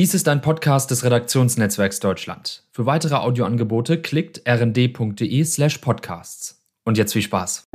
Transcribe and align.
Dies 0.00 0.14
ist 0.14 0.28
ein 0.28 0.40
Podcast 0.40 0.90
des 0.90 1.04
Redaktionsnetzwerks 1.04 2.00
Deutschland. 2.00 2.64
Für 2.72 2.86
weitere 2.86 3.16
Audioangebote 3.16 4.00
klickt 4.00 4.40
rnd.de 4.48 5.44
slash 5.44 5.76
podcasts. 5.76 6.64
Und 6.86 6.96
jetzt 6.96 7.12
viel 7.12 7.20
Spaß. 7.20 7.68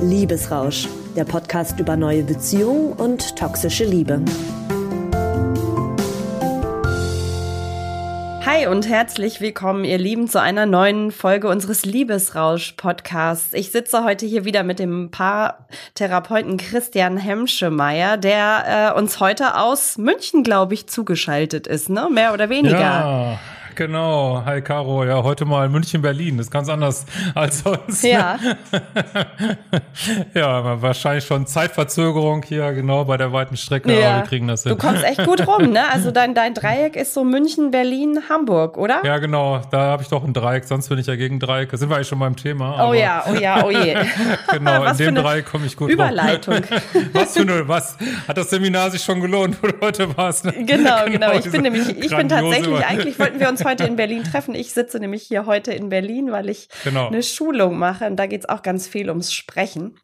Liebesrausch, 0.00 0.88
der 1.16 1.26
Podcast 1.26 1.78
über 1.78 1.98
neue 1.98 2.22
Beziehungen 2.22 2.94
und 2.94 3.36
toxische 3.36 3.84
Liebe. 3.84 4.22
Hi 8.52 8.66
und 8.66 8.86
herzlich 8.86 9.40
willkommen, 9.40 9.82
ihr 9.82 9.96
Lieben, 9.96 10.28
zu 10.28 10.38
einer 10.38 10.66
neuen 10.66 11.10
Folge 11.10 11.48
unseres 11.48 11.86
Liebesrausch-Podcasts. 11.86 13.54
Ich 13.54 13.70
sitze 13.70 14.04
heute 14.04 14.26
hier 14.26 14.44
wieder 14.44 14.62
mit 14.62 14.78
dem 14.78 15.10
Paartherapeuten 15.10 16.58
Christian 16.58 17.16
Hemschemeyer, 17.16 18.18
der 18.18 18.92
äh, 18.94 18.98
uns 18.98 19.20
heute 19.20 19.56
aus 19.56 19.96
München, 19.96 20.42
glaube 20.42 20.74
ich, 20.74 20.86
zugeschaltet 20.86 21.66
ist, 21.66 21.88
ne? 21.88 22.10
Mehr 22.12 22.34
oder 22.34 22.50
weniger. 22.50 22.78
Ja. 22.78 23.38
Genau, 23.74 24.42
hi 24.44 24.60
Caro. 24.60 25.04
Ja, 25.04 25.22
heute 25.22 25.46
mal 25.46 25.68
München-Berlin. 25.68 26.36
Das 26.36 26.46
ist 26.46 26.50
ganz 26.50 26.68
anders 26.68 27.06
als 27.34 27.60
sonst. 27.60 28.04
Ja. 28.04 28.38
ja, 30.34 30.82
wahrscheinlich 30.82 31.24
schon 31.24 31.46
Zeitverzögerung 31.46 32.42
hier, 32.42 32.72
genau, 32.72 33.06
bei 33.06 33.16
der 33.16 33.32
weiten 33.32 33.56
Strecke. 33.56 33.98
Ja. 33.98 34.08
Aber 34.08 34.16
wir 34.18 34.28
kriegen 34.28 34.46
das 34.46 34.64
hin. 34.64 34.70
Du 34.70 34.76
kommst 34.76 35.02
echt 35.04 35.24
gut 35.24 35.46
rum, 35.46 35.70
ne? 35.70 35.90
Also 35.90 36.10
dein, 36.10 36.34
dein 36.34 36.52
Dreieck 36.52 36.96
ist 36.96 37.14
so 37.14 37.24
München, 37.24 37.70
Berlin, 37.70 38.20
Hamburg, 38.28 38.76
oder? 38.76 39.00
Ja, 39.04 39.18
genau. 39.18 39.62
Da 39.70 39.78
habe 39.78 40.02
ich 40.02 40.08
doch 40.08 40.22
ein 40.22 40.34
Dreieck. 40.34 40.64
Sonst 40.64 40.90
bin 40.90 40.98
ich 40.98 41.06
ja 41.06 41.16
gegen 41.16 41.40
Dreieck. 41.40 41.70
Da 41.70 41.78
sind 41.78 41.88
wir 41.88 41.96
eigentlich 41.96 42.08
schon 42.08 42.18
beim 42.18 42.36
Thema. 42.36 42.88
Oh 42.88 42.92
ja, 42.92 43.24
oh 43.30 43.34
ja, 43.34 43.64
oh 43.64 43.70
je. 43.70 43.96
genau, 44.52 44.84
in 44.84 44.96
dem 44.98 45.14
Dreieck 45.14 45.46
komme 45.46 45.64
ich 45.64 45.76
gut 45.76 45.90
Überleitung. 45.90 46.56
rum. 46.56 46.80
was 47.14 47.32
für 47.32 47.40
eine, 47.40 47.66
was? 47.66 47.96
Hat 48.28 48.36
das 48.36 48.50
Seminar 48.50 48.90
sich 48.90 49.02
schon 49.02 49.20
gelohnt, 49.20 49.56
wo 49.62 49.68
du 49.68 49.80
heute 49.80 50.14
warst? 50.16 50.44
Ne? 50.44 50.52
Genau, 50.64 51.06
genau. 51.06 51.32
Ich 51.32 51.40
diese 51.40 51.52
bin 51.52 51.62
nämlich, 51.62 51.88
ich 51.88 52.14
bin 52.14 52.28
tatsächlich, 52.28 52.84
eigentlich 52.84 53.18
wollten 53.18 53.40
wir 53.40 53.48
uns 53.48 53.61
heute 53.64 53.84
in 53.84 53.96
Berlin 53.96 54.24
treffen. 54.24 54.54
Ich 54.54 54.72
sitze 54.72 54.98
nämlich 54.98 55.22
hier 55.22 55.46
heute 55.46 55.72
in 55.72 55.88
Berlin, 55.88 56.32
weil 56.32 56.48
ich 56.48 56.68
Genau. 56.84 57.08
eine 57.08 57.22
Schulung 57.22 57.78
mache 57.78 58.06
und 58.06 58.16
da 58.16 58.26
geht 58.26 58.40
es 58.42 58.48
auch 58.48 58.62
ganz 58.62 58.86
viel 58.88 59.08
ums 59.08 59.32
Sprechen. 59.32 59.98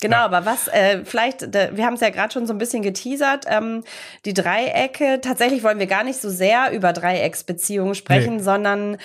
Genau, 0.00 0.16
Ja. 0.16 0.24
aber 0.24 0.44
was 0.44 0.66
äh, 0.68 1.04
vielleicht, 1.04 1.54
da, 1.54 1.76
wir 1.76 1.84
haben 1.86 1.94
es 1.94 2.00
ja 2.00 2.10
gerade 2.10 2.32
schon 2.32 2.46
so 2.46 2.52
ein 2.54 2.58
bisschen 2.58 2.82
geteasert, 2.82 3.44
ähm, 3.48 3.84
die 4.24 4.34
Dreiecke, 4.34 5.20
tatsächlich 5.20 5.62
wollen 5.62 5.78
wir 5.78 5.86
gar 5.86 6.02
nicht 6.04 6.20
so 6.20 6.30
sehr 6.30 6.72
über 6.72 6.92
Dreiecksbeziehungen 6.92 7.94
sprechen, 7.94 8.36
Nee. 8.36 8.42
sondern 8.42 8.96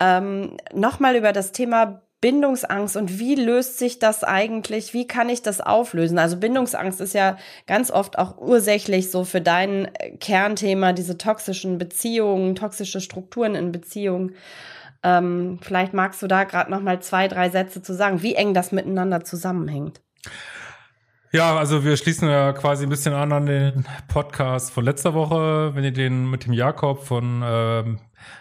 ähm, 0.00 0.56
nochmal 0.72 1.16
über 1.16 1.32
das 1.32 1.52
Thema 1.52 2.02
Bindungsangst 2.22 2.96
und 2.96 3.18
wie 3.18 3.34
löst 3.34 3.78
sich 3.78 3.98
das 3.98 4.22
eigentlich, 4.22 4.94
wie 4.94 5.08
kann 5.08 5.28
ich 5.28 5.42
das 5.42 5.60
auflösen? 5.60 6.18
Also 6.18 6.36
Bindungsangst 6.36 7.00
ist 7.00 7.14
ja 7.14 7.36
ganz 7.66 7.90
oft 7.90 8.16
auch 8.16 8.38
ursächlich 8.38 9.10
so 9.10 9.24
für 9.24 9.40
dein 9.40 9.92
äh, 9.96 10.16
Kernthema, 10.16 10.92
diese 10.92 11.18
toxischen 11.18 11.78
Beziehungen, 11.78 12.54
toxische 12.54 13.00
Strukturen 13.00 13.56
in 13.56 13.72
Beziehungen. 13.72 14.36
Ähm, 15.02 15.58
vielleicht 15.62 15.94
magst 15.94 16.22
du 16.22 16.28
da 16.28 16.44
gerade 16.44 16.70
noch 16.70 16.80
mal 16.80 17.02
zwei, 17.02 17.26
drei 17.26 17.50
Sätze 17.50 17.82
zu 17.82 17.92
sagen, 17.92 18.22
wie 18.22 18.36
eng 18.36 18.54
das 18.54 18.70
miteinander 18.70 19.24
zusammenhängt. 19.24 20.00
Ja, 21.32 21.56
also 21.56 21.82
wir 21.82 21.96
schließen 21.96 22.28
ja 22.28 22.52
quasi 22.52 22.84
ein 22.84 22.90
bisschen 22.90 23.14
an 23.14 23.32
an 23.32 23.46
den 23.46 23.84
Podcast 24.06 24.70
von 24.70 24.84
letzter 24.84 25.12
Woche, 25.12 25.74
wenn 25.74 25.82
ihr 25.82 25.92
den 25.92 26.30
mit 26.30 26.44
dem 26.44 26.52
Jakob 26.52 27.02
von 27.02 27.42
ähm, 27.44 27.98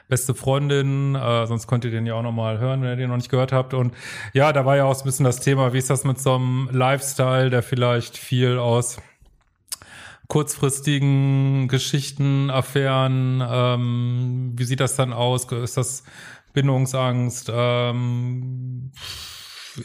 Beste 0.07 0.33
Freundin, 0.33 1.15
äh, 1.15 1.45
sonst 1.47 1.67
könnt 1.67 1.85
ihr 1.85 1.91
den 1.91 2.05
ja 2.05 2.15
auch 2.15 2.21
nochmal 2.21 2.59
hören, 2.59 2.81
wenn 2.81 2.89
ihr 2.89 2.95
den 2.95 3.09
noch 3.09 3.17
nicht 3.17 3.29
gehört 3.29 3.51
habt. 3.51 3.73
Und 3.73 3.93
ja, 4.33 4.53
da 4.53 4.65
war 4.65 4.77
ja 4.77 4.85
auch 4.85 4.95
so 4.95 5.01
ein 5.01 5.05
bisschen 5.05 5.25
das 5.25 5.39
Thema, 5.39 5.73
wie 5.73 5.77
ist 5.77 5.89
das 5.89 6.03
mit 6.03 6.19
so 6.19 6.35
einem 6.35 6.69
Lifestyle, 6.71 7.49
der 7.49 7.63
vielleicht 7.63 8.17
viel 8.17 8.57
aus 8.57 8.97
kurzfristigen 10.27 11.67
Geschichten, 11.67 12.49
Affären, 12.49 13.43
ähm, 13.45 14.53
wie 14.55 14.63
sieht 14.63 14.79
das 14.79 14.95
dann 14.95 15.11
aus? 15.11 15.43
Ist 15.51 15.75
das 15.75 16.03
Bindungsangst? 16.53 17.51
Ähm, 17.53 18.91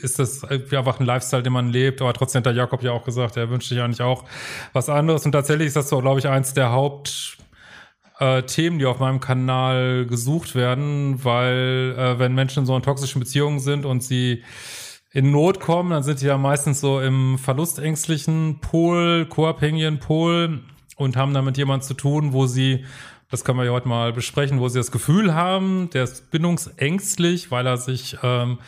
ist 0.03 0.19
das 0.19 0.45
irgendwie 0.45 0.77
einfach 0.77 1.01
ein 1.01 1.07
Lifestyle, 1.07 1.43
den 1.43 1.53
man 1.53 1.69
lebt, 1.71 2.01
aber 2.01 2.13
trotzdem 2.13 2.41
hat 2.41 2.47
der 2.47 2.53
Jakob 2.53 2.83
ja 2.83 2.93
auch 2.93 3.05
gesagt, 3.05 3.37
er 3.37 3.51
wünscht 3.51 3.69
sich 3.69 3.81
eigentlich 3.81 4.03
auch 4.03 4.25
was 4.73 4.89
anderes. 4.89 5.25
Und 5.27 5.33
tatsächlich 5.33 5.67
ist 5.69 5.77
das 5.77 5.89
so, 5.89 6.01
glaube 6.01 6.21
ich, 6.21 6.29
eins 6.29 6.55
der 6.55 6.71
Haupt 6.71 7.39
äh, 8.19 8.43
Themen, 8.43 8.79
die 8.79 8.87
auf 8.87 8.99
meinem 8.99 9.21
Kanal 9.21 10.07
gesucht 10.07 10.55
werden, 10.55 11.25
weil 11.25 11.95
äh, 11.99 12.19
wenn 12.19 12.35
Menschen 12.35 12.61
in 12.61 12.67
so 12.67 12.77
in 12.77 12.83
toxischen 12.83 13.21
Beziehungen 13.21 13.61
sind 13.61 13.85
und 13.85 14.03
sie 14.03 14.43
in 15.13 15.31
Not 15.31 15.61
kommen, 15.61 15.91
dann 15.91 16.03
sind 16.03 16.21
die 16.21 16.27
ja 16.27 16.37
meistens 16.37 16.81
so 16.81 17.01
im 17.01 17.39
verlustängstlichen 17.39 18.59
Pol, 18.61 19.27
co-abhängigen 19.27 19.99
Pol 19.99 20.61
und 20.97 21.17
haben 21.17 21.35
damit 21.35 21.57
jemand 21.57 21.85
zu 21.85 21.95
tun, 21.95 22.33
wo 22.33 22.47
sie, 22.47 22.85
das 23.31 23.45
können 23.45 23.59
wir 23.59 23.65
ja 23.65 23.73
heute 23.73 23.89
mal 23.89 24.13
besprechen, 24.13 24.61
wo 24.61 24.69
sie 24.69 24.79
das 24.79 24.91
Gefühl 24.91 25.35
haben, 25.35 25.91
der 25.93 26.05
ist 26.05 26.31
bindungsängstlich, 26.31 27.51
weil 27.51 27.67
er 27.67 27.77
sich 27.77 28.19
ähm, 28.23 28.59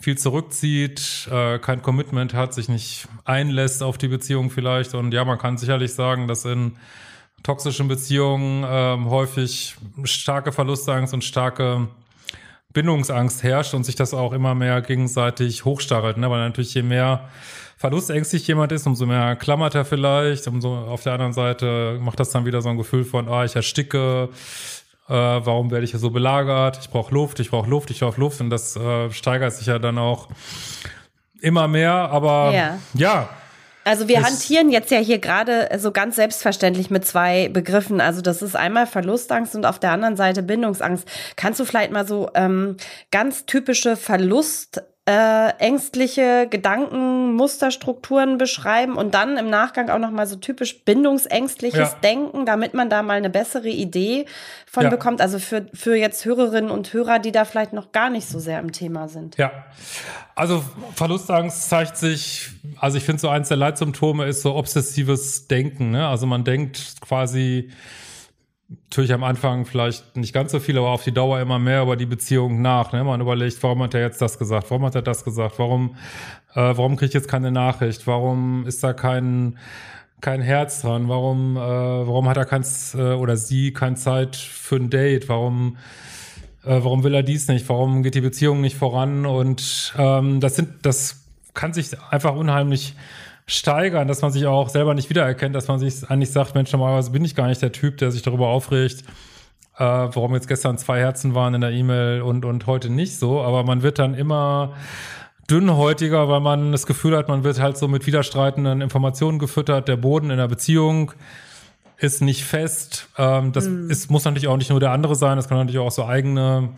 viel 0.00 0.18
zurückzieht, 0.18 1.28
äh, 1.30 1.58
kein 1.58 1.82
Commitment 1.82 2.34
hat, 2.34 2.54
sich 2.54 2.68
nicht 2.68 3.08
einlässt 3.24 3.82
auf 3.82 3.96
die 3.96 4.08
Beziehung 4.08 4.50
vielleicht. 4.50 4.94
Und 4.94 5.14
ja, 5.14 5.24
man 5.24 5.38
kann 5.38 5.58
sicherlich 5.58 5.94
sagen, 5.94 6.28
dass 6.28 6.44
in 6.44 6.76
toxischen 7.44 7.86
Beziehungen 7.86 8.64
ähm, 8.66 9.08
häufig 9.10 9.76
starke 10.02 10.50
Verlustangst 10.50 11.14
und 11.14 11.22
starke 11.22 11.86
Bindungsangst 12.72 13.44
herrscht 13.44 13.74
und 13.74 13.84
sich 13.84 13.94
das 13.94 14.14
auch 14.14 14.32
immer 14.32 14.56
mehr 14.56 14.80
gegenseitig 14.80 15.64
hochstachelt, 15.64 16.16
ne? 16.16 16.28
weil 16.28 16.40
natürlich 16.40 16.74
je 16.74 16.82
mehr 16.82 17.28
verlustängstlich 17.76 18.46
jemand 18.48 18.72
ist, 18.72 18.86
umso 18.86 19.06
mehr 19.06 19.36
klammert 19.36 19.74
er 19.74 19.84
vielleicht, 19.84 20.48
umso 20.48 20.74
auf 20.74 21.02
der 21.02 21.12
anderen 21.12 21.34
Seite 21.34 21.98
macht 22.00 22.18
das 22.18 22.30
dann 22.30 22.46
wieder 22.46 22.62
so 22.62 22.70
ein 22.70 22.78
Gefühl 22.78 23.04
von, 23.04 23.28
ah, 23.28 23.44
ich 23.44 23.54
ersticke, 23.54 24.30
äh, 25.08 25.12
warum 25.12 25.70
werde 25.70 25.84
ich 25.84 25.90
hier 25.90 26.00
so 26.00 26.10
belagert, 26.10 26.78
ich 26.80 26.88
brauche 26.88 27.12
Luft, 27.14 27.40
ich 27.40 27.50
brauche 27.50 27.68
Luft, 27.68 27.90
ich 27.90 28.00
brauche 28.00 28.18
Luft 28.18 28.40
und 28.40 28.48
das 28.48 28.74
äh, 28.74 29.10
steigert 29.12 29.52
sich 29.52 29.66
ja 29.66 29.78
dann 29.78 29.98
auch 29.98 30.28
immer 31.42 31.68
mehr, 31.68 31.92
aber 31.92 32.52
Ja. 32.54 32.78
ja 32.94 33.28
Also 33.84 34.08
wir 34.08 34.18
Es- 34.18 34.24
hantieren 34.24 34.70
jetzt 34.70 34.90
ja 34.90 34.98
hier 34.98 35.18
gerade 35.18 35.68
so 35.78 35.92
ganz 35.92 36.16
selbstverständlich 36.16 36.90
mit 36.90 37.04
zwei 37.06 37.48
Begriffen. 37.48 38.00
Also 38.00 38.22
das 38.22 38.42
ist 38.42 38.56
einmal 38.56 38.86
Verlustangst 38.86 39.54
und 39.54 39.66
auf 39.66 39.78
der 39.78 39.90
anderen 39.92 40.16
Seite 40.16 40.42
Bindungsangst. 40.42 41.06
Kannst 41.36 41.60
du 41.60 41.64
vielleicht 41.64 41.92
mal 41.92 42.06
so 42.06 42.30
ähm, 42.34 42.76
ganz 43.10 43.44
typische 43.46 43.96
Verlust 43.96 44.82
äh, 45.06 45.50
ängstliche 45.58 46.46
Gedanken, 46.48 47.34
Musterstrukturen 47.34 48.38
beschreiben 48.38 48.96
und 48.96 49.12
dann 49.12 49.36
im 49.36 49.50
Nachgang 49.50 49.90
auch 49.90 49.98
noch 49.98 50.10
mal 50.10 50.26
so 50.26 50.36
typisch 50.36 50.82
bindungsängstliches 50.84 51.78
Ja. 51.78 51.98
Denken, 52.02 52.46
damit 52.46 52.72
man 52.72 52.88
da 52.88 53.02
mal 53.02 53.18
eine 53.18 53.28
bessere 53.28 53.68
Idee 53.68 54.24
von 54.66 54.84
Ja. 54.84 54.88
bekommt. 54.88 55.20
Also 55.20 55.38
für, 55.38 55.66
für 55.74 55.94
jetzt 55.94 56.24
Hörerinnen 56.24 56.70
und 56.70 56.90
Hörer, 56.94 57.18
die 57.18 57.32
da 57.32 57.44
vielleicht 57.44 57.74
noch 57.74 57.92
gar 57.92 58.08
nicht 58.08 58.26
so 58.26 58.38
sehr 58.38 58.58
im 58.60 58.72
Thema 58.72 59.08
sind. 59.08 59.36
Ja, 59.36 59.52
also 60.34 60.64
Verlustangst 60.94 61.68
zeigt 61.68 61.98
sich, 61.98 62.48
also 62.78 62.96
ich 62.96 63.04
finde 63.04 63.20
so 63.20 63.28
eins 63.28 63.48
der 63.48 63.58
Leitsymptome 63.58 64.24
ist 64.24 64.40
so 64.40 64.54
obsessives 64.54 65.48
Denken. 65.48 65.90
Ne? 65.90 66.08
Also 66.08 66.26
man 66.26 66.44
denkt 66.44 66.94
quasi 67.02 67.70
natürlich 68.68 69.12
am 69.12 69.24
Anfang 69.24 69.66
vielleicht 69.66 70.16
nicht 70.16 70.32
ganz 70.32 70.52
so 70.52 70.60
viel, 70.60 70.78
aber 70.78 70.90
auf 70.90 71.04
die 71.04 71.12
Dauer 71.12 71.40
immer 71.40 71.58
mehr 71.58 71.82
über 71.82 71.96
die 71.96 72.06
Beziehung 72.06 72.62
nach. 72.62 72.92
Ne? 72.92 73.04
Man 73.04 73.20
überlegt, 73.20 73.62
warum 73.62 73.82
hat 73.82 73.94
er 73.94 74.00
jetzt 74.00 74.20
das 74.22 74.38
gesagt, 74.38 74.70
warum 74.70 74.84
hat 74.86 74.94
er 74.94 75.02
das 75.02 75.24
gesagt, 75.24 75.58
warum, 75.58 75.96
äh, 76.54 76.60
warum 76.60 76.96
kriege 76.96 77.08
ich 77.08 77.14
jetzt 77.14 77.28
keine 77.28 77.50
Nachricht, 77.50 78.06
warum 78.06 78.66
ist 78.66 78.82
da 78.82 78.92
kein 78.92 79.58
kein 80.20 80.40
Herz 80.40 80.80
dran, 80.80 81.08
warum, 81.10 81.58
äh, 81.58 81.60
warum 81.60 82.30
hat 82.30 82.38
er 82.38 82.46
kein 82.46 82.64
äh, 82.94 83.12
oder 83.12 83.36
sie 83.36 83.74
keine 83.74 83.96
Zeit 83.96 84.36
für 84.36 84.76
ein 84.76 84.88
Date, 84.88 85.28
warum 85.28 85.76
äh, 86.64 86.82
warum 86.82 87.04
will 87.04 87.14
er 87.14 87.22
dies 87.22 87.48
nicht, 87.48 87.68
warum 87.68 88.02
geht 88.02 88.14
die 88.14 88.22
Beziehung 88.22 88.60
nicht 88.60 88.76
voran? 88.76 89.26
Und 89.26 89.94
ähm, 89.98 90.40
das 90.40 90.56
sind, 90.56 90.86
das 90.86 91.24
kann 91.52 91.72
sich 91.74 91.90
einfach 92.10 92.34
unheimlich 92.34 92.94
steigern, 93.46 94.08
dass 94.08 94.22
man 94.22 94.32
sich 94.32 94.46
auch 94.46 94.68
selber 94.68 94.94
nicht 94.94 95.10
wiedererkennt, 95.10 95.54
dass 95.54 95.68
man 95.68 95.78
sich 95.78 96.08
eigentlich 96.08 96.32
sagt, 96.32 96.54
Mensch, 96.54 96.72
normalerweise 96.72 97.10
bin 97.10 97.24
ich 97.24 97.34
gar 97.34 97.46
nicht 97.46 97.60
der 97.60 97.72
Typ, 97.72 97.98
der 97.98 98.10
sich 98.10 98.22
darüber 98.22 98.48
aufregt, 98.48 99.02
äh, 99.76 99.84
warum 99.84 100.34
jetzt 100.34 100.48
gestern 100.48 100.78
zwei 100.78 101.00
Herzen 101.00 101.34
waren 101.34 101.54
in 101.54 101.60
der 101.60 101.70
E-Mail 101.70 102.22
und, 102.22 102.44
und 102.44 102.66
heute 102.66 102.90
nicht 102.90 103.18
so, 103.18 103.42
aber 103.42 103.64
man 103.64 103.82
wird 103.82 103.98
dann 103.98 104.14
immer 104.14 104.74
dünnhäutiger, 105.50 106.28
weil 106.28 106.40
man 106.40 106.72
das 106.72 106.86
Gefühl 106.86 107.16
hat, 107.16 107.28
man 107.28 107.44
wird 107.44 107.60
halt 107.60 107.76
so 107.76 107.86
mit 107.86 108.06
widerstreitenden 108.06 108.80
Informationen 108.80 109.38
gefüttert, 109.38 109.88
der 109.88 109.96
Boden 109.96 110.30
in 110.30 110.38
der 110.38 110.48
Beziehung 110.48 111.12
ist 111.98 112.22
nicht 112.22 112.44
fest. 112.44 113.08
Ähm, 113.18 113.52
das 113.52 113.66
ist, 113.66 114.10
muss 114.10 114.24
natürlich 114.24 114.48
auch 114.48 114.56
nicht 114.56 114.70
nur 114.70 114.80
der 114.80 114.90
andere 114.90 115.14
sein, 115.16 115.36
das 115.36 115.48
kann 115.48 115.58
natürlich 115.58 115.80
auch 115.80 115.90
so 115.90 116.06
eigene 116.06 116.70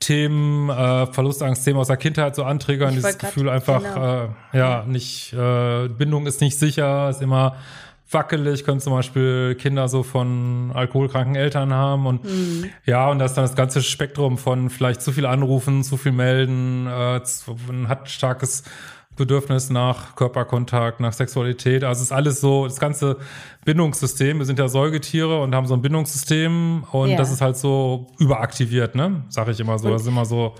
Themen, 0.00 0.68
äh, 0.68 1.06
Verlustangstthemen 1.06 1.80
aus 1.80 1.88
der 1.88 1.96
Kindheit 1.96 2.36
so 2.36 2.44
anträgern, 2.44 2.90
Ich 2.90 2.96
dieses 2.96 3.18
Gefühl 3.18 3.48
einfach, 3.48 3.82
genau. 3.82 4.24
äh, 4.24 4.28
ja, 4.58 4.84
nicht, 4.86 5.32
äh, 5.32 5.88
Bindung 5.88 6.26
ist 6.26 6.40
nicht 6.40 6.58
sicher, 6.58 7.08
ist 7.10 7.22
immer 7.22 7.56
wackelig, 8.10 8.64
können 8.64 8.80
zum 8.80 8.92
Beispiel 8.92 9.56
Kinder 9.56 9.88
so 9.88 10.02
von 10.02 10.70
alkoholkranken 10.74 11.34
Eltern 11.34 11.74
haben 11.74 12.06
und 12.06 12.20
ja, 12.84 13.10
und 13.10 13.18
das 13.18 13.32
ist 13.32 13.36
dann 13.36 13.44
das 13.44 13.56
ganze 13.56 13.82
Spektrum 13.82 14.38
von 14.38 14.70
vielleicht 14.70 15.02
zu 15.02 15.10
viel 15.10 15.26
anrufen, 15.26 15.82
zu 15.82 15.96
viel 15.96 16.12
melden, 16.12 16.86
äh, 16.86 17.22
zu, 17.24 17.56
man 17.66 17.88
hat 17.88 18.08
starkes 18.08 18.62
Bedürfnis 19.16 19.70
nach 19.70 20.14
Körperkontakt, 20.14 21.00
nach 21.00 21.12
Sexualität. 21.12 21.82
Also 21.84 22.00
es 22.00 22.08
ist 22.08 22.12
alles 22.12 22.40
so, 22.40 22.66
das 22.66 22.78
ganze 22.78 23.16
Bindungssystem. 23.64 24.38
Wir 24.38 24.44
sind 24.46 24.58
ja 24.58 24.68
Säugetiere 24.68 25.40
und 25.42 25.54
haben 25.54 25.66
so 25.66 25.74
ein 25.74 25.82
Bindungssystem 25.82 26.84
und 26.92 27.10
Ja. 27.10 27.16
das 27.16 27.32
ist 27.32 27.40
halt 27.40 27.56
so 27.56 28.06
überaktiviert, 28.18 28.94
ne? 28.94 29.24
Sag 29.28 29.48
ich 29.48 29.58
immer 29.60 29.78
so. 29.78 29.90
Das 29.90 30.02
ist 30.02 30.08
immer 30.08 30.24
so. 30.24 30.54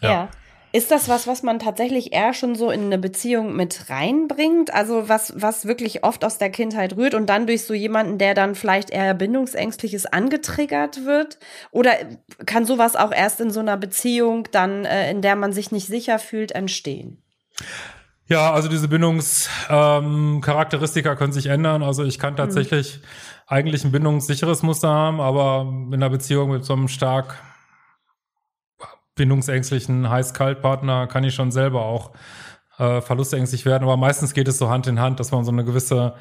Ja. 0.00 0.10
Ja. 0.10 0.28
Ist 0.74 0.90
das 0.90 1.06
was, 1.10 1.26
was 1.26 1.42
man 1.42 1.58
tatsächlich 1.58 2.14
eher 2.14 2.32
schon 2.32 2.54
so 2.54 2.70
in 2.70 2.84
eine 2.86 2.96
Beziehung 2.96 3.54
mit 3.54 3.90
reinbringt? 3.90 4.72
Also 4.72 5.06
was, 5.06 5.34
was 5.36 5.66
wirklich 5.66 6.02
oft 6.02 6.24
aus 6.24 6.38
der 6.38 6.48
Kindheit 6.48 6.96
rührt 6.96 7.12
und 7.12 7.26
dann 7.26 7.46
durch 7.46 7.64
so 7.64 7.74
jemanden, 7.74 8.16
der 8.16 8.32
dann 8.32 8.54
vielleicht 8.54 8.88
eher 8.88 9.12
bindungsängstlich 9.12 9.92
ist, 9.92 10.14
angetriggert 10.14 11.04
wird? 11.04 11.38
Oder 11.72 11.92
kann 12.46 12.64
sowas 12.64 12.96
auch 12.96 13.12
erst 13.12 13.42
in 13.42 13.50
so 13.50 13.60
einer 13.60 13.76
Beziehung 13.76 14.48
dann, 14.50 14.86
äh, 14.86 15.10
in 15.10 15.20
der 15.20 15.36
man 15.36 15.52
sich 15.52 15.72
nicht 15.72 15.88
sicher 15.88 16.18
fühlt, 16.18 16.52
entstehen? 16.52 17.18
Ja, 18.28 18.52
also 18.52 18.68
diese 18.68 18.88
Bindungscharakteristika 18.88 21.12
ähm, 21.12 21.18
können 21.18 21.32
sich 21.32 21.46
ändern. 21.46 21.82
Also 21.82 22.04
ich 22.04 22.18
kann 22.18 22.36
tatsächlich 22.36 23.00
eigentlich 23.46 23.84
ein 23.84 23.92
bindungssicheres 23.92 24.62
Muster 24.62 24.88
haben, 24.88 25.20
aber 25.20 25.66
in 25.68 25.94
einer 25.94 26.10
Beziehung 26.10 26.50
mit 26.50 26.64
so 26.64 26.72
einem 26.72 26.88
stark 26.88 27.36
bindungsängstlichen 29.14 30.08
Heiß-Kalt-Partner 30.08 31.06
kann 31.06 31.24
ich 31.24 31.34
schon 31.34 31.52
selber 31.52 31.82
auch 31.82 32.12
äh, 32.78 33.00
verlustängstlich 33.00 33.66
werden. 33.66 33.84
Aber 33.84 33.96
meistens 33.96 34.34
geht 34.34 34.48
es 34.48 34.58
so 34.58 34.70
Hand 34.70 34.86
in 34.86 35.00
Hand, 35.00 35.20
dass 35.20 35.32
man 35.32 35.44
so 35.44 35.52
eine 35.52 35.64
gewisse 35.64 36.14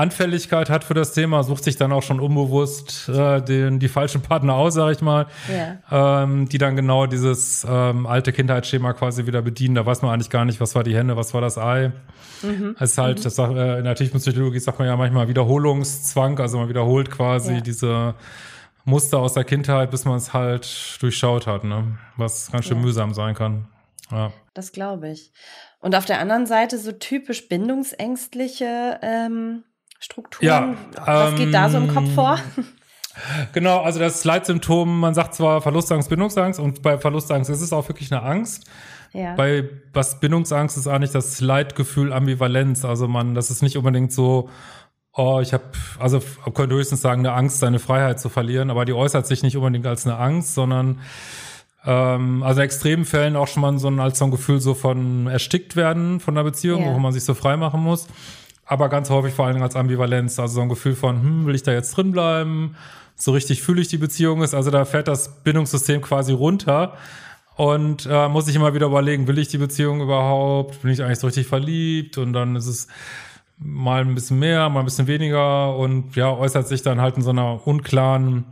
Anfälligkeit 0.00 0.70
hat 0.70 0.84
für 0.84 0.94
das 0.94 1.12
Thema, 1.12 1.42
sucht 1.44 1.64
sich 1.64 1.76
dann 1.76 1.92
auch 1.92 2.02
schon 2.02 2.20
unbewusst 2.20 3.08
äh, 3.08 3.40
den, 3.42 3.78
die 3.78 3.88
falschen 3.88 4.22
Partner 4.22 4.54
aus, 4.54 4.74
sag 4.74 4.92
ich 4.92 5.00
mal, 5.02 5.26
Ja. 5.90 6.22
ähm, 6.24 6.48
die 6.48 6.58
dann 6.58 6.74
genau 6.76 7.06
dieses 7.06 7.66
ähm, 7.68 8.06
alte 8.06 8.32
Kindheitsschema 8.32 8.92
quasi 8.94 9.26
wieder 9.26 9.42
bedienen. 9.42 9.74
Da 9.74 9.84
weiß 9.86 10.02
man 10.02 10.12
eigentlich 10.12 10.30
gar 10.30 10.44
nicht, 10.44 10.60
was 10.60 10.74
war 10.74 10.82
die 10.82 10.96
Henne, 10.96 11.16
was 11.16 11.34
war 11.34 11.40
das 11.40 11.58
Ei. 11.58 11.92
Es 12.78 12.92
ist 12.92 12.98
halt, 12.98 13.24
das 13.24 13.36
sagt, 13.36 13.54
äh, 13.54 13.78
in 13.78 13.84
der 13.84 13.94
Tiefenpsychologie 13.94 14.58
sagt 14.60 14.78
man 14.78 14.88
ja 14.88 14.96
manchmal 14.96 15.28
Wiederholungszwang, 15.28 16.38
also 16.40 16.58
man 16.58 16.68
wiederholt 16.70 17.10
quasi 17.10 17.54
Ja. 17.54 17.60
diese 17.60 18.14
Muster 18.86 19.18
aus 19.18 19.34
der 19.34 19.44
Kindheit, 19.44 19.90
bis 19.90 20.06
man 20.06 20.16
es 20.16 20.32
halt 20.32 20.96
durchschaut 21.02 21.46
hat, 21.46 21.64
ne? 21.64 21.98
was 22.16 22.50
ganz 22.50 22.64
schön 22.64 22.78
Ja. 22.78 22.82
mühsam 22.84 23.12
sein 23.12 23.34
kann. 23.34 23.68
Ja. 24.10 24.32
Das 24.54 24.72
glaube 24.72 25.10
ich. 25.10 25.32
Und 25.80 25.94
auf 25.94 26.04
der 26.06 26.18
anderen 26.18 26.46
Seite 26.46 26.78
so 26.78 26.92
typisch 26.92 27.46
bindungsängstliche 27.48 28.98
ähm, 29.02 29.62
Strukturen. 30.00 30.46
Ja, 30.46 30.74
was 31.04 31.34
geht 31.36 31.54
da 31.54 31.68
so 31.68 31.78
im 31.78 31.88
Kopf 31.88 32.06
ähm, 32.08 32.14
vor? 32.14 32.38
Genau, 33.52 33.82
also 33.82 33.98
das 33.98 34.24
Leitsymptom, 34.24 35.00
man 35.00 35.14
sagt 35.14 35.34
zwar 35.34 35.60
Verlustangst, 35.60 36.08
Bindungsangst 36.08 36.58
und 36.60 36.80
bei 36.80 36.96
Verlustangst 36.96 37.50
ist 37.50 37.60
es 37.60 37.72
auch 37.72 37.86
wirklich 37.88 38.10
eine 38.12 38.22
Angst. 38.22 38.64
Ja. 39.12 39.34
Bei 39.34 39.68
was 39.92 40.20
Bindungsangst 40.20 40.76
ist 40.76 40.86
eigentlich 40.86 41.10
das 41.10 41.40
Leitgefühl 41.40 42.12
Ambivalenz. 42.12 42.84
Also 42.84 43.08
man, 43.08 43.34
das 43.34 43.50
ist 43.50 43.62
nicht 43.62 43.76
unbedingt 43.76 44.12
so, 44.12 44.48
oh, 45.12 45.40
ich 45.40 45.52
habe, 45.52 45.64
also 45.98 46.20
könnte 46.54 46.76
höchstens 46.76 47.00
sagen, 47.00 47.20
eine 47.20 47.32
Angst, 47.34 47.58
seine 47.58 47.78
Freiheit 47.78 48.20
zu 48.20 48.28
verlieren, 48.28 48.70
aber 48.70 48.84
die 48.84 48.92
äußert 48.92 49.26
sich 49.26 49.42
nicht 49.42 49.56
unbedingt 49.56 49.86
als 49.86 50.06
eine 50.06 50.16
Angst, 50.16 50.54
sondern 50.54 51.00
ähm, 51.84 52.42
also 52.42 52.60
in 52.60 52.64
extremen 52.64 53.04
Fällen 53.04 53.36
auch 53.36 53.48
schon 53.48 53.62
mal 53.62 53.76
so 53.78 53.88
ein, 53.88 53.98
als 54.00 54.18
so 54.18 54.26
ein 54.26 54.30
Gefühl 54.30 54.60
so 54.60 54.74
von 54.74 55.26
erstickt 55.26 55.76
werden 55.76 56.20
von 56.20 56.34
der 56.36 56.44
Beziehung, 56.44 56.82
Ja. 56.82 56.94
wo 56.94 56.98
man 56.98 57.12
sich 57.12 57.24
so 57.24 57.34
frei 57.34 57.56
machen 57.56 57.82
muss. 57.82 58.06
Aber 58.70 58.88
ganz 58.88 59.10
häufig 59.10 59.34
vor 59.34 59.46
allen 59.46 59.54
Dingen 59.54 59.64
als 59.64 59.74
Ambivalenz, 59.74 60.38
also 60.38 60.54
so 60.54 60.60
ein 60.60 60.68
Gefühl 60.68 60.94
von, 60.94 61.20
hm, 61.20 61.44
will 61.44 61.56
ich 61.56 61.64
da 61.64 61.72
jetzt 61.72 61.96
drin 61.96 62.12
bleiben? 62.12 62.76
So 63.16 63.32
richtig 63.32 63.62
fühle 63.62 63.80
ich 63.80 63.88
die 63.88 63.98
Beziehung 63.98 64.42
ist. 64.42 64.54
Also 64.54 64.70
da 64.70 64.84
fährt 64.84 65.08
das 65.08 65.42
Bindungssystem 65.42 66.00
quasi 66.02 66.32
runter 66.32 66.96
und 67.56 68.06
äh, 68.08 68.28
muss 68.28 68.46
ich 68.46 68.54
immer 68.54 68.72
wieder 68.72 68.86
überlegen, 68.86 69.26
will 69.26 69.40
ich 69.40 69.48
die 69.48 69.58
Beziehung 69.58 70.00
überhaupt? 70.00 70.82
Bin 70.82 70.92
ich 70.92 71.02
eigentlich 71.02 71.18
so 71.18 71.26
richtig 71.26 71.48
verliebt? 71.48 72.16
Und 72.16 72.32
dann 72.32 72.54
ist 72.54 72.68
es 72.68 72.86
mal 73.58 74.02
ein 74.02 74.14
bisschen 74.14 74.38
mehr, 74.38 74.68
mal 74.68 74.78
ein 74.78 74.84
bisschen 74.84 75.08
weniger 75.08 75.74
und 75.76 76.14
ja, 76.14 76.30
äußert 76.30 76.68
sich 76.68 76.82
dann 76.82 77.00
halt 77.00 77.16
in 77.16 77.24
so 77.24 77.30
einer 77.30 77.66
unklaren 77.66 78.44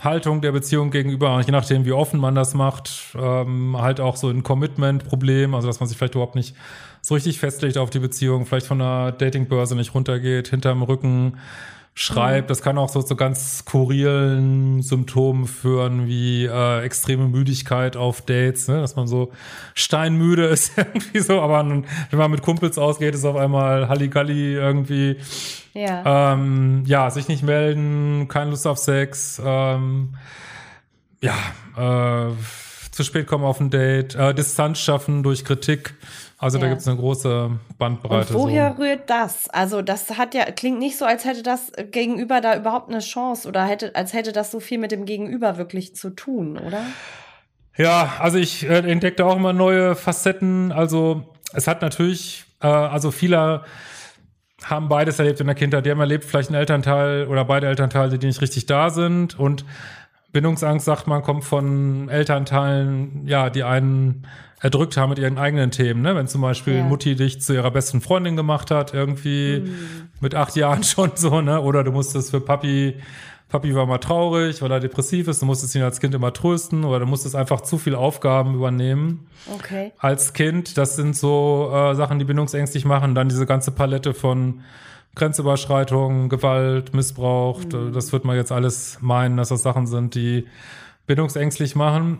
Haltung 0.00 0.40
der 0.40 0.52
Beziehung 0.52 0.90
gegenüber, 0.90 1.38
je 1.44 1.52
nachdem, 1.52 1.84
wie 1.84 1.92
offen 1.92 2.18
man 2.18 2.34
das 2.34 2.54
macht, 2.54 3.14
ähm, 3.14 3.76
halt 3.78 4.00
auch 4.00 4.16
so 4.16 4.30
ein 4.30 4.42
Commitment-Problem, 4.42 5.54
also 5.54 5.66
dass 5.66 5.80
man 5.80 5.88
sich 5.88 5.98
vielleicht 5.98 6.14
überhaupt 6.14 6.34
nicht 6.34 6.56
so 7.04 7.12
richtig 7.12 7.38
festlegt 7.38 7.76
auf 7.76 7.90
die 7.90 7.98
Beziehung, 7.98 8.46
vielleicht 8.46 8.66
von 8.66 8.78
der 8.78 9.12
Datingbörse 9.12 9.76
nicht 9.76 9.94
runtergeht, 9.94 10.48
hinterm 10.48 10.82
Rücken 10.82 11.36
schreibt. 11.92 12.48
Das 12.48 12.62
kann 12.62 12.78
auch 12.78 12.88
so 12.88 13.02
zu 13.02 13.14
ganz 13.14 13.58
skurrilen 13.58 14.80
Symptomen 14.80 15.46
führen, 15.46 16.06
wie 16.06 16.46
äh, 16.46 16.80
extreme 16.80 17.28
Müdigkeit 17.28 17.98
auf 17.98 18.22
Dates, 18.22 18.68
ne? 18.68 18.80
dass 18.80 18.96
man 18.96 19.06
so 19.06 19.32
steinmüde 19.74 20.46
ist 20.46 20.72
irgendwie 20.78 21.18
so, 21.18 21.42
aber 21.42 21.68
wenn 21.68 22.18
man 22.18 22.30
mit 22.30 22.40
Kumpels 22.40 22.78
ausgeht, 22.78 23.14
ist 23.14 23.26
auf 23.26 23.36
einmal 23.36 23.86
Halligalli 23.90 24.54
irgendwie 24.54 25.18
ja. 25.74 26.32
ähm, 26.32 26.84
ja, 26.86 27.10
sich 27.10 27.28
nicht 27.28 27.42
melden, 27.42 28.28
keine 28.28 28.52
Lust 28.52 28.66
auf 28.66 28.78
Sex, 28.78 29.42
ähm, 29.44 30.14
ja, 31.20 31.34
äh, 31.76 32.32
zu 32.92 33.02
spät 33.02 33.26
kommen 33.26 33.44
auf 33.44 33.60
ein 33.60 33.68
Date, 33.68 34.14
äh, 34.14 34.32
Distanz 34.32 34.78
schaffen 34.78 35.22
durch 35.22 35.44
Kritik. 35.44 35.94
Also 36.38 36.58
da 36.58 36.66
Ja. 36.66 36.70
gibt's 36.72 36.86
eine 36.88 36.96
große 36.98 37.50
Bandbreite. 37.78 38.34
Und 38.34 38.40
woher 38.42 38.74
so. 38.76 38.82
rührt 38.82 39.08
das? 39.08 39.48
Also 39.50 39.82
das 39.82 40.18
hat 40.18 40.34
ja 40.34 40.44
klingt 40.46 40.78
nicht 40.78 40.98
so, 40.98 41.04
als 41.04 41.24
hätte 41.24 41.42
das 41.42 41.72
Gegenüber 41.90 42.40
da 42.40 42.56
überhaupt 42.56 42.90
eine 42.90 42.98
Chance 43.00 43.48
oder 43.48 43.64
hätte, 43.64 43.94
als 43.94 44.12
hätte 44.12 44.32
das 44.32 44.50
so 44.50 44.60
viel 44.60 44.78
mit 44.78 44.92
dem 44.92 45.04
Gegenüber 45.06 45.56
wirklich 45.56 45.94
zu 45.94 46.10
tun, 46.10 46.58
oder? 46.58 46.82
Ja, 47.76 48.14
also 48.20 48.38
ich 48.38 48.68
äh, 48.68 48.78
entdeckte 48.90 49.24
auch 49.24 49.36
immer 49.36 49.52
neue 49.52 49.94
Facetten. 49.94 50.70
Also 50.72 51.24
es 51.52 51.66
hat 51.66 51.82
natürlich, 51.82 52.44
äh, 52.60 52.66
also 52.66 53.10
viele 53.10 53.62
haben 54.64 54.88
beides 54.88 55.18
erlebt 55.18 55.40
in 55.40 55.46
der 55.46 55.54
Kindheit. 55.56 55.84
Die 55.84 55.90
haben 55.90 56.00
erlebt, 56.00 56.24
vielleicht 56.24 56.50
ein 56.50 56.54
Elternteil 56.54 57.26
oder 57.26 57.44
beide 57.44 57.66
Elternteile, 57.66 58.18
die 58.18 58.26
nicht 58.26 58.40
richtig 58.40 58.66
da 58.66 58.90
sind. 58.90 59.38
Und 59.38 59.64
Bindungsangst, 60.32 60.84
sagt 60.86 61.06
man, 61.06 61.22
kommt 61.22 61.44
von 61.44 62.08
Elternteilen, 62.08 63.26
ja, 63.26 63.50
die 63.50 63.62
einen 63.62 64.26
erdrückt 64.64 64.96
haben 64.96 65.10
mit 65.10 65.18
ihren 65.18 65.36
eigenen 65.36 65.70
Themen. 65.70 66.00
Ne? 66.00 66.16
Wenn 66.16 66.26
zum 66.26 66.40
Beispiel 66.40 66.76
Ja. 66.78 66.84
Mutti 66.84 67.14
dich 67.16 67.40
zu 67.42 67.52
ihrer 67.52 67.70
besten 67.70 68.00
Freundin 68.00 68.34
gemacht 68.34 68.70
hat, 68.70 68.94
irgendwie 68.94 69.62
mit 70.20 70.34
acht 70.34 70.56
Jahren 70.56 70.82
schon 70.84 71.10
so, 71.16 71.42
ne? 71.42 71.60
Oder 71.60 71.84
du 71.84 71.92
musstest 71.92 72.30
für 72.30 72.40
Papi, 72.40 72.94
Papi 73.50 73.74
war 73.74 73.84
mal 73.84 73.98
traurig, 73.98 74.62
weil 74.62 74.72
er 74.72 74.80
depressiv 74.80 75.28
ist, 75.28 75.42
du 75.42 75.46
musstest 75.46 75.74
ihn 75.74 75.82
als 75.82 76.00
Kind 76.00 76.14
immer 76.14 76.32
trösten 76.32 76.82
oder 76.84 77.00
du 77.00 77.06
musstest 77.06 77.36
einfach 77.36 77.60
zu 77.60 77.76
viel 77.76 77.94
Aufgaben 77.94 78.54
übernehmen 78.54 79.26
Okay. 79.54 79.92
als 79.98 80.32
Kind. 80.32 80.78
Das 80.78 80.96
sind 80.96 81.14
so 81.14 81.70
äh, 81.70 81.94
Sachen, 81.94 82.18
die 82.18 82.24
bindungsängstlich 82.24 82.86
machen. 82.86 83.14
Dann 83.14 83.28
diese 83.28 83.44
ganze 83.44 83.70
Palette 83.70 84.14
von 84.14 84.62
Grenzüberschreitungen, 85.14 86.28
Gewalt, 86.30 86.94
Missbrauch. 86.94 87.60
Das 87.92 88.12
wird 88.12 88.24
man 88.24 88.36
jetzt 88.36 88.50
alles 88.50 88.98
meinen, 89.00 89.36
dass 89.36 89.50
das 89.50 89.62
Sachen 89.62 89.86
sind, 89.86 90.14
die 90.14 90.46
bindungsängstlich 91.06 91.76
machen. 91.76 92.18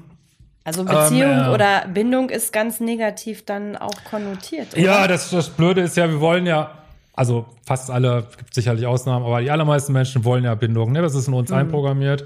Also 0.65 0.85
Beziehung 0.85 1.31
Ähm, 1.31 1.39
ja. 1.39 1.53
oder 1.53 1.87
Bindung 1.89 2.31
ist 2.31 2.53
ganz 2.53 2.81
negativ 2.81 3.45
dann 3.45 3.77
auch 3.77 4.05
konnotiert. 4.11 4.73
Oder? 4.73 4.83
Ja, 4.83 5.07
das, 5.07 5.31
das 5.31 5.51
Blöde 5.51 5.83
ist 5.83 5.97
ja, 5.97 6.09
wir 6.09 6.21
wollen 6.21 6.47
ja, 6.47 6.71
also 7.13 7.45
fast 7.67 7.91
alle, 7.91 8.27
gibt 8.39 8.55
sicherlich 8.55 8.87
Ausnahmen, 8.87 9.27
aber 9.27 9.43
die 9.43 9.51
allermeisten 9.51 9.93
Menschen 9.93 10.25
wollen 10.25 10.45
ja 10.45 10.55
Bindung. 10.55 10.93
Ne? 10.93 11.03
Das 11.03 11.15
ist 11.15 11.29
in 11.29 11.35
uns 11.35 11.53
einprogrammiert. 11.53 12.25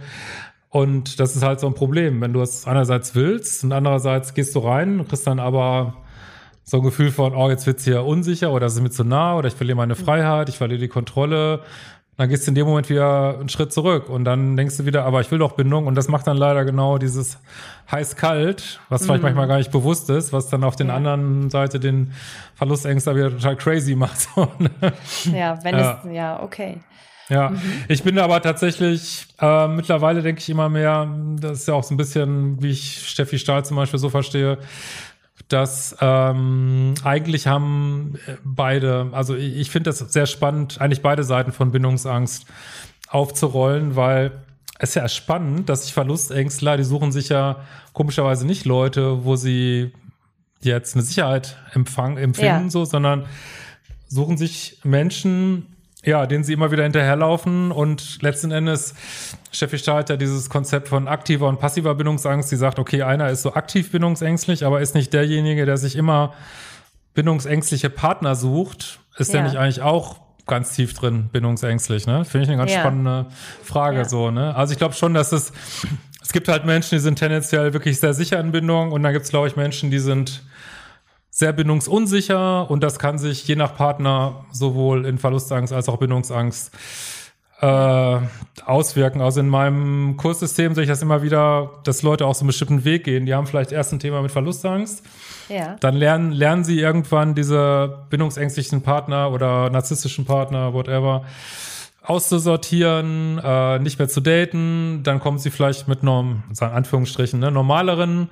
Und 0.70 1.18
das 1.18 1.34
ist 1.34 1.42
halt 1.42 1.60
so 1.60 1.66
ein 1.66 1.74
Problem, 1.74 2.20
wenn 2.20 2.32
du 2.32 2.40
es 2.40 2.66
einerseits 2.66 3.14
willst 3.14 3.64
und 3.64 3.72
andererseits 3.72 4.34
gehst 4.34 4.54
du 4.54 4.60
rein, 4.60 5.06
kriegst 5.08 5.26
dann 5.26 5.40
aber 5.40 5.94
so 6.62 6.76
ein 6.76 6.82
Gefühl 6.82 7.10
von, 7.10 7.34
oh, 7.34 7.48
jetzt 7.48 7.66
wird's 7.66 7.84
hier 7.84 8.04
unsicher 8.04 8.52
oder 8.52 8.66
es 8.66 8.74
ist 8.74 8.82
mir 8.82 8.90
zu 8.90 9.02
nah 9.02 9.36
oder 9.36 9.48
ich 9.48 9.54
verliere 9.54 9.76
meine 9.76 9.94
Freiheit, 9.94 10.50
ich 10.50 10.58
verliere 10.58 10.78
die 10.78 10.88
Kontrolle. 10.88 11.60
Dann 12.18 12.28
gehst 12.28 12.46
du 12.46 12.50
in 12.50 12.56
dem 12.56 12.66
Moment 12.66 12.90
wieder 12.90 13.38
einen 13.38 13.48
Schritt 13.48 13.72
zurück 13.72 14.08
und 14.10 14.24
dann 14.24 14.56
denkst 14.56 14.76
du 14.76 14.84
wieder, 14.86 15.04
aber 15.04 15.20
ich 15.20 15.30
will 15.30 15.38
doch 15.38 15.52
Bindung 15.52 15.86
und 15.86 15.94
das 15.94 16.08
macht 16.08 16.26
dann 16.26 16.36
leider 16.36 16.64
genau 16.64 16.98
dieses 16.98 17.38
heiß-kalt, 17.92 18.80
was 18.88 19.04
vielleicht 19.06 19.22
manchmal 19.22 19.46
gar 19.46 19.58
nicht 19.58 19.70
bewusst 19.70 20.10
ist, 20.10 20.32
was 20.32 20.48
dann 20.48 20.64
auf 20.64 20.74
den 20.76 20.88
Ja. 20.88 20.96
anderen 20.96 21.48
Seite 21.48 21.78
den 21.80 22.12
Verlustängster 22.56 23.14
wieder 23.14 23.30
total 23.30 23.56
crazy 23.56 23.94
macht. 23.94 24.28
Ja, 25.32 25.58
wenn 25.62 25.78
Ja. 25.78 26.00
es, 26.04 26.12
ja, 26.12 26.42
okay. 26.42 26.80
Ja, 27.30 27.52
ich 27.88 28.02
bin 28.02 28.18
aber 28.18 28.40
tatsächlich, 28.40 29.26
äh, 29.38 29.68
mittlerweile 29.68 30.22
denke 30.22 30.40
ich 30.40 30.48
immer 30.48 30.70
mehr, 30.70 31.06
das 31.38 31.58
ist 31.60 31.68
ja 31.68 31.74
auch 31.74 31.84
so 31.84 31.92
ein 31.92 31.98
bisschen, 31.98 32.60
wie 32.62 32.70
ich 32.70 33.06
Steffi 33.06 33.38
Stahl 33.38 33.64
zum 33.66 33.76
Beispiel 33.76 33.98
so 34.00 34.08
verstehe, 34.08 34.56
dass 35.48 35.96
ähm, 36.00 36.94
eigentlich 37.04 37.46
haben 37.46 38.14
äh, 38.26 38.34
beide, 38.44 39.08
also 39.12 39.34
ich, 39.36 39.56
ich 39.56 39.70
finde 39.70 39.90
das 39.90 39.98
sehr 39.98 40.26
spannend, 40.26 40.80
eigentlich 40.80 41.02
beide 41.02 41.24
Seiten 41.24 41.52
von 41.52 41.70
Bindungsangst 41.70 42.46
aufzurollen, 43.08 43.96
weil 43.96 44.32
es 44.78 44.90
ist 44.90 44.94
ja 44.96 45.08
spannend, 45.08 45.68
dass 45.68 45.84
sich 45.84 45.92
Verlustängstler, 45.94 46.76
die 46.76 46.84
suchen 46.84 47.12
sich 47.12 47.28
ja 47.30 47.56
komischerweise 47.92 48.46
nicht 48.46 48.64
Leute, 48.64 49.24
wo 49.24 49.36
sie 49.36 49.92
jetzt 50.60 50.94
eine 50.94 51.02
Sicherheit 51.02 51.56
empfangen, 51.72 52.16
empfinden, 52.18 52.64
Ja. 52.64 52.70
so, 52.70 52.84
sondern 52.84 53.26
suchen 54.08 54.36
sich 54.36 54.80
Menschen, 54.84 55.66
ja, 56.04 56.26
denen 56.26 56.44
sie 56.44 56.52
immer 56.52 56.70
wieder 56.70 56.84
hinterherlaufen 56.84 57.72
und 57.72 58.22
letzten 58.22 58.50
Endes, 58.50 58.94
Steffi 59.50 59.78
Stahl 59.78 59.98
hat 60.00 60.10
ja 60.10 60.16
dieses 60.16 60.48
Konzept 60.48 60.88
von 60.88 61.08
aktiver 61.08 61.48
und 61.48 61.58
passiver 61.58 61.94
Bindungsangst, 61.94 62.50
die 62.52 62.56
sagt, 62.56 62.78
okay, 62.78 63.02
einer 63.02 63.30
ist 63.30 63.42
so 63.42 63.54
aktiv 63.54 63.90
bindungsängstlich, 63.90 64.64
aber 64.64 64.80
ist 64.80 64.94
nicht 64.94 65.12
derjenige, 65.12 65.66
der 65.66 65.76
sich 65.76 65.96
immer 65.96 66.34
bindungsängstliche 67.14 67.90
Partner 67.90 68.36
sucht, 68.36 69.00
ist 69.16 69.32
ja. 69.32 69.40
der 69.40 69.42
nicht 69.48 69.56
eigentlich 69.56 69.82
auch 69.82 70.20
ganz 70.46 70.72
tief 70.74 70.94
drin, 70.94 71.28
bindungsängstlich, 71.32 72.06
ne? 72.06 72.24
Finde 72.24 72.44
ich 72.44 72.48
eine 72.48 72.58
ganz 72.58 72.72
ja. 72.72 72.80
spannende 72.80 73.26
Frage 73.62 73.98
ja. 73.98 74.04
so, 74.04 74.30
ne? 74.30 74.54
Also 74.54 74.72
ich 74.72 74.78
glaube 74.78 74.94
schon, 74.94 75.14
dass 75.14 75.32
es, 75.32 75.52
es 76.22 76.32
gibt 76.32 76.48
halt 76.48 76.64
Menschen, 76.64 76.96
die 76.96 77.00
sind 77.00 77.18
tendenziell 77.18 77.72
wirklich 77.72 77.98
sehr 77.98 78.14
sicher 78.14 78.38
in 78.38 78.52
Bindung 78.52 78.92
und 78.92 79.02
dann 79.02 79.12
gibt 79.12 79.24
es, 79.24 79.30
glaube 79.30 79.48
ich, 79.48 79.56
Menschen, 79.56 79.90
die 79.90 79.98
sind 79.98 80.42
sehr 81.38 81.52
bindungsunsicher 81.52 82.68
und 82.68 82.82
das 82.82 82.98
kann 82.98 83.16
sich 83.16 83.46
je 83.46 83.54
nach 83.54 83.76
Partner 83.76 84.44
sowohl 84.50 85.06
in 85.06 85.18
Verlustangst 85.18 85.72
als 85.72 85.88
auch 85.88 85.98
Bindungsangst 85.98 86.72
äh, 87.60 88.18
auswirken. 88.64 89.20
Also 89.20 89.38
in 89.38 89.48
meinem 89.48 90.16
Kurssystem 90.16 90.74
sehe 90.74 90.82
ich 90.82 90.90
das 90.90 91.00
immer 91.00 91.22
wieder, 91.22 91.78
dass 91.84 92.02
Leute 92.02 92.26
auch 92.26 92.34
so 92.34 92.40
einen 92.40 92.48
bestimmten 92.48 92.84
Weg 92.84 93.04
gehen. 93.04 93.24
Die 93.24 93.34
haben 93.34 93.46
vielleicht 93.46 93.70
erst 93.70 93.92
ein 93.92 94.00
Thema 94.00 94.20
mit 94.20 94.32
Verlustangst. 94.32 95.06
Ja. 95.48 95.76
Dann 95.78 95.94
lernen, 95.94 96.32
lernen 96.32 96.64
sie 96.64 96.80
irgendwann 96.80 97.36
diese 97.36 97.98
bindungsängstlichen 98.10 98.82
Partner 98.82 99.30
oder 99.30 99.70
narzisstischen 99.70 100.24
Partner, 100.24 100.74
whatever, 100.74 101.22
auszusortieren, 102.02 103.40
äh, 103.44 103.78
nicht 103.78 104.00
mehr 104.00 104.08
zu 104.08 104.20
daten. 104.20 105.04
Dann 105.04 105.20
kommen 105.20 105.38
sie 105.38 105.50
vielleicht 105.50 105.86
mit 105.86 106.02
einem, 106.02 106.42
sagen 106.50 106.74
Anführungsstrichen, 106.74 107.38
ne, 107.38 107.52
normaleren 107.52 108.28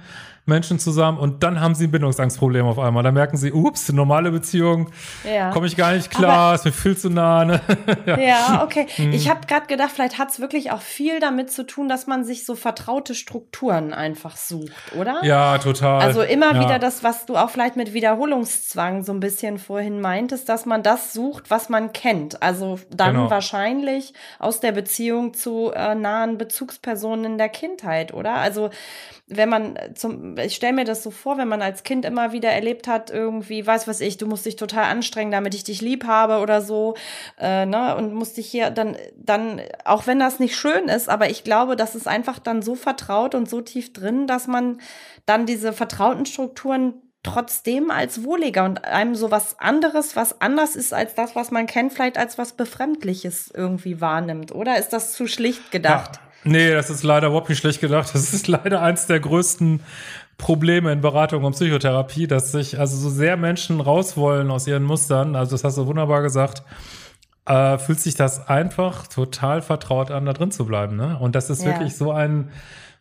Menschen 0.47 0.79
zusammen 0.79 1.19
und 1.19 1.43
dann 1.43 1.61
haben 1.61 1.75
sie 1.75 1.85
ein 1.85 1.91
Bindungsangstproblem 1.91 2.67
auf 2.67 2.79
einmal. 2.79 3.03
Dann 3.03 3.15
merken 3.15 3.37
sie, 3.37 3.53
ups, 3.53 3.93
normale 3.93 4.31
Beziehung, 4.31 4.91
ja. 5.25 5.51
komme 5.51 5.67
ich 5.67 5.77
gar 5.77 5.93
nicht 5.93 6.11
klar, 6.11 6.49
Aber, 6.49 6.55
ist 6.55 6.65
mir 6.65 6.73
viel 6.73 6.97
zu 6.97 7.11
nah. 7.11 7.45
Ne? 7.45 7.61
ja. 8.07 8.19
ja. 8.19 8.63
okay. 8.65 8.87
Hm. 8.95 9.13
Ich 9.13 9.29
habe 9.29 9.47
gerade 9.47 9.67
gedacht, 9.67 9.91
vielleicht 9.93 10.19
hat 10.19 10.31
es 10.31 10.41
wirklich 10.41 10.71
auch 10.71 10.81
viel 10.81 11.19
damit 11.19 11.51
zu 11.51 11.67
tun, 11.67 11.89
dass 11.89 12.07
man 12.07 12.25
sich 12.25 12.47
so 12.47 12.55
vertraute 12.55 13.15
Strukturen 13.15 13.93
einfach 13.93 14.37
sucht, 14.37 14.95
oder? 14.97 15.21
Ja, 15.25 15.59
total. 15.59 16.01
Also 16.01 16.23
immer 16.23 16.55
ja. 16.55 16.61
wieder 16.61 16.79
das, 16.79 17.03
was 17.03 17.27
du 17.27 17.37
auch 17.37 17.51
vielleicht 17.51 17.77
mit 17.77 17.93
Wiederholungszwang 17.93 19.03
so 19.03 19.13
ein 19.13 19.21
bisschen 19.21 19.59
vorhin 19.59 20.01
meintest, 20.01 20.49
dass 20.49 20.65
man 20.65 20.85
das 20.85 21.13
sucht, 21.13 21.51
was 21.51 21.69
man 21.69 21.93
kennt. 21.93 22.43
Also 22.43 22.79
dann 22.91 23.15
genau. 23.15 23.31
wahrscheinlich 23.31 24.15
aus 24.39 24.61
der 24.61 24.73
Beziehung 24.73 25.35
zu 25.35 25.73
äh, 25.75 25.97
nahen 25.97 26.39
Bezugspersonen 26.39 27.25
in 27.25 27.39
der 27.39 27.49
Kindheit, 27.49 28.15
oder? 28.15 28.35
Also 28.35 28.71
wenn 29.29 29.49
man 29.49 29.77
zum, 29.95 30.36
ich 30.39 30.55
stelle 30.55 30.73
mir 30.73 30.85
das 30.85 31.03
so 31.03 31.11
vor, 31.11 31.39
wenn 31.39 31.49
man 31.49 31.63
als 31.63 31.83
Kind 31.83 32.05
immer 32.05 32.33
wieder 32.33 32.51
erlebt 32.51 32.89
hat, 32.89 33.11
irgendwie, 33.11 33.67
weiß 33.67 33.89
was 33.89 34.01
ich, 34.01 34.19
du 34.19 34.27
musst 34.27 34.47
dich 34.47 34.57
total 34.57 34.85
anstrengen, 34.85 35.31
damit 35.31 35.55
ich 35.55 35.65
dich 35.65 35.81
lieb 35.81 36.07
habe 36.07 36.39
oder 36.39 36.63
so, 36.63 36.95
äh, 37.39 37.67
ne, 37.67 37.97
und 37.97 38.15
musst 38.15 38.37
dich 38.37 38.47
hier 38.47 38.71
dann, 38.71 38.97
dann, 39.17 39.61
auch 39.85 40.07
wenn 40.07 40.19
das 40.19 40.39
nicht 40.39 40.57
schön 40.57 40.89
ist, 40.89 41.09
aber 41.09 41.31
ich 41.31 41.45
glaube, 41.45 41.77
das 41.77 41.95
ist 41.95 42.09
einfach 42.09 42.39
dann 42.39 42.63
so 42.63 42.75
vertraut 42.75 43.35
und 43.35 43.49
so 43.49 43.61
tief 43.61 43.93
drin, 43.93 44.27
dass 44.27 44.47
man 44.47 44.81
dann 45.25 45.47
diese 45.47 45.73
vertrauten 45.73 46.27
Strukturen 46.27 46.95
trotzdem 47.23 47.91
als 47.91 48.23
wohliger 48.23 48.65
und 48.65 48.85
einem 48.85 49.15
so 49.17 49.31
was 49.31 49.59
anderes, 49.59 50.17
was 50.17 50.41
anders 50.41 50.77
ist 50.77 50.95
als 50.95 51.15
das, 51.15 51.35
was 51.35 51.51
man 51.51 51.67
kennt, 51.67 51.93
vielleicht 51.93 52.19
als 52.19 52.39
was 52.39 52.53
Befremdliches 52.53 53.51
irgendwie 53.55 54.01
wahrnimmt, 54.01 54.53
oder? 54.53 54.79
Ist 54.79 54.93
das 54.93 55.13
zu 55.13 55.27
schlicht 55.27 55.73
gedacht? 55.73 56.17
Ja. 56.17 56.23
Nee, 56.45 56.71
das 56.71 56.91
ist 56.91 57.03
leider 57.03 57.27
überhaupt 57.27 57.49
nicht 57.49 57.59
schlecht 57.59 57.81
gedacht. 57.81 58.15
Das 58.15 58.33
ist 58.33 58.47
leider 58.47 58.81
eins 58.81 59.07
der 59.07 59.19
größten 59.19 59.81
Probleme 60.39 60.93
in 60.93 61.01
Beratung 61.01 61.45
und 61.45 61.53
Psychotherapie, 61.53 62.27
dass 62.27 62.53
sich 62.53 62.79
also 62.79 62.97
so 62.97 63.09
sehr 63.09 63.37
Menschen 63.37 63.81
raus 63.81 64.17
wollen 64.17 64.51
aus 64.51 64.67
ihren 64.67 64.83
Mustern, 64.83 65.35
also 65.35 65.53
das 65.53 65.65
hast 65.65 65.79
du 65.79 65.87
wunderbar 65.87 66.23
gesagt, 66.23 66.63
äh, 67.47 67.79
fühlt 67.79 68.01
sich 68.01 68.17
das 68.17 68.49
einfach 68.49 69.07
total 69.07 69.63
vertraut 69.63 70.11
an, 70.11 70.27
da 70.27 70.33
drin 70.33 70.51
zu 70.51 70.67
bleiben. 70.67 70.97
Ne? 70.97 71.19
Und 71.19 71.35
das 71.35 71.49
ist 71.49 71.63
ja. 71.63 71.71
wirklich 71.71 71.97
so 71.97 72.11
ein 72.11 72.51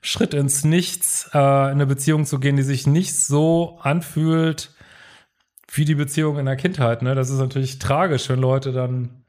Schritt 0.01 0.33
ins 0.33 0.63
Nichts, 0.63 1.29
äh, 1.33 1.37
in 1.37 1.43
eine 1.43 1.87
Beziehung 1.87 2.25
zu 2.25 2.39
gehen, 2.39 2.55
die 2.55 2.63
sich 2.63 2.87
nicht 2.87 3.19
so 3.19 3.79
anfühlt 3.81 4.73
wie 5.73 5.83
die 5.83 5.95
Beziehung 5.95 6.37
in 6.37 6.45
der 6.45 6.55
Kindheit. 6.55 7.01
Ne? 7.01 7.15
Das 7.15 7.29
ist 7.29 7.39
natürlich 7.39 7.79
tragisch, 7.79 8.29
wenn 8.29 8.39
Leute 8.39 8.71
dann 8.71 9.24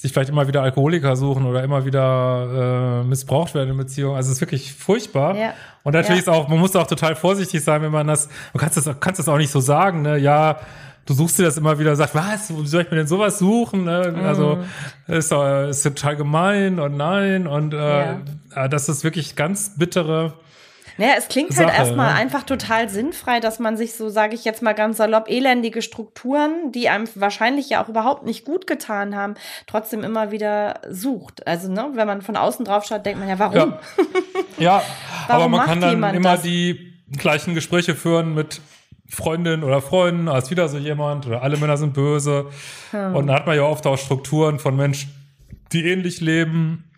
sich 0.00 0.12
vielleicht 0.12 0.30
immer 0.30 0.48
wieder 0.48 0.62
Alkoholiker 0.62 1.14
suchen 1.14 1.44
oder 1.44 1.62
immer 1.62 1.84
wieder 1.84 3.02
äh, 3.02 3.06
missbraucht 3.06 3.54
werden 3.54 3.70
in 3.70 3.76
Beziehungen. 3.76 4.16
Also 4.16 4.28
es 4.28 4.36
ist 4.36 4.40
wirklich 4.40 4.72
furchtbar. 4.72 5.36
Ja. 5.36 5.52
Und 5.82 5.92
natürlich 5.92 6.24
ja. 6.24 6.32
ist 6.32 6.38
auch, 6.38 6.48
man 6.48 6.58
muss 6.58 6.74
auch 6.74 6.86
total 6.86 7.14
vorsichtig 7.16 7.62
sein, 7.62 7.82
wenn 7.82 7.92
man 7.92 8.06
das, 8.06 8.28
du 8.52 8.58
kannst 8.58 8.78
das, 8.78 8.88
kannst 9.00 9.18
das 9.18 9.28
auch 9.28 9.36
nicht 9.36 9.50
so 9.50 9.60
sagen, 9.60 10.00
ne? 10.00 10.16
Ja, 10.16 10.58
du 11.04 11.12
suchst 11.12 11.38
dir 11.38 11.42
das 11.42 11.58
immer 11.58 11.78
wieder, 11.78 11.94
sagst, 11.96 12.14
was, 12.14 12.50
wie 12.50 12.66
soll 12.66 12.82
ich 12.82 12.90
mir 12.90 12.96
denn 12.96 13.06
sowas 13.06 13.38
suchen? 13.38 13.84
Ne? 13.84 14.14
Mhm. 14.16 14.24
Also 14.24 14.58
ist, 15.06 15.32
ist 15.32 15.82
total 15.82 16.16
gemein 16.16 16.78
und 16.78 16.96
nein 16.96 17.46
und 17.46 17.74
äh, 17.74 18.16
ja. 18.56 18.68
das 18.68 18.88
ist 18.88 19.04
wirklich 19.04 19.36
ganz 19.36 19.76
bittere 19.76 20.34
naja, 21.00 21.14
es 21.16 21.28
klingt 21.28 21.48
halt 21.56 21.68
Sache, 21.68 21.78
halt 21.78 21.78
erstmal 21.78 22.12
ne? 22.12 22.18
einfach 22.18 22.42
total 22.42 22.90
sinnfrei, 22.90 23.40
dass 23.40 23.58
man 23.58 23.74
sich 23.78 23.94
so, 23.94 24.10
sage 24.10 24.34
ich 24.34 24.44
jetzt 24.44 24.60
mal 24.60 24.74
ganz 24.74 24.98
salopp, 24.98 25.30
elendige 25.30 25.80
Strukturen, 25.80 26.72
die 26.72 26.90
einem 26.90 27.08
wahrscheinlich 27.14 27.70
ja 27.70 27.82
auch 27.82 27.88
überhaupt 27.88 28.26
nicht 28.26 28.44
gut 28.44 28.66
getan 28.66 29.16
haben, 29.16 29.34
trotzdem 29.66 30.04
immer 30.04 30.30
wieder 30.30 30.78
sucht. 30.90 31.46
Also, 31.46 31.72
ne, 31.72 31.88
wenn 31.94 32.06
man 32.06 32.20
von 32.20 32.36
außen 32.36 32.66
drauf 32.66 32.84
schaut, 32.84 33.06
denkt 33.06 33.18
man 33.18 33.30
ja, 33.30 33.38
warum? 33.38 33.54
Ja, 33.56 33.80
ja 34.58 34.82
aber 35.26 35.48
man 35.48 35.64
kann 35.64 35.80
dann 35.80 36.14
immer 36.14 36.34
das? 36.34 36.42
die 36.42 36.92
gleichen 37.16 37.54
Gespräche 37.54 37.94
führen 37.94 38.34
mit 38.34 38.60
Freundin 39.08 39.64
oder 39.64 39.80
Freunden 39.80 40.28
als 40.28 40.50
wieder 40.50 40.68
so 40.68 40.76
jemand 40.76 41.26
oder 41.26 41.42
alle 41.42 41.56
Männer 41.56 41.78
sind 41.78 41.94
böse. 41.94 42.50
Hm. 42.90 43.16
Und 43.16 43.26
dann 43.28 43.36
hat 43.36 43.46
man 43.46 43.56
ja 43.56 43.62
oft 43.62 43.86
auch 43.86 43.96
Strukturen 43.96 44.58
von 44.58 44.76
Menschen, 44.76 45.14
die 45.72 45.82
ähnlich 45.86 46.20
leben, 46.20 46.90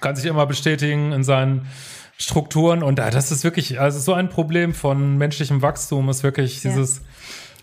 kann 0.00 0.16
sich 0.16 0.24
immer 0.24 0.46
bestätigen 0.46 1.12
in 1.12 1.24
seinen 1.24 1.68
Strukturen 2.18 2.82
und 2.82 2.98
das 2.98 3.32
ist 3.32 3.42
wirklich, 3.44 3.80
also 3.80 3.98
so 3.98 4.14
ein 4.14 4.28
Problem 4.28 4.74
von 4.74 5.16
menschlichem 5.18 5.62
Wachstum 5.62 6.08
ist 6.08 6.22
wirklich 6.22 6.60
dieses, 6.60 6.98
ja. 6.98 7.02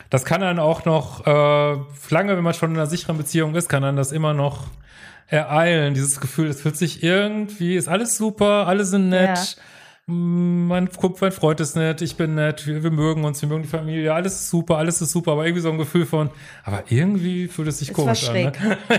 das 0.09 0.25
kann 0.25 0.41
dann 0.41 0.59
auch 0.59 0.85
noch, 0.85 1.25
äh, 1.25 1.77
lange, 2.09 2.35
wenn 2.35 2.43
man 2.43 2.53
schon 2.53 2.71
in 2.71 2.77
einer 2.77 2.87
sicheren 2.87 3.17
Beziehung 3.17 3.55
ist, 3.55 3.69
kann 3.69 3.83
dann 3.83 3.95
das 3.95 4.11
immer 4.11 4.33
noch 4.33 4.67
ereilen, 5.27 5.93
dieses 5.93 6.19
Gefühl, 6.19 6.47
es 6.47 6.61
fühlt 6.61 6.75
sich 6.75 7.03
irgendwie, 7.03 7.75
ist 7.75 7.87
alles 7.87 8.17
super, 8.17 8.67
alle 8.67 8.83
sind 8.83 9.09
nett. 9.09 9.37
Ja 9.37 9.63
mein, 10.09 10.89
mein 11.21 11.31
Freund 11.31 11.59
ist 11.59 11.75
nett, 11.75 12.01
ich 12.01 12.17
bin 12.17 12.35
nett, 12.35 12.65
wir, 12.65 12.83
wir, 12.83 12.91
mögen 12.91 13.23
uns, 13.25 13.41
wir 13.41 13.49
mögen 13.49 13.61
die 13.61 13.69
Familie, 13.69 14.13
alles 14.13 14.33
ist 14.33 14.49
super, 14.49 14.77
alles 14.77 15.01
ist 15.01 15.11
super, 15.11 15.33
aber 15.33 15.45
irgendwie 15.45 15.61
so 15.61 15.69
ein 15.69 15.77
Gefühl 15.77 16.05
von, 16.05 16.31
aber 16.63 16.83
irgendwie 16.89 17.47
fühlt 17.47 17.67
es 17.67 17.79
sich 17.79 17.89
ist 17.89 17.95
komisch 17.95 18.27
an. 18.27 18.35
Ne? 18.35 18.51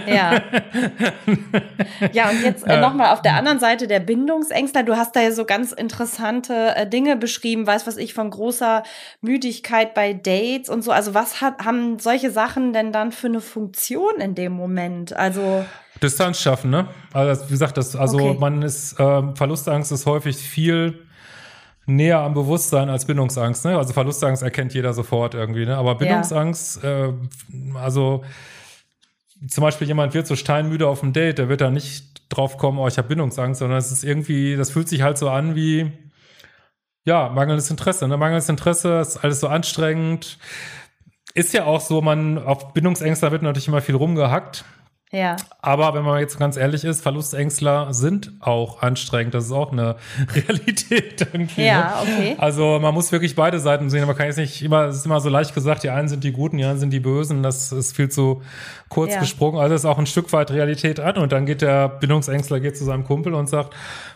Ja. 0.07 0.41
ja, 2.13 2.31
und 2.31 2.43
jetzt 2.43 2.67
äh, 2.67 2.81
nochmal 2.81 3.13
auf 3.13 3.23
der 3.23 3.35
anderen 3.35 3.59
Seite 3.59 3.89
der 3.89 4.01
Bindungsängstler, 4.01 4.85
du 4.85 4.97
hast 4.97 5.17
da 5.17 5.21
ja 5.21 5.33
so 5.33 5.45
ganz 5.45 5.73
interessante 5.73 6.77
äh, 6.77 6.87
Dinge 6.87 7.17
beschrieben, 7.17 7.67
weißt 7.67 7.87
was 7.87 7.97
ich, 7.97 8.15
von 8.15 8.31
großer 8.31 8.85
Müdigkeit 9.21 9.95
bei 9.95 10.13
Dates 10.13 10.69
und 10.69 10.83
so. 10.83 10.93
Also 10.93 11.13
was 11.13 11.41
hat, 11.41 11.65
haben 11.65 11.99
solche 11.99 12.31
Sachen 12.31 12.73
denn 12.73 12.93
dann 12.93 13.11
für 13.11 13.27
eine 13.27 13.41
Funktion 13.41 14.21
in 14.21 14.37
dem 14.37 14.53
Moment? 14.53 15.13
Also 15.13 15.65
Distanz 16.03 16.41
schaffen, 16.41 16.71
ne? 16.71 16.89
Also 17.13 17.47
wie 17.47 17.51
gesagt, 17.51 17.77
das, 17.77 17.97
also 17.97 18.19
okay. 18.19 18.39
man 18.39 18.63
ist, 18.63 18.99
äh, 18.99 19.35
Verlustangst 19.35 19.93
ist 19.93 20.07
häufig 20.07 20.37
viel 20.37 21.07
näher 21.87 22.21
am 22.21 22.35
Bewusstsein 22.35 22.89
als 22.89 23.05
Bindungsangst, 23.05 23.65
ne? 23.65 23.77
Also 23.77 23.93
Verlustangst 23.93 24.43
erkennt 24.43 24.75
jeder 24.75 24.93
sofort 24.93 25.35
irgendwie, 25.35 25.67
ne? 25.67 25.77
Aber 25.77 25.97
Bindungsangst, 25.97 26.83
ja. 26.83 27.09
äh, 27.09 27.13
also 27.75 28.25
zum 29.49 29.63
Beispiel 29.63 29.87
jemand 29.87 30.15
wird 30.15 30.27
so 30.27 30.37
steinmüde 30.37 30.87
auf 30.87 31.01
dem 31.01 31.13
Date, 31.13 31.39
der 31.39 31.49
wird 31.49 31.61
da 31.61 31.71
nicht 31.71 32.23
drauf 32.29 32.59
kommen, 32.59 32.79
oh, 32.79 32.87
ich 32.87 32.99
habe 32.99 33.09
Bindungsangst, 33.09 33.59
sondern 33.59 33.79
es 33.79 33.91
ist 33.91 34.05
irgendwie, 34.05 34.57
das 34.57 34.71
fühlt 34.71 34.89
sich 34.89 35.03
halt 35.03 35.19
so 35.19 35.29
an 35.29 35.55
wie, 35.55 35.93
ja, 37.05 37.29
mangelndes 37.29 37.71
Interesse, 37.71 38.07
ne? 38.09 38.17
Mangelndes 38.17 38.49
Interesse, 38.49 39.01
ist 39.01 39.19
alles 39.19 39.41
so 39.41 39.49
anstrengend. 39.49 40.39
Ist 41.35 41.55
ja 41.55 41.65
auch 41.65 41.81
so, 41.81 42.01
man, 42.01 42.39
auf 42.39 42.73
Bindungsängste 42.73 43.31
wird 43.31 43.43
natürlich 43.43 43.69
immer 43.69 43.81
viel 43.81 43.95
rumgehackt. 43.95 44.65
Ja. 45.13 45.35
Aber 45.61 45.93
wenn 45.95 46.05
man 46.05 46.21
jetzt 46.21 46.39
ganz 46.39 46.57
ehrlich 46.57 46.85
ist, 46.85 47.03
Verlustängstler 47.03 47.93
sind 47.93 48.33
auch 48.39 48.81
anstrengend. 48.81 49.35
Das 49.35 49.47
ist 49.47 49.53
auch 49.53 49.73
eine 49.73 49.97
Realität 50.35 51.27
irgendwie. 51.33 51.65
Ja, 51.65 52.03
ne? 52.05 52.13
okay. 52.13 52.37
Also 52.39 52.79
man 52.81 52.95
muss 52.95 53.11
wirklich 53.11 53.35
beide 53.35 53.59
Seiten 53.59 53.91
sehen. 53.91 54.07
Man 54.07 54.17
kann 54.17 54.27
jetzt 54.27 54.37
nicht 54.37 54.63
immer, 54.63 54.85
es 54.85 54.97
ist 54.97 55.07
immer 55.07 55.21
so 55.21 55.29
leicht 55.29 55.53
gesagt, 55.53 55.83
die 55.83 55.91
einen 55.91 56.09
sind 56.09 56.23
die 56.23 56.31
Guten, 56.31 56.59
die 56.59 56.63
anderen 56.63 56.79
sind 56.79 56.93
die 56.93 57.01
Bösen. 57.01 57.43
Das 57.43 57.73
ist 57.73 57.97
viel 57.97 58.09
zu 58.09 58.43
kurz 58.89 59.15
ja. 59.15 59.21
gesprungen. 59.21 59.61
Also 59.61 59.75
ist 59.75 59.85
auch 59.85 59.99
ein 59.99 60.07
Stück 60.07 60.33
weit 60.33 60.53
Realität 60.53 61.01
an. 61.01 61.17
Und 61.17 61.33
dann 61.33 61.45
geht 61.45 61.63
der 61.63 61.89
Bindungsängstler 61.89 62.61
geht 62.61 62.77
zu 62.77 62.85
seinem 62.85 63.05
Kumpel 63.05 63.35
und 63.35 63.49
sagt, 63.49 63.75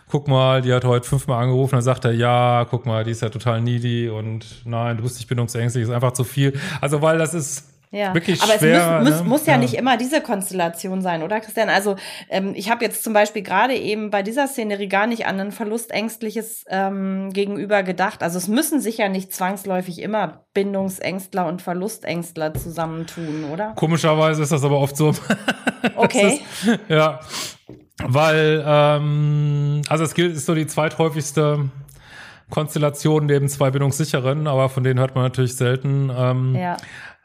guck 0.09 0.29
mal, 0.29 0.61
die 0.61 0.71
hat 0.71 0.85
heute 0.85 1.05
fünfmal 1.05 1.43
angerufen. 1.43 1.75
Dann 1.75 1.81
sagt 1.81 2.05
er, 2.05 2.13
ja, 2.13 2.65
guck 2.69 2.85
mal, 2.85 3.03
die 3.03 3.11
ist 3.11 3.21
ja 3.21 3.27
total 3.27 3.59
needy 3.59 4.07
und 4.07 4.61
nein, 4.63 4.95
du 4.95 5.03
bist 5.03 5.17
nicht 5.17 5.27
bindungsängstlich, 5.27 5.83
ist 5.83 5.89
einfach 5.89 6.13
zu 6.13 6.23
viel. 6.23 6.57
Also 6.79 7.01
weil 7.01 7.17
das 7.17 7.33
ist 7.33 7.74
ja. 7.95 8.13
Wirklich 8.13 8.41
Aber 8.41 8.57
schwer, 8.59 8.99
es 8.99 9.03
muss, 9.03 9.19
muss, 9.19 9.27
muss 9.27 9.45
ja, 9.45 9.53
ja, 9.53 9.59
nicht 9.59 9.73
immer 9.75 9.95
diese 9.95 10.19
Konstellation 10.19 11.01
sein, 11.01 11.23
oder 11.23 11.39
Christian? 11.39 11.69
Also 11.69 11.95
ähm, 12.29 12.51
ich 12.53 12.69
habe 12.69 12.83
jetzt 12.83 13.05
zum 13.05 13.13
Beispiel 13.13 13.41
gerade 13.41 13.73
eben 13.73 14.09
bei 14.09 14.21
dieser 14.21 14.47
Szenerie 14.47 14.89
gar 14.89 15.07
nicht 15.07 15.27
an 15.27 15.39
ein 15.39 15.51
verlustängstliches 15.53 16.65
ähm, 16.67 17.31
Gegenüber 17.31 17.83
gedacht. 17.83 18.21
Also 18.21 18.37
es 18.37 18.49
müssen 18.49 18.81
sich 18.81 18.97
ja 18.97 19.07
nicht 19.07 19.33
zwangsläufig 19.33 20.01
immer 20.01 20.45
Bindungsängstler 20.53 21.47
und 21.47 21.61
Verlustängstler 21.61 22.53
zusammentun, 22.53 23.45
oder? 23.45 23.73
Komischerweise 23.75 24.43
ist 24.43 24.51
das 24.51 24.63
aber 24.65 24.79
oft 24.79 24.97
so. 24.97 25.13
Okay. 25.95 26.41
ist, 26.63 26.79
ja, 26.89 27.19
weil 28.03 28.63
ähm, 28.65 29.83
also 29.87 30.03
es 30.03 30.15
gilt 30.15 30.35
ist 30.35 30.47
so 30.47 30.55
die 30.55 30.65
zweithäufigste 30.65 31.69
Konstellation 32.49 33.25
neben 33.25 33.47
zwei 33.49 33.71
Bindungssicheren, 33.71 34.47
aber 34.47 34.69
von 34.69 34.83
denen 34.83 34.99
hört 34.99 35.15
man 35.15 35.23
natürlich 35.23 35.55
selten. 35.55 36.11
Ähm, 36.15 36.55
ja. 36.55 36.77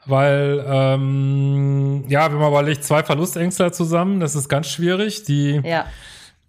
Weil, 0.05 0.65
ähm, 0.67 2.05
ja, 2.07 2.31
wenn 2.31 2.39
man 2.39 2.49
überlegt, 2.49 2.83
zwei 2.83 3.03
Verlustängstler 3.03 3.71
zusammen, 3.71 4.19
das 4.19 4.35
ist 4.35 4.49
ganz 4.49 4.67
schwierig. 4.67 5.23
Die 5.23 5.61
ja. 5.63 5.85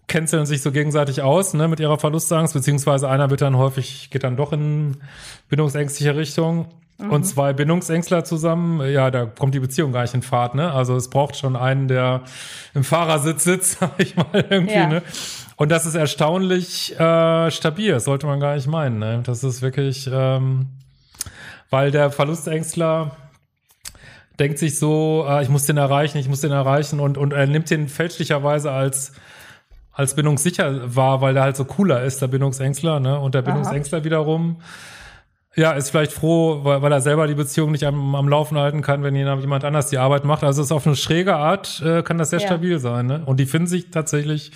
canceln 0.08 0.46
sich 0.46 0.62
so 0.62 0.72
gegenseitig 0.72 1.22
aus, 1.22 1.52
ne, 1.52 1.68
mit 1.68 1.78
ihrer 1.78 1.98
Verlustangst, 1.98 2.54
beziehungsweise 2.54 3.08
einer 3.08 3.28
wird 3.30 3.42
dann 3.42 3.56
häufig, 3.56 4.10
geht 4.10 4.24
dann 4.24 4.36
doch 4.36 4.52
in 4.52 4.96
bindungsängstliche 5.48 6.16
Richtung. 6.16 6.66
Mhm. 6.98 7.10
Und 7.10 7.24
zwei 7.24 7.52
Bindungsängstler 7.52 8.24
zusammen, 8.24 8.80
ja, 8.90 9.10
da 9.10 9.26
kommt 9.26 9.54
die 9.54 9.60
Beziehung 9.60 9.92
gar 9.92 10.02
nicht 10.02 10.14
in 10.14 10.22
Fahrt, 10.22 10.54
ne? 10.54 10.72
Also 10.72 10.96
es 10.96 11.10
braucht 11.10 11.36
schon 11.36 11.56
einen, 11.56 11.88
der 11.88 12.22
im 12.74 12.84
Fahrersitz 12.84 13.44
sitzt, 13.44 13.78
sag 13.80 13.92
ich 13.98 14.16
mal 14.16 14.46
irgendwie, 14.48 14.74
ja. 14.74 14.86
ne? 14.86 15.02
Und 15.56 15.70
das 15.70 15.84
ist 15.84 15.94
erstaunlich 15.94 16.98
äh, 16.98 17.50
stabil, 17.50 17.92
das 17.92 18.04
sollte 18.04 18.26
man 18.26 18.40
gar 18.40 18.54
nicht 18.54 18.66
meinen, 18.66 18.98
ne? 18.98 19.20
Das 19.24 19.44
ist 19.44 19.60
wirklich, 19.60 20.08
ähm, 20.10 20.68
weil 21.70 21.90
der 21.90 22.10
Verlustängstler 22.10 23.16
denkt 24.38 24.58
sich 24.58 24.78
so, 24.78 25.26
äh, 25.28 25.42
ich 25.42 25.48
muss 25.48 25.66
den 25.66 25.76
erreichen, 25.76 26.18
ich 26.18 26.28
muss 26.28 26.40
den 26.40 26.52
erreichen 26.52 27.00
und, 27.00 27.18
und 27.18 27.32
er 27.32 27.46
nimmt 27.46 27.70
den 27.70 27.88
fälschlicherweise 27.88 28.70
als 28.70 29.12
als 29.94 30.14
bindungssicher 30.14 30.96
wahr, 30.96 31.20
weil 31.20 31.34
der 31.34 31.42
halt 31.42 31.56
so 31.56 31.66
cooler 31.66 32.02
ist, 32.02 32.22
der 32.22 32.28
Bindungsängstler, 32.28 32.98
ne? 32.98 33.20
Und 33.20 33.34
der 33.34 33.42
Bindungsängstler 33.42 33.98
Aha. 33.98 34.04
wiederum 34.04 34.56
ja, 35.54 35.72
ist 35.72 35.90
vielleicht 35.90 36.12
froh, 36.12 36.60
weil, 36.64 36.80
weil 36.80 36.92
er 36.92 37.00
selber 37.00 37.26
die 37.26 37.34
Beziehung 37.34 37.72
nicht 37.72 37.84
am, 37.84 38.14
am 38.14 38.28
Laufen 38.28 38.56
halten 38.56 38.80
kann, 38.80 39.02
wenn 39.02 39.14
jemand 39.14 39.64
anders 39.64 39.90
die 39.90 39.98
Arbeit 39.98 40.24
macht. 40.24 40.42
Also 40.44 40.62
es 40.62 40.68
ist 40.68 40.72
auf 40.72 40.86
eine 40.86 40.96
schräge 40.96 41.36
Art, 41.36 41.82
äh, 41.84 42.02
kann 42.02 42.16
das 42.16 42.30
sehr 42.30 42.40
ja. 42.40 42.46
stabil 42.46 42.78
sein. 42.78 43.06
Ne? 43.06 43.22
Und 43.26 43.38
die 43.38 43.46
finden 43.46 43.66
sich 43.66 43.90
tatsächlich 43.90 44.52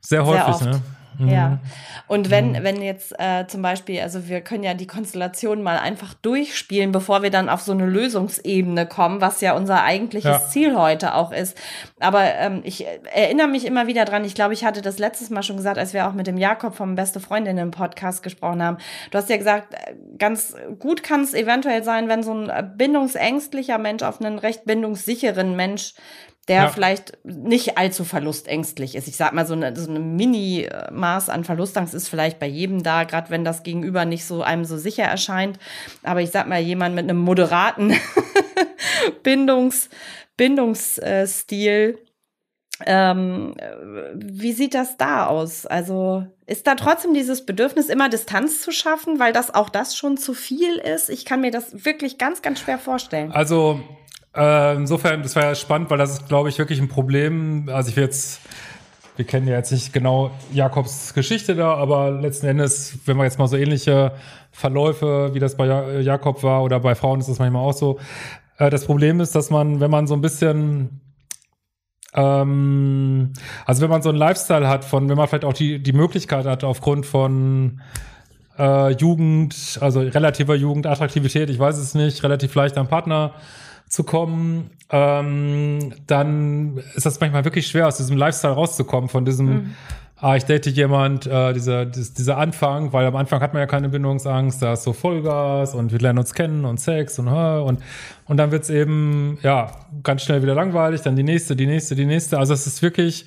sehr 0.00 0.26
häufig. 0.26 0.54
Sehr 0.54 0.70
ne? 0.70 0.80
Mhm. 1.18 1.28
Ja. 1.28 1.58
Und 2.06 2.30
wenn, 2.30 2.52
mhm. 2.52 2.62
wenn 2.62 2.82
jetzt 2.82 3.12
äh, 3.18 3.46
zum 3.46 3.62
Beispiel, 3.62 4.00
also 4.00 4.28
wir 4.28 4.40
können 4.40 4.62
ja 4.62 4.74
die 4.74 4.86
Konstellation 4.86 5.62
mal 5.62 5.78
einfach 5.78 6.14
durchspielen, 6.14 6.92
bevor 6.92 7.22
wir 7.22 7.30
dann 7.30 7.48
auf 7.48 7.60
so 7.60 7.72
eine 7.72 7.86
Lösungsebene 7.86 8.86
kommen, 8.86 9.20
was 9.20 9.40
ja 9.40 9.56
unser 9.56 9.82
eigentliches 9.82 10.30
ja. 10.30 10.48
Ziel 10.48 10.76
heute 10.76 11.14
auch 11.14 11.32
ist. 11.32 11.58
Aber 11.98 12.22
ähm, 12.22 12.60
ich 12.64 12.86
erinnere 13.12 13.48
mich 13.48 13.66
immer 13.66 13.86
wieder 13.86 14.04
dran, 14.04 14.24
ich 14.24 14.34
glaube, 14.34 14.54
ich 14.54 14.64
hatte 14.64 14.80
das 14.80 14.98
letztes 14.98 15.30
Mal 15.30 15.42
schon 15.42 15.56
gesagt, 15.56 15.78
als 15.78 15.92
wir 15.92 16.08
auch 16.08 16.12
mit 16.12 16.26
dem 16.26 16.38
Jakob 16.38 16.74
vom 16.74 16.94
Beste 16.94 17.20
Freundin 17.20 17.58
im 17.58 17.70
Podcast 17.70 18.22
gesprochen 18.22 18.62
haben. 18.62 18.78
Du 19.10 19.18
hast 19.18 19.28
ja 19.28 19.36
gesagt, 19.36 19.74
äh, 19.74 19.94
ganz 20.18 20.54
gut 20.78 21.02
kann 21.02 21.22
es 21.22 21.34
eventuell 21.34 21.82
sein, 21.82 22.08
wenn 22.08 22.22
so 22.22 22.32
ein 22.32 22.76
bindungsängstlicher 22.76 23.78
Mensch 23.78 24.02
auf 24.02 24.20
einen 24.20 24.38
recht 24.38 24.64
bindungssicheren 24.64 25.56
Mensch 25.56 25.94
der 26.48 26.62
ja. 26.62 26.68
vielleicht 26.68 27.18
nicht 27.24 27.78
allzu 27.78 28.04
verlustängstlich 28.04 28.94
ist. 28.94 29.06
Ich 29.06 29.16
sag 29.16 29.32
mal, 29.32 29.46
so 29.46 29.54
eine, 29.54 29.76
so 29.76 29.88
eine 29.88 30.00
Mini-Maß 30.00 31.28
an 31.28 31.44
Verlustangst 31.44 31.94
ist 31.94 32.08
vielleicht 32.08 32.38
bei 32.38 32.46
jedem 32.46 32.82
da, 32.82 33.04
gerade 33.04 33.30
wenn 33.30 33.44
das 33.44 33.62
Gegenüber 33.62 34.04
nicht 34.04 34.24
so 34.24 34.42
einem 34.42 34.64
so 34.64 34.78
sicher 34.78 35.04
erscheint. 35.04 35.58
Aber 36.02 36.22
ich 36.22 36.30
sag 36.30 36.48
mal, 36.48 36.60
jemand 36.60 36.94
mit 36.94 37.04
einem 37.04 37.18
moderaten 37.18 37.94
Bindungs, 39.22 39.90
Bindungsstil, 40.36 41.98
ähm, 42.86 43.54
wie 44.14 44.52
sieht 44.52 44.74
das 44.74 44.96
da 44.96 45.26
aus? 45.26 45.66
Also 45.66 46.26
ist 46.46 46.66
da 46.66 46.76
trotzdem 46.76 47.12
dieses 47.12 47.44
Bedürfnis, 47.44 47.88
immer 47.88 48.08
Distanz 48.08 48.62
zu 48.62 48.70
schaffen, 48.70 49.18
weil 49.18 49.32
das 49.32 49.52
auch 49.52 49.68
das 49.68 49.96
schon 49.96 50.16
zu 50.16 50.32
viel 50.32 50.76
ist? 50.76 51.10
Ich 51.10 51.24
kann 51.24 51.40
mir 51.40 51.50
das 51.50 51.84
wirklich 51.84 52.18
ganz, 52.18 52.40
ganz 52.40 52.60
schwer 52.60 52.78
vorstellen. 52.78 53.32
Also 53.32 53.80
äh, 54.38 54.76
insofern, 54.76 55.22
das 55.22 55.34
war 55.36 55.44
ja 55.44 55.54
spannend, 55.54 55.90
weil 55.90 55.98
das 55.98 56.12
ist, 56.12 56.28
glaube 56.28 56.48
ich, 56.48 56.58
wirklich 56.58 56.80
ein 56.80 56.88
Problem. 56.88 57.68
Also 57.72 57.90
ich 57.90 57.96
will 57.96 58.04
jetzt, 58.04 58.40
wir 59.16 59.24
kennen 59.24 59.48
ja 59.48 59.56
jetzt 59.56 59.72
nicht 59.72 59.92
genau 59.92 60.30
Jakobs 60.52 61.12
Geschichte 61.14 61.54
da, 61.56 61.74
aber 61.74 62.10
letzten 62.10 62.46
Endes, 62.46 62.98
wenn 63.06 63.16
wir 63.16 63.24
jetzt 63.24 63.38
mal 63.38 63.48
so 63.48 63.56
ähnliche 63.56 64.12
Verläufe, 64.52 65.30
wie 65.34 65.40
das 65.40 65.56
bei 65.56 66.00
Jakob 66.00 66.42
war 66.42 66.62
oder 66.62 66.80
bei 66.80 66.94
Frauen 66.94 67.20
ist 67.20 67.28
das 67.28 67.38
manchmal 67.38 67.64
auch 67.64 67.72
so. 67.72 67.98
Äh, 68.58 68.70
das 68.70 68.84
Problem 68.84 69.20
ist, 69.20 69.34
dass 69.34 69.50
man, 69.50 69.80
wenn 69.80 69.90
man 69.90 70.06
so 70.06 70.14
ein 70.14 70.20
bisschen 70.20 71.00
ähm, 72.14 73.32
also 73.66 73.82
wenn 73.82 73.90
man 73.90 74.02
so 74.02 74.08
einen 74.08 74.18
Lifestyle 74.18 74.68
hat 74.68 74.84
von, 74.84 75.08
wenn 75.08 75.16
man 75.16 75.28
vielleicht 75.28 75.44
auch 75.44 75.52
die, 75.52 75.82
die 75.82 75.92
Möglichkeit 75.92 76.46
hat, 76.46 76.64
aufgrund 76.64 77.06
von 77.06 77.80
äh, 78.58 78.92
Jugend, 78.92 79.78
also 79.80 80.00
relativer 80.00 80.54
Jugend, 80.54 80.86
Attraktivität, 80.86 81.50
ich 81.50 81.58
weiß 81.58 81.76
es 81.76 81.94
nicht, 81.94 82.22
relativ 82.22 82.54
leicht 82.54 82.78
am 82.78 82.88
Partner 82.88 83.34
zu 83.88 84.04
kommen, 84.04 84.70
ähm, 84.90 85.92
dann 86.06 86.78
ist 86.94 87.06
das 87.06 87.20
manchmal 87.20 87.44
wirklich 87.44 87.66
schwer, 87.66 87.86
aus 87.86 87.96
diesem 87.96 88.16
Lifestyle 88.16 88.54
rauszukommen, 88.54 89.08
von 89.08 89.24
diesem, 89.24 89.46
mhm. 89.46 89.74
ah, 90.16 90.36
ich 90.36 90.44
date 90.44 90.66
jemand, 90.66 91.26
äh, 91.26 91.52
dieser, 91.52 91.86
dieser 91.86 92.38
Anfang, 92.38 92.92
weil 92.92 93.06
am 93.06 93.16
Anfang 93.16 93.40
hat 93.40 93.52
man 93.52 93.60
ja 93.60 93.66
keine 93.66 93.88
Bindungsangst, 93.88 94.62
da 94.62 94.74
ist 94.74 94.84
so 94.84 94.92
Vollgas 94.92 95.74
und 95.74 95.92
wir 95.92 95.98
lernen 95.98 96.18
uns 96.18 96.34
kennen 96.34 96.64
und 96.64 96.80
Sex 96.80 97.18
und 97.18 97.28
und, 97.28 97.80
und 98.26 98.36
dann 98.36 98.50
wird's 98.50 98.70
eben, 98.70 99.38
ja, 99.42 99.72
ganz 100.02 100.22
schnell 100.22 100.42
wieder 100.42 100.54
langweilig, 100.54 101.02
dann 101.02 101.16
die 101.16 101.22
nächste, 101.22 101.56
die 101.56 101.66
nächste, 101.66 101.94
die 101.94 102.06
nächste. 102.06 102.38
Also 102.38 102.54
es 102.54 102.66
ist 102.66 102.82
wirklich, 102.82 103.26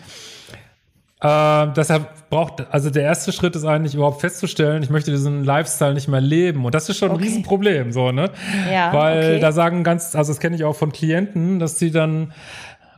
äh, 1.21 1.67
deshalb 1.75 2.29
braucht, 2.29 2.65
also 2.71 2.89
der 2.89 3.03
erste 3.03 3.31
Schritt 3.31 3.55
ist 3.55 3.63
eigentlich 3.63 3.93
überhaupt 3.93 4.21
festzustellen, 4.21 4.81
ich 4.81 4.89
möchte 4.89 5.12
diesen 5.12 5.43
Lifestyle 5.43 5.93
nicht 5.93 6.07
mehr 6.07 6.21
leben. 6.21 6.65
Und 6.65 6.73
das 6.73 6.89
ist 6.89 6.97
schon 6.97 7.12
okay. 7.12 7.19
ein 7.19 7.23
Riesenproblem, 7.23 7.91
so, 7.91 8.12
ne? 8.12 8.31
Ja. 8.71 8.91
Weil 8.91 9.17
okay. 9.19 9.39
da 9.39 9.51
sagen 9.51 9.84
ganz, 9.84 10.15
also 10.15 10.31
das 10.31 10.39
kenne 10.39 10.55
ich 10.55 10.63
auch 10.63 10.75
von 10.75 10.91
Klienten, 10.91 11.60
dass 11.60 11.77
sie 11.77 11.91
dann 11.91 12.34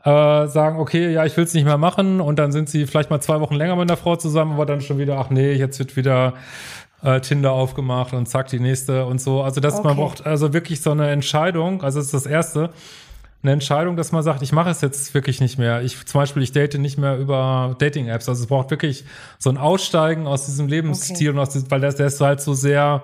äh, 0.06 0.48
sagen, 0.48 0.80
okay, 0.80 1.12
ja, 1.12 1.26
ich 1.26 1.36
will 1.36 1.44
es 1.44 1.54
nicht 1.54 1.66
mehr 1.66 1.78
machen 1.78 2.22
und 2.22 2.40
dann 2.40 2.54
sind 2.54 2.70
sie 2.70 2.86
vielleicht 2.88 3.10
mal 3.10 3.20
zwei 3.20 3.42
Wochen 3.42 3.56
länger 3.56 3.76
mit 3.76 3.90
einer 3.90 3.98
Frau 3.98 4.16
zusammen, 4.16 4.54
aber 4.54 4.66
dann 4.66 4.80
schon 4.80 5.00
wieder, 5.00 5.18
ach 5.18 5.30
nee, 5.30 5.52
jetzt 5.52 5.80
wird 5.80 5.98
wieder 5.98 6.36
äh, 7.04 7.20
Tinder 7.20 7.52
aufgemacht 7.52 8.14
und 8.14 8.28
zack, 8.28 8.48
die 8.48 8.60
nächste 8.60 9.06
und 9.06 9.20
so. 9.20 9.42
Also 9.42 9.60
das, 9.60 9.76
okay. 9.76 9.88
man 9.88 9.98
braucht 9.98 10.26
also 10.26 10.54
wirklich 10.54 10.82
so 10.82 10.92
eine 10.92 11.10
Entscheidung, 11.10 11.84
also 11.84 12.00
das 12.00 12.06
ist 12.06 12.14
das 12.14 12.26
Erste 12.26 12.70
eine 13.44 13.52
Entscheidung, 13.52 13.98
dass 13.98 14.14
man 14.14 14.24
sagt, 14.24 14.42
ich 14.42 14.54
mache 14.54 14.70
es 14.70 14.80
jetzt 14.80 15.14
wirklich 15.14 15.42
nicht 15.42 15.58
mehr. 15.58 15.82
Ich 15.82 16.06
zum 16.06 16.22
Beispiel, 16.22 16.42
ich 16.42 16.54
date 16.54 16.76
nicht 16.80 16.98
mehr 16.98 17.18
über 17.18 17.76
Dating-Apps. 17.78 18.30
Also 18.30 18.42
es 18.42 18.48
braucht 18.48 18.72
wirklich 18.72 19.04
so 19.38 19.50
ein 19.50 19.58
Aussteigen 19.58 20.28
aus 20.28 20.46
diesem 20.46 20.68
Lebensstil 20.68 21.30
okay. 21.30 21.38
und 21.38 21.40
aus 21.40 21.50
diesem, 21.50 21.70
weil 21.70 21.82
das, 21.82 21.98
der 21.98 22.08
ist 22.08 22.22
halt 22.22 22.40
so 22.40 22.54
sehr 22.54 23.04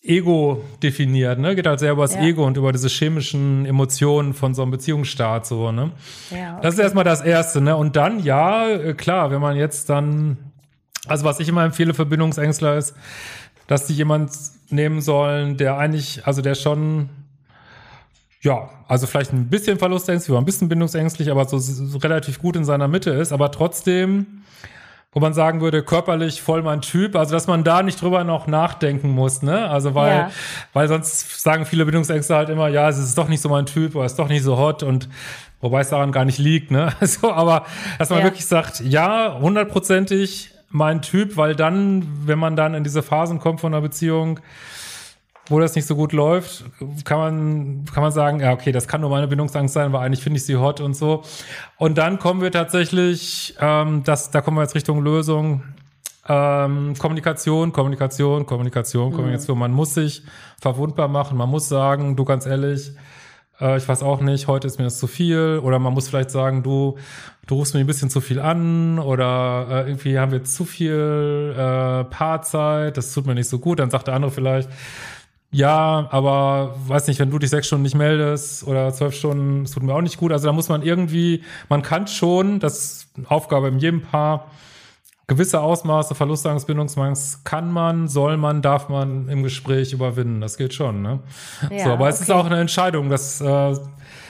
Ego 0.00 0.64
definiert, 0.82 1.38
ne? 1.38 1.54
Geht 1.54 1.66
halt 1.66 1.80
sehr 1.80 1.92
über 1.92 2.02
das 2.02 2.14
ja. 2.14 2.22
Ego 2.22 2.44
und 2.44 2.56
über 2.56 2.72
diese 2.72 2.88
chemischen 2.88 3.66
Emotionen 3.66 4.34
von 4.34 4.54
so 4.54 4.62
einem 4.62 4.70
Beziehungsstart, 4.70 5.46
so, 5.46 5.70
ne? 5.70 5.92
Ja, 6.30 6.54
okay. 6.54 6.60
Das 6.62 6.74
ist 6.74 6.80
erstmal 6.80 7.04
das 7.04 7.20
Erste, 7.20 7.60
ne? 7.60 7.76
Und 7.76 7.94
dann, 7.96 8.20
ja, 8.20 8.68
äh, 8.68 8.94
klar, 8.94 9.30
wenn 9.30 9.40
man 9.40 9.56
jetzt 9.56 9.88
dann, 9.90 10.38
also 11.06 11.24
was 11.24 11.38
ich 11.38 11.48
immer 11.48 11.64
empfehle 11.64 11.94
für 11.94 12.06
Bindungsängstler 12.06 12.76
ist, 12.76 12.94
dass 13.66 13.86
die 13.86 13.94
jemand 13.94 14.32
nehmen 14.70 15.00
sollen, 15.00 15.56
der 15.56 15.78
eigentlich, 15.78 16.26
also 16.26 16.42
der 16.42 16.56
schon 16.56 17.08
ja, 18.42 18.68
also 18.88 19.06
vielleicht 19.06 19.32
ein 19.32 19.48
bisschen 19.48 19.78
verlustängstlich 19.78 20.30
oder 20.30 20.40
ein 20.40 20.44
bisschen 20.44 20.68
bindungsängstlich, 20.68 21.30
aber 21.30 21.44
so, 21.46 21.58
so, 21.58 21.98
relativ 21.98 22.40
gut 22.40 22.56
in 22.56 22.64
seiner 22.64 22.88
Mitte 22.88 23.10
ist, 23.10 23.32
aber 23.32 23.52
trotzdem, 23.52 24.42
wo 25.12 25.20
man 25.20 25.32
sagen 25.32 25.60
würde, 25.60 25.84
körperlich 25.84 26.42
voll 26.42 26.62
mein 26.62 26.80
Typ, 26.80 27.14
also 27.14 27.32
dass 27.32 27.46
man 27.46 27.62
da 27.62 27.84
nicht 27.84 28.02
drüber 28.02 28.24
noch 28.24 28.48
nachdenken 28.48 29.10
muss, 29.10 29.42
ne? 29.42 29.68
Also 29.68 29.94
weil, 29.94 30.16
ja. 30.16 30.30
weil 30.72 30.88
sonst 30.88 31.40
sagen 31.40 31.66
viele 31.66 31.84
Bindungsängste 31.84 32.34
halt 32.34 32.48
immer, 32.48 32.66
ja, 32.66 32.88
es 32.88 32.98
ist 32.98 33.16
doch 33.16 33.28
nicht 33.28 33.40
so 33.40 33.48
mein 33.48 33.66
Typ 33.66 33.94
oder 33.94 34.06
es 34.06 34.12
ist 34.12 34.18
doch 34.18 34.28
nicht 34.28 34.42
so 34.42 34.58
hot 34.58 34.82
und 34.82 35.08
wobei 35.60 35.80
es 35.82 35.90
daran 35.90 36.10
gar 36.10 36.24
nicht 36.24 36.38
liegt, 36.38 36.72
ne? 36.72 36.92
Also, 37.00 37.32
aber 37.32 37.66
dass 37.98 38.10
man 38.10 38.20
ja. 38.20 38.24
wirklich 38.24 38.46
sagt, 38.46 38.80
ja, 38.80 39.38
hundertprozentig 39.40 40.50
mein 40.70 41.00
Typ, 41.00 41.36
weil 41.36 41.54
dann, 41.54 42.08
wenn 42.26 42.40
man 42.40 42.56
dann 42.56 42.74
in 42.74 42.82
diese 42.82 43.02
Phasen 43.02 43.38
kommt 43.38 43.60
von 43.60 43.72
einer 43.72 43.82
Beziehung, 43.82 44.40
wo 45.48 45.58
das 45.58 45.74
nicht 45.74 45.86
so 45.86 45.96
gut 45.96 46.12
läuft, 46.12 46.64
kann 47.04 47.18
man, 47.18 47.84
kann 47.92 48.02
man 48.02 48.12
sagen, 48.12 48.40
ja, 48.40 48.52
okay, 48.52 48.72
das 48.72 48.86
kann 48.86 49.00
nur 49.00 49.10
meine 49.10 49.26
Bindungsangst 49.26 49.74
sein, 49.74 49.92
weil 49.92 50.06
eigentlich 50.06 50.22
finde 50.22 50.38
ich 50.38 50.44
sie 50.44 50.56
hot 50.56 50.80
und 50.80 50.94
so. 50.94 51.22
Und 51.78 51.98
dann 51.98 52.18
kommen 52.18 52.40
wir 52.40 52.52
tatsächlich, 52.52 53.56
ähm, 53.60 54.02
das, 54.04 54.30
da 54.30 54.40
kommen 54.40 54.56
wir 54.56 54.62
jetzt 54.62 54.74
Richtung 54.74 55.02
Lösung, 55.02 55.62
ähm, 56.28 56.94
Kommunikation, 56.96 57.72
Kommunikation, 57.72 58.46
Kommunikation, 58.46 59.10
mhm. 59.10 59.16
Kommunikation. 59.16 59.58
Man 59.58 59.72
muss 59.72 59.94
sich 59.94 60.22
verwundbar 60.60 61.08
machen, 61.08 61.36
man 61.36 61.48
muss 61.48 61.68
sagen, 61.68 62.14
du 62.14 62.24
ganz 62.24 62.46
ehrlich, 62.46 62.92
äh, 63.60 63.76
ich 63.76 63.88
weiß 63.88 64.02
auch 64.02 64.20
nicht, 64.20 64.46
heute 64.48 64.66
ist 64.66 64.78
mir 64.78 64.84
das 64.84 64.98
zu 64.98 65.06
viel. 65.06 65.60
Oder 65.62 65.78
man 65.78 65.94
muss 65.94 66.08
vielleicht 66.08 66.30
sagen, 66.30 66.62
du, 66.62 66.98
du 67.46 67.54
rufst 67.54 67.74
mir 67.74 67.80
ein 67.80 67.86
bisschen 67.86 68.10
zu 68.10 68.20
viel 68.20 68.40
an 68.40 68.98
oder 68.98 69.66
äh, 69.68 69.88
irgendwie 69.88 70.18
haben 70.18 70.32
wir 70.32 70.44
zu 70.44 70.64
viel 70.64 71.54
äh, 71.56 72.04
Paarzeit, 72.04 72.96
das 72.96 73.12
tut 73.12 73.26
mir 73.26 73.34
nicht 73.34 73.48
so 73.48 73.58
gut. 73.58 73.78
Dann 73.78 73.90
sagt 73.90 74.08
der 74.08 74.14
andere 74.14 74.30
vielleicht, 74.32 74.68
ja, 75.52 76.08
aber 76.10 76.74
weiß 76.86 77.08
nicht, 77.08 77.20
wenn 77.20 77.30
du 77.30 77.38
dich 77.38 77.50
sechs 77.50 77.66
Stunden 77.66 77.82
nicht 77.82 77.94
meldest 77.94 78.66
oder 78.66 78.92
zwölf 78.92 79.14
Stunden, 79.14 79.64
es 79.64 79.72
tut 79.72 79.82
mir 79.82 79.94
auch 79.94 80.00
nicht 80.00 80.16
gut. 80.16 80.32
Also 80.32 80.46
da 80.46 80.52
muss 80.52 80.70
man 80.70 80.82
irgendwie, 80.82 81.42
man 81.68 81.82
kann 81.82 82.06
schon, 82.06 82.58
das 82.58 83.06
Aufgabe 83.26 83.68
in 83.68 83.78
jedem 83.78 84.00
Paar, 84.00 84.50
gewisse 85.26 85.60
Ausmaße 85.60 86.14
Verlustangst, 86.14 86.66
Bindungsangst 86.66 87.44
kann 87.44 87.70
man, 87.70 88.08
soll 88.08 88.38
man, 88.38 88.62
darf 88.62 88.88
man 88.88 89.28
im 89.28 89.42
Gespräch 89.42 89.92
überwinden. 89.92 90.40
Das 90.40 90.56
geht 90.56 90.72
schon, 90.72 91.02
ne? 91.02 91.20
Ja, 91.70 91.84
so, 91.84 91.90
aber 91.90 92.08
es 92.08 92.22
ist 92.22 92.30
auch 92.30 92.46
eine 92.46 92.58
Entscheidung, 92.58 93.10
das 93.10 93.40
äh, 93.42 93.76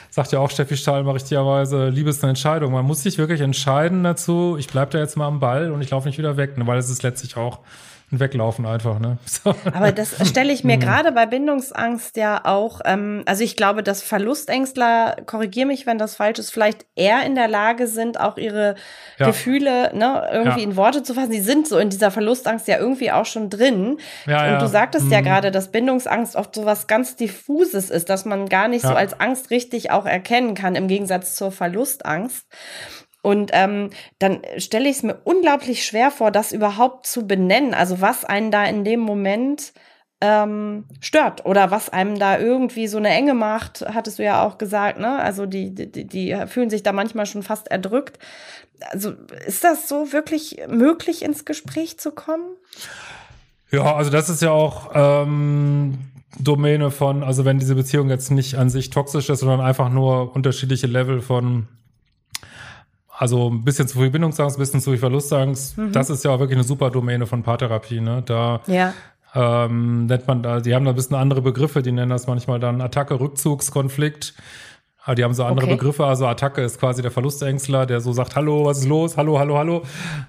sagt 0.09 0.33
ja 0.33 0.39
auch 0.39 0.49
Steffi 0.49 0.75
Stahl 0.75 1.03
mal 1.03 1.13
richtigerweise, 1.13 1.87
Liebe 1.87 2.09
ist 2.09 2.21
eine 2.21 2.31
Entscheidung. 2.31 2.73
Man 2.73 2.85
muss 2.85 3.01
sich 3.01 3.17
wirklich 3.17 3.39
entscheiden 3.39 4.03
dazu, 4.03 4.57
ich 4.59 4.67
bleib 4.67 4.91
da 4.91 4.99
jetzt 4.99 5.15
mal 5.15 5.27
am 5.27 5.39
Ball 5.39 5.71
und 5.71 5.81
ich 5.81 5.89
laufe 5.89 6.07
nicht 6.07 6.17
wieder 6.17 6.35
weg, 6.35 6.57
ne? 6.57 6.67
weil 6.67 6.77
es 6.77 6.89
ist 6.89 7.01
letztlich 7.01 7.37
auch 7.37 7.59
weglaufen 8.19 8.65
einfach, 8.65 8.99
ne? 8.99 9.17
So. 9.25 9.55
Aber 9.73 9.91
das 9.91 10.27
stelle 10.27 10.53
ich 10.53 10.63
mir 10.63 10.77
mhm. 10.77 10.81
gerade 10.81 11.11
bei 11.11 11.25
Bindungsangst 11.25 12.17
ja 12.17 12.41
auch, 12.45 12.81
ähm, 12.85 13.23
also 13.25 13.43
ich 13.43 13.55
glaube, 13.55 13.83
dass 13.83 14.01
Verlustängstler, 14.01 15.17
korrigier 15.25 15.65
mich, 15.65 15.85
wenn 15.85 15.97
das 15.97 16.15
falsch 16.15 16.39
ist, 16.39 16.51
vielleicht 16.51 16.85
eher 16.95 17.25
in 17.25 17.35
der 17.35 17.47
Lage 17.47 17.87
sind, 17.87 18.19
auch 18.19 18.37
ihre 18.37 18.75
ja. 19.17 19.25
Gefühle 19.25 19.95
ne, 19.95 20.29
irgendwie 20.31 20.61
ja. 20.61 20.67
in 20.67 20.75
Worte 20.75 21.03
zu 21.03 21.13
fassen. 21.13 21.31
Sie 21.31 21.41
sind 21.41 21.67
so 21.67 21.77
in 21.77 21.89
dieser 21.89 22.11
Verlustangst 22.11 22.67
ja 22.67 22.77
irgendwie 22.77 23.11
auch 23.11 23.25
schon 23.25 23.49
drin. 23.49 23.97
Ja, 24.25 24.53
Und 24.53 24.61
du 24.61 24.67
sagtest 24.67 25.11
ja 25.11 25.21
mhm. 25.21 25.25
gerade, 25.25 25.51
dass 25.51 25.71
Bindungsangst 25.71 26.35
oft 26.35 26.55
so 26.55 26.65
was 26.65 26.87
ganz 26.87 27.15
Diffuses 27.15 27.89
ist, 27.89 28.09
dass 28.09 28.25
man 28.25 28.47
gar 28.47 28.67
nicht 28.67 28.83
so 28.83 28.93
als 28.93 29.19
Angst 29.19 29.49
richtig 29.49 29.91
auch 29.91 30.05
erkennen 30.05 30.55
kann, 30.55 30.75
im 30.75 30.87
Gegensatz 30.87 31.35
zur 31.35 31.51
Verlustangst. 31.51 32.47
Und 33.23 33.51
ähm, 33.53 33.89
dann 34.19 34.41
stelle 34.57 34.89
ich 34.89 34.97
es 34.97 35.03
mir 35.03 35.17
unglaublich 35.23 35.85
schwer 35.85 36.11
vor, 36.11 36.29
das 36.29 36.51
überhaupt 36.51 37.07
zu 37.07 37.25
benennen. 37.25 37.73
Also 37.73 38.01
was 38.01 38.25
einen 38.25 38.51
da 38.51 38.65
in 38.65 38.83
dem 38.83 38.99
Moment 38.99 39.71
ähm, 40.19 40.83
stört 40.99 41.45
oder 41.45 41.71
was 41.71 41.89
einem 41.89 42.19
da 42.19 42.37
irgendwie 42.37 42.87
so 42.87 42.97
eine 42.97 43.09
Enge 43.09 43.33
macht, 43.33 43.85
hattest 43.93 44.19
du 44.19 44.23
ja 44.23 44.45
auch 44.45 44.57
gesagt, 44.57 44.99
ne? 44.99 45.19
Also 45.19 45.45
die, 45.45 45.73
die, 45.73 46.05
die 46.05 46.37
fühlen 46.47 46.69
sich 46.69 46.83
da 46.83 46.91
manchmal 46.91 47.25
schon 47.25 47.43
fast 47.43 47.71
erdrückt. 47.71 48.19
Also 48.91 49.13
ist 49.47 49.63
das 49.63 49.87
so 49.87 50.11
wirklich 50.11 50.61
möglich, 50.67 51.23
ins 51.23 51.45
Gespräch 51.45 51.97
zu 51.99 52.11
kommen? 52.11 52.57
Ja, 53.71 53.95
also 53.95 54.11
das 54.11 54.29
ist 54.29 54.41
ja 54.41 54.51
auch 54.51 54.91
ähm, 54.93 55.97
Domäne 56.37 56.91
von, 56.91 57.23
also 57.23 57.45
wenn 57.45 57.57
diese 57.57 57.75
Beziehung 57.75 58.09
jetzt 58.09 58.31
nicht 58.31 58.55
an 58.55 58.69
sich 58.69 58.89
toxisch 58.89 59.29
ist, 59.29 59.39
sondern 59.39 59.61
einfach 59.61 59.89
nur 59.89 60.35
unterschiedliche 60.35 60.87
Level 60.87 61.21
von 61.21 61.69
also 63.15 63.49
ein 63.49 63.63
bisschen 63.63 63.87
zu 63.87 63.99
viel 63.99 64.09
Bindungsangst, 64.09 64.57
ein 64.57 64.59
bisschen 64.59 64.81
zu 64.81 64.91
viel 64.91 64.99
Verlustangst. 64.99 65.77
Mhm. 65.77 65.91
Das 65.91 66.09
ist 66.09 66.23
ja 66.23 66.31
auch 66.31 66.39
wirklich 66.39 66.57
eine 66.57 66.63
super 66.63 66.89
Domäne 66.89 67.27
von 67.27 67.43
Paartherapie. 67.43 68.01
Ne? 68.01 68.23
Da 68.25 68.61
ja. 68.67 68.93
ähm, 69.35 70.07
nennt 70.07 70.27
man 70.27 70.41
da, 70.41 70.59
die 70.59 70.73
haben 70.73 70.85
da 70.85 70.91
ein 70.91 70.95
bisschen 70.95 71.15
andere 71.15 71.41
Begriffe, 71.41 71.83
die 71.83 71.91
nennen 71.91 72.09
das 72.09 72.27
manchmal 72.27 72.59
dann 72.59 72.81
Attacke, 72.81 73.19
Rückzugskonflikt. 73.19 74.33
Aber 75.05 75.15
die 75.15 75.23
haben 75.23 75.33
so 75.33 75.43
andere 75.43 75.65
okay. 75.65 75.75
Begriffe. 75.75 76.05
Also 76.05 76.25
Attacke 76.27 76.61
ist 76.61 76.79
quasi 76.79 77.01
der 77.01 77.11
Verlustängstler, 77.11 77.85
der 77.85 77.99
so 77.99 78.13
sagt, 78.13 78.37
hallo, 78.37 78.65
was 78.65 78.79
ist 78.79 78.87
los? 78.87 79.17
Hallo, 79.17 79.37
hallo, 79.37 79.57
hallo. 79.57 79.83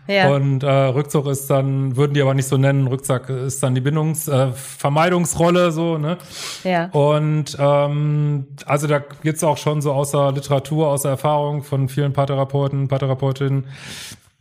Ja. 0.09 0.35
Und 0.35 0.65
äh, 0.65 0.69
Rückzug 0.69 1.27
ist 1.27 1.49
dann, 1.49 1.97
würden 1.97 2.15
die 2.15 2.23
aber 2.23 2.35
nicht 2.35 2.49
so 2.49 2.57
nennen, 2.57 2.89
Rückzug 2.89 3.29
ist 3.29 3.63
dann 3.63 3.77
die 3.77 3.81
Bindungsvermeidungsrolle, 3.81 5.69
äh, 5.69 5.71
so, 5.71 5.97
ne? 5.99 6.19
Ja. 6.65 6.87
Und 6.87 7.57
ähm, 7.61 8.49
also 8.67 8.89
da 8.89 8.99
gibt's 9.23 9.45
auch 9.45 9.59
schon 9.59 9.81
so 9.81 9.93
außer 9.93 10.33
Literatur, 10.33 10.89
außer 10.89 11.09
Erfahrung 11.09 11.63
von 11.63 11.89
vielen 11.89 12.13
Paartherapeuten, 12.13 12.89
Paartherapeutinnen, 12.89 13.67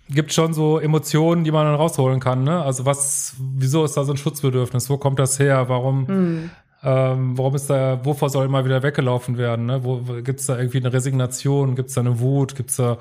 gibt 0.10 0.34
schon 0.34 0.56
so 0.56 0.80
Emotionen, 0.80 1.44
die 1.44 1.52
man 1.52 1.68
dann 1.68 1.76
rausholen 1.76 2.20
kann, 2.20 2.44
ne? 2.44 2.64
Also 2.64 2.88
was, 2.88 3.36
wieso 3.40 3.86
ist 3.86 3.98
da 3.98 4.04
so 4.04 4.14
ein 4.14 4.18
Schutzbedürfnis? 4.18 4.90
Wo 4.90 4.98
kommt 4.98 5.20
das 5.20 5.38
her? 5.38 5.70
Warum? 5.70 6.08
Hm 6.08 6.50
ähm, 6.84 7.38
warum 7.38 7.56
ist 7.56 7.70
da, 7.70 8.04
wovor 8.04 8.30
soll 8.30 8.48
mal 8.50 8.66
wieder 8.66 8.84
weggelaufen 8.84 9.38
werden? 9.38 9.66
Ne? 9.66 9.84
Wo, 9.84 10.02
gibt 10.22 10.40
es 10.40 10.48
da 10.48 10.58
irgendwie 10.58 10.80
eine 10.80 10.92
Resignation? 10.92 11.76
Gibt 11.76 11.90
es 11.90 11.96
da 11.96 12.02
eine 12.02 12.20
Wut? 12.20 12.56
Gibt 12.56 12.72
es 12.72 12.76
da 12.76 12.98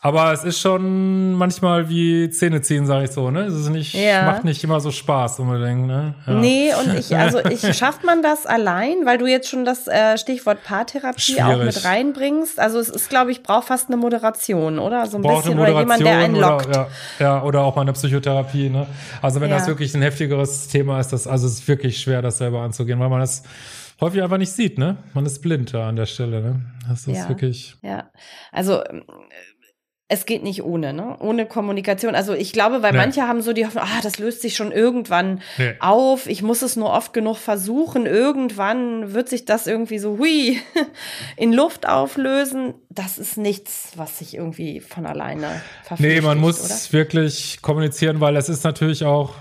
aber 0.00 0.32
es 0.32 0.44
ist 0.44 0.60
schon 0.60 1.34
manchmal 1.34 1.88
wie 1.88 2.30
Zähne 2.30 2.62
ziehen, 2.62 2.86
sage 2.86 3.06
ich 3.06 3.10
so, 3.10 3.32
ne? 3.32 3.40
Es 3.46 3.54
ist 3.54 3.68
nicht, 3.68 3.94
ja. 3.94 4.26
macht 4.26 4.44
nicht 4.44 4.62
immer 4.62 4.78
so 4.78 4.92
Spaß 4.92 5.40
unbedingt, 5.40 5.88
ne? 5.88 6.14
Ja. 6.24 6.34
Nee, 6.34 6.70
und 6.74 6.94
ich, 6.96 7.16
also 7.16 7.40
ich, 7.44 7.76
schafft 7.76 8.04
man 8.04 8.22
das 8.22 8.46
allein, 8.46 9.04
weil 9.06 9.18
du 9.18 9.26
jetzt 9.26 9.48
schon 9.48 9.64
das 9.64 9.88
äh, 9.88 10.16
Stichwort 10.16 10.62
Paartherapie 10.62 11.20
Schwierig. 11.20 11.42
auch 11.42 11.64
mit 11.64 11.84
reinbringst? 11.84 12.60
Also 12.60 12.78
es 12.78 12.88
ist, 12.88 13.10
glaube 13.10 13.32
ich, 13.32 13.42
braucht 13.42 13.66
fast 13.66 13.88
eine 13.88 13.96
Moderation, 13.96 14.78
oder? 14.78 15.04
So 15.06 15.18
ein 15.18 15.22
braucht 15.22 15.44
bisschen, 15.44 15.58
oder 15.58 15.80
jemand, 15.80 16.00
der 16.00 16.18
einen 16.18 16.36
lockt. 16.36 16.68
Oder, 16.68 16.88
ja, 17.18 17.24
ja, 17.24 17.42
oder 17.42 17.62
auch 17.62 17.74
mal 17.74 17.82
eine 17.82 17.92
Psychotherapie, 17.92 18.70
ne? 18.70 18.86
Also 19.20 19.40
wenn 19.40 19.50
das 19.50 19.66
wirklich 19.66 19.92
ein 19.96 20.02
heftigeres 20.02 20.68
Thema 20.68 21.00
ist, 21.00 21.12
das, 21.12 21.26
also 21.26 21.48
es 21.48 21.54
ist 21.54 21.68
wirklich 21.68 22.00
schwer, 22.00 22.22
das 22.22 22.38
selber 22.38 22.60
anzugehen, 22.60 23.00
weil 23.00 23.08
man 23.08 23.18
das 23.18 23.42
häufig 24.00 24.22
einfach 24.22 24.38
nicht 24.38 24.52
sieht, 24.52 24.78
ne? 24.78 24.96
Man 25.12 25.26
ist 25.26 25.40
blind 25.42 25.74
da 25.74 25.88
an 25.88 25.96
der 25.96 26.06
Stelle, 26.06 26.40
ne? 26.40 26.60
Das 26.88 27.08
ist 27.08 27.28
wirklich. 27.28 27.76
Ja, 27.82 28.10
also 28.52 28.82
es 30.10 30.24
geht 30.24 30.42
nicht 30.42 30.62
ohne, 30.62 30.94
ne? 30.94 31.16
Ohne 31.20 31.44
Kommunikation. 31.44 32.14
Also 32.14 32.32
ich 32.32 32.54
glaube, 32.54 32.82
weil 32.82 32.92
nee. 32.92 32.98
manche 32.98 33.22
haben 33.28 33.42
so 33.42 33.52
die 33.52 33.66
Hoffnung, 33.66 33.84
ah, 33.84 34.00
das 34.02 34.18
löst 34.18 34.40
sich 34.40 34.56
schon 34.56 34.72
irgendwann 34.72 35.42
nee. 35.58 35.74
auf. 35.80 36.26
Ich 36.26 36.42
muss 36.42 36.62
es 36.62 36.76
nur 36.76 36.90
oft 36.90 37.12
genug 37.12 37.36
versuchen. 37.36 38.06
Irgendwann 38.06 39.12
wird 39.12 39.28
sich 39.28 39.44
das 39.44 39.66
irgendwie 39.66 39.98
so, 39.98 40.16
hui, 40.16 40.58
in 41.36 41.52
Luft 41.52 41.86
auflösen. 41.86 42.72
Das 42.88 43.18
ist 43.18 43.36
nichts, 43.36 43.92
was 43.96 44.18
sich 44.18 44.34
irgendwie 44.34 44.80
von 44.80 45.04
alleine 45.04 45.60
verflüchtigt, 45.84 46.22
Nee, 46.22 46.26
man 46.26 46.38
muss 46.38 46.64
oder? 46.64 46.98
wirklich 46.98 47.60
kommunizieren, 47.60 48.18
weil 48.22 48.36
es 48.36 48.48
ist 48.48 48.64
natürlich 48.64 49.04
auch, 49.04 49.34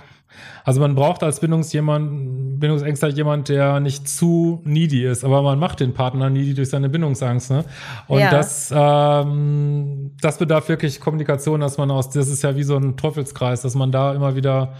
also 0.63 0.81
man 0.81 0.95
braucht 0.95 1.23
als 1.23 1.39
Bindungsjemand, 1.39 2.59
Bindungsängstler 2.59 3.09
jemand, 3.09 3.49
der 3.49 3.79
nicht 3.79 4.07
zu 4.07 4.61
needy 4.65 5.05
ist, 5.05 5.23
aber 5.23 5.41
man 5.41 5.59
macht 5.59 5.79
den 5.79 5.93
Partner 5.93 6.29
needy 6.29 6.53
durch 6.53 6.69
seine 6.69 6.89
Bindungsangst. 6.89 7.51
Ne? 7.51 7.65
Und 8.07 8.19
ja. 8.19 8.31
das, 8.31 8.73
ähm, 8.75 10.11
das 10.21 10.37
bedarf 10.37 10.69
wirklich 10.69 10.99
Kommunikation, 10.99 11.61
dass 11.61 11.77
man 11.77 11.91
aus, 11.91 12.09
das 12.09 12.27
ist 12.27 12.43
ja 12.43 12.55
wie 12.55 12.63
so 12.63 12.75
ein 12.75 12.97
Teufelskreis, 12.97 13.61
dass 13.61 13.75
man 13.75 13.91
da 13.91 14.13
immer 14.13 14.35
wieder 14.35 14.73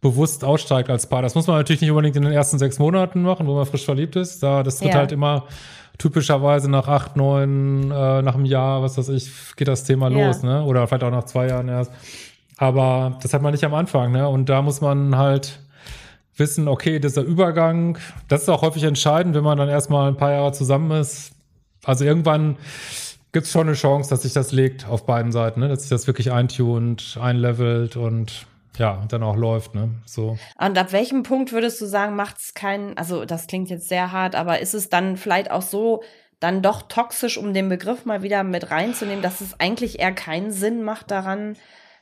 bewusst 0.00 0.44
aussteigt 0.44 0.90
als 0.90 1.08
Paar. 1.08 1.22
Das 1.22 1.34
muss 1.34 1.46
man 1.46 1.56
natürlich 1.56 1.80
nicht 1.80 1.90
unbedingt 1.90 2.16
in 2.16 2.22
den 2.22 2.32
ersten 2.32 2.58
sechs 2.58 2.78
Monaten 2.78 3.22
machen, 3.22 3.46
wo 3.46 3.54
man 3.54 3.66
frisch 3.66 3.84
verliebt 3.84 4.16
ist. 4.16 4.42
Da, 4.42 4.62
das 4.62 4.80
wird 4.80 4.94
ja. 4.94 5.00
halt 5.00 5.12
immer 5.12 5.44
typischerweise 5.98 6.70
nach 6.70 6.88
acht, 6.88 7.16
neun, 7.16 7.90
äh, 7.90 8.22
nach 8.22 8.34
einem 8.34 8.46
Jahr, 8.46 8.82
was 8.82 8.96
weiß 8.96 9.10
ich, 9.10 9.30
geht 9.56 9.68
das 9.68 9.84
Thema 9.84 10.10
ja. 10.10 10.26
los, 10.26 10.42
ne? 10.42 10.64
Oder 10.64 10.86
vielleicht 10.86 11.04
auch 11.04 11.10
nach 11.10 11.24
zwei 11.24 11.48
Jahren 11.48 11.68
erst. 11.68 11.92
Aber 12.60 13.18
das 13.22 13.32
hat 13.32 13.40
man 13.40 13.52
nicht 13.52 13.64
am 13.64 13.72
Anfang, 13.72 14.12
ne? 14.12 14.28
Und 14.28 14.50
da 14.50 14.60
muss 14.60 14.82
man 14.82 15.16
halt 15.16 15.60
wissen, 16.36 16.68
okay, 16.68 16.98
dieser 16.98 17.22
Übergang, 17.22 17.96
das 18.28 18.42
ist 18.42 18.48
auch 18.50 18.60
häufig 18.60 18.82
entscheidend, 18.82 19.34
wenn 19.34 19.42
man 19.42 19.56
dann 19.56 19.70
erstmal 19.70 20.08
ein 20.08 20.18
paar 20.18 20.32
Jahre 20.32 20.52
zusammen 20.52 20.90
ist. 20.90 21.32
Also 21.84 22.04
irgendwann 22.04 22.58
gibt 23.32 23.46
es 23.46 23.52
schon 23.52 23.66
eine 23.66 23.76
Chance, 23.76 24.10
dass 24.10 24.22
sich 24.22 24.34
das 24.34 24.52
legt 24.52 24.86
auf 24.86 25.06
beiden 25.06 25.32
Seiten, 25.32 25.60
ne? 25.60 25.68
dass 25.68 25.80
sich 25.80 25.88
das 25.88 26.06
wirklich 26.06 26.32
eintunt, 26.32 27.16
einlevelt 27.18 27.96
und 27.96 28.46
ja, 28.76 29.04
dann 29.08 29.22
auch 29.22 29.36
läuft, 29.36 29.74
ne? 29.74 29.88
So. 30.04 30.36
Und 30.58 30.76
ab 30.76 30.92
welchem 30.92 31.22
Punkt 31.22 31.52
würdest 31.52 31.80
du 31.80 31.86
sagen, 31.86 32.14
macht 32.14 32.36
es 32.38 32.52
keinen, 32.52 32.96
also 32.98 33.24
das 33.24 33.46
klingt 33.46 33.70
jetzt 33.70 33.88
sehr 33.88 34.12
hart, 34.12 34.34
aber 34.34 34.60
ist 34.60 34.74
es 34.74 34.90
dann 34.90 35.16
vielleicht 35.16 35.50
auch 35.50 35.62
so, 35.62 36.02
dann 36.40 36.60
doch 36.60 36.82
toxisch, 36.82 37.38
um 37.38 37.54
den 37.54 37.70
Begriff 37.70 38.04
mal 38.04 38.22
wieder 38.22 38.44
mit 38.44 38.70
reinzunehmen, 38.70 39.22
dass 39.22 39.40
es 39.40 39.58
eigentlich 39.58 39.98
eher 39.98 40.12
keinen 40.12 40.50
Sinn 40.50 40.82
macht 40.82 41.10
daran, 41.10 41.56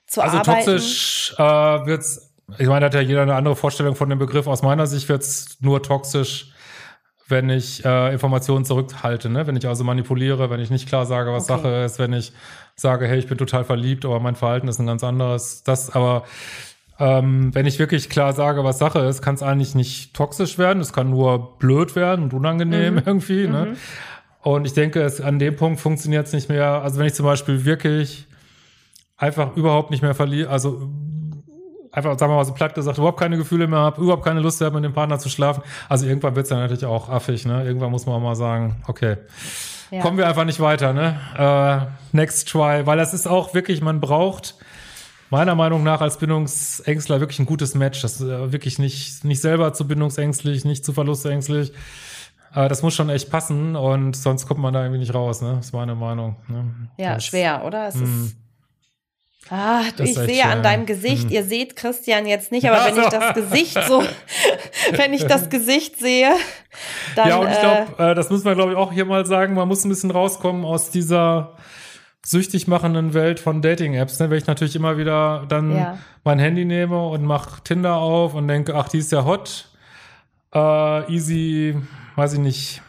zu 0.08 0.20
also 0.20 0.38
arbeiten? 0.38 0.70
Also 0.70 0.72
toxisch 0.72 1.34
äh, 1.38 1.42
wird's. 1.42 2.34
Ich 2.58 2.66
meine, 2.66 2.80
da 2.80 2.86
hat 2.86 2.94
ja 2.94 3.00
jeder 3.02 3.22
eine 3.22 3.34
andere 3.34 3.54
Vorstellung 3.54 3.94
von 3.94 4.08
dem 4.08 4.18
Begriff. 4.18 4.46
Aus 4.46 4.62
meiner 4.62 4.86
Sicht 4.86 5.08
wird's 5.08 5.58
nur 5.60 5.82
toxisch, 5.82 6.50
wenn 7.28 7.50
ich 7.50 7.84
äh, 7.84 8.12
Informationen 8.12 8.64
zurückhalte, 8.64 9.28
ne? 9.28 9.46
Wenn 9.46 9.54
ich 9.54 9.68
also 9.68 9.84
manipuliere, 9.84 10.48
wenn 10.48 10.60
ich 10.60 10.70
nicht 10.70 10.88
klar 10.88 11.04
sage, 11.04 11.30
was 11.30 11.48
okay. 11.48 11.62
Sache 11.62 11.74
ist, 11.84 11.98
wenn 11.98 12.14
ich 12.14 12.32
sage, 12.74 13.06
hey, 13.06 13.18
ich 13.18 13.26
bin 13.26 13.36
total 13.36 13.64
verliebt, 13.64 14.06
aber 14.06 14.18
mein 14.18 14.34
Verhalten 14.34 14.66
ist 14.66 14.78
ein 14.78 14.86
ganz 14.86 15.04
anderes. 15.04 15.62
Das 15.62 15.94
aber 15.94 16.24
ähm, 16.98 17.54
wenn 17.54 17.66
ich 17.66 17.78
wirklich 17.78 18.08
klar 18.08 18.32
sage, 18.32 18.64
was 18.64 18.78
Sache 18.78 19.00
ist, 19.00 19.22
kann 19.22 19.34
es 19.34 19.42
eigentlich 19.42 19.74
nicht 19.74 20.14
toxisch 20.14 20.58
werden. 20.58 20.80
Es 20.80 20.92
kann 20.92 21.10
nur 21.10 21.58
blöd 21.58 21.94
werden 21.94 22.24
und 22.24 22.34
unangenehm 22.34 22.94
mhm. 22.94 23.02
irgendwie. 23.06 23.46
Ne? 23.46 23.66
Mhm. 23.66 23.76
Und 24.42 24.66
ich 24.66 24.72
denke, 24.72 25.02
es, 25.02 25.20
an 25.20 25.38
dem 25.38 25.54
Punkt 25.56 25.80
funktioniert 25.80 26.26
es 26.26 26.32
nicht 26.32 26.48
mehr. 26.48 26.82
Also 26.82 26.98
wenn 26.98 27.06
ich 27.06 27.14
zum 27.14 27.26
Beispiel 27.26 27.64
wirklich 27.64 28.27
einfach 29.18 29.56
überhaupt 29.56 29.90
nicht 29.90 30.02
mehr 30.02 30.14
verliere, 30.14 30.48
also 30.48 30.88
einfach, 31.92 32.18
sagen 32.18 32.32
wir 32.32 32.36
mal 32.36 32.44
so 32.44 32.54
platt 32.54 32.74
gesagt, 32.74 32.98
überhaupt 32.98 33.18
keine 33.18 33.36
Gefühle 33.36 33.66
mehr 33.66 33.80
habe, 33.80 34.00
überhaupt 34.00 34.24
keine 34.24 34.40
Lust 34.40 34.60
habe, 34.60 34.76
mit 34.76 34.84
dem 34.84 34.94
Partner 34.94 35.18
zu 35.18 35.28
schlafen. 35.28 35.62
Also 35.88 36.06
irgendwann 36.06 36.36
wird's 36.36 36.48
dann 36.48 36.60
natürlich 36.60 36.86
auch 36.86 37.08
affig, 37.08 37.44
ne? 37.44 37.64
Irgendwann 37.64 37.90
muss 37.90 38.06
man 38.06 38.14
auch 38.14 38.20
mal 38.20 38.36
sagen, 38.36 38.82
okay, 38.86 39.16
ja. 39.90 40.00
kommen 40.00 40.16
wir 40.16 40.28
einfach 40.28 40.44
nicht 40.44 40.60
weiter, 40.60 40.92
ne? 40.92 41.18
Äh, 41.36 42.16
next 42.16 42.48
try, 42.48 42.86
weil 42.86 42.96
das 42.96 43.12
ist 43.12 43.26
auch 43.26 43.54
wirklich, 43.54 43.82
man 43.82 44.00
braucht 44.00 44.54
meiner 45.30 45.54
Meinung 45.54 45.82
nach 45.82 46.00
als 46.00 46.18
Bindungsängstler 46.18 47.20
wirklich 47.20 47.38
ein 47.38 47.46
gutes 47.46 47.74
Match. 47.74 48.00
Das 48.02 48.20
ist 48.20 48.22
äh, 48.22 48.52
wirklich 48.52 48.78
nicht, 48.78 49.24
nicht 49.24 49.40
selber 49.40 49.72
zu 49.72 49.86
bindungsängstlich, 49.86 50.64
nicht 50.64 50.84
zu 50.84 50.92
verlustängstlich. 50.92 51.72
Äh, 52.54 52.68
das 52.68 52.82
muss 52.82 52.94
schon 52.94 53.10
echt 53.10 53.30
passen 53.30 53.76
und 53.76 54.14
sonst 54.14 54.46
kommt 54.46 54.60
man 54.60 54.72
da 54.72 54.82
irgendwie 54.82 55.00
nicht 55.00 55.14
raus, 55.14 55.42
ne? 55.42 55.54
Das 55.56 55.66
ist 55.66 55.72
meine 55.72 55.94
Meinung. 55.94 56.36
Ne? 56.48 56.64
Ja, 56.96 57.14
das, 57.14 57.24
schwer, 57.24 57.64
oder? 57.64 57.88
Es 57.88 57.96
ist 57.96 58.36
Ah, 59.50 59.82
ich 59.98 60.14
sehe 60.14 60.44
an 60.44 60.62
deinem 60.62 60.84
Gesicht, 60.84 61.24
hm. 61.24 61.30
ihr 61.30 61.44
seht 61.44 61.74
Christian 61.74 62.26
jetzt 62.26 62.52
nicht, 62.52 62.68
aber 62.68 62.84
wenn 62.84 63.02
ich 63.02 63.08
das 63.08 63.34
Gesicht 63.50 63.78
so, 63.86 64.02
wenn 64.92 65.14
ich 65.14 65.24
das 65.24 65.48
Gesicht 65.48 65.98
sehe, 65.98 66.32
dann. 67.16 67.28
Ja, 67.28 67.36
und 67.36 67.50
ich 67.50 67.58
glaube, 67.58 67.86
äh, 67.98 68.10
äh, 68.10 68.14
das 68.14 68.28
muss 68.30 68.44
man, 68.44 68.54
glaube 68.54 68.72
ich, 68.72 68.76
auch 68.76 68.92
hier 68.92 69.06
mal 69.06 69.24
sagen, 69.24 69.54
man 69.54 69.66
muss 69.66 69.84
ein 69.84 69.88
bisschen 69.88 70.10
rauskommen 70.10 70.64
aus 70.64 70.90
dieser 70.90 71.56
süchtig 72.24 72.68
machenden 72.68 73.14
Welt 73.14 73.40
von 73.40 73.62
Dating-Apps, 73.62 74.20
ne? 74.20 74.28
wenn 74.28 74.36
ich 74.36 74.46
natürlich 74.46 74.76
immer 74.76 74.98
wieder 74.98 75.46
dann 75.48 75.74
ja. 75.74 75.98
mein 76.24 76.38
Handy 76.38 76.66
nehme 76.66 77.08
und 77.08 77.24
mache 77.24 77.62
Tinder 77.62 77.96
auf 77.96 78.34
und 78.34 78.48
denke, 78.48 78.74
ach, 78.74 78.88
die 78.88 78.98
ist 78.98 79.12
ja 79.12 79.24
hot, 79.24 79.70
äh, 80.54 81.10
easy, 81.10 81.76
weiß 82.16 82.34
ich 82.34 82.40
nicht, 82.40 82.82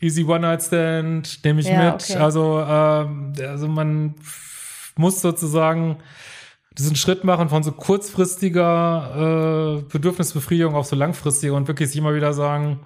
easy 0.00 0.24
One-Night-Stand, 0.24 1.44
nehme 1.44 1.60
ich 1.60 1.66
ja, 1.66 1.92
mit. 1.92 2.02
Okay. 2.02 2.16
Also, 2.16 2.60
äh, 2.60 3.46
also 3.46 3.68
man 3.68 4.14
muss 4.96 5.20
sozusagen 5.20 5.98
diesen 6.78 6.96
Schritt 6.96 7.24
machen 7.24 7.48
von 7.48 7.62
so 7.62 7.72
kurzfristiger 7.72 9.80
äh, 9.80 9.82
Bedürfnisbefriedigung 9.92 10.74
auf 10.74 10.86
so 10.86 10.96
langfristige 10.96 11.52
und 11.54 11.68
wirklich 11.68 11.88
sich 11.90 11.98
immer 11.98 12.14
wieder 12.14 12.32
sagen, 12.32 12.80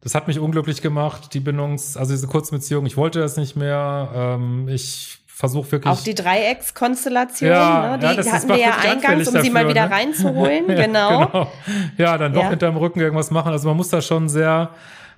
das 0.00 0.14
hat 0.14 0.28
mich 0.28 0.38
unglücklich 0.38 0.80
gemacht, 0.80 1.34
die 1.34 1.40
Bindungs-, 1.40 1.96
also 1.96 2.12
diese 2.12 2.28
kurzen 2.28 2.56
Beziehungen, 2.56 2.86
ich 2.86 2.96
wollte 2.96 3.18
das 3.20 3.36
nicht 3.36 3.56
mehr, 3.56 4.10
ähm, 4.14 4.68
ich 4.68 5.18
versuche 5.26 5.72
wirklich. 5.72 5.92
Auch 5.92 6.02
die 6.02 6.14
Dreieckskonstellation, 6.14 7.50
Ja, 7.50 7.96
ne? 7.96 7.98
die 7.98 8.04
ja, 8.06 8.12
ist- 8.12 8.32
hatten 8.32 8.48
wir 8.48 8.58
ja 8.58 8.70
eingangs, 8.76 9.28
um 9.28 9.36
anfällig 9.36 9.44
sie 9.44 9.50
mal 9.50 9.60
dafür, 9.64 9.70
wieder 9.70 9.86
ne? 9.86 9.90
reinzuholen. 9.94 10.64
Ja, 10.68 10.74
genau. 10.86 11.50
Ja, 11.96 12.18
dann 12.18 12.32
doch 12.32 12.44
Ja. 12.44 12.50
hinterm 12.50 12.76
Rücken 12.76 13.00
irgendwas 13.00 13.30
machen. 13.30 13.52
Also 13.52 13.68
man 13.68 13.76
muss 13.76 13.88
da 13.88 14.00
schon 14.00 14.28
sehr 14.28 14.70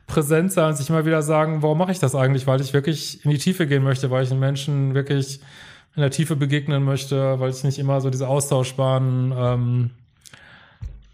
präsent 0.07 0.53
sein 0.53 0.69
und 0.71 0.77
sich 0.77 0.89
immer 0.91 1.05
wieder 1.07 1.23
sagen, 1.23 1.63
warum 1.63 1.79
mache 1.79 1.93
ich 1.93 1.99
das 2.01 2.15
eigentlich? 2.15 2.47
Weil 2.47 2.61
ich 2.61 2.73
wirklich 2.73 3.25
in 3.25 3.31
die 3.31 3.39
Tiefe 3.39 3.67
gehen 3.67 3.83
möchte, 3.83 4.11
weil 4.11 4.25
ich 4.25 4.29
den 4.31 4.41
Menschen 4.41 4.95
wirklich 4.95 5.41
in 5.97 6.03
der 6.03 6.11
Tiefe 6.11 6.37
begegnen 6.37 6.85
möchte, 6.85 7.41
weil 7.41 7.51
ich 7.51 7.65
nicht 7.65 7.79
immer 7.79 8.01
so 8.01 8.11
diese 8.11 8.29
austauschbaren, 8.29 9.33
ähm, 9.37 9.91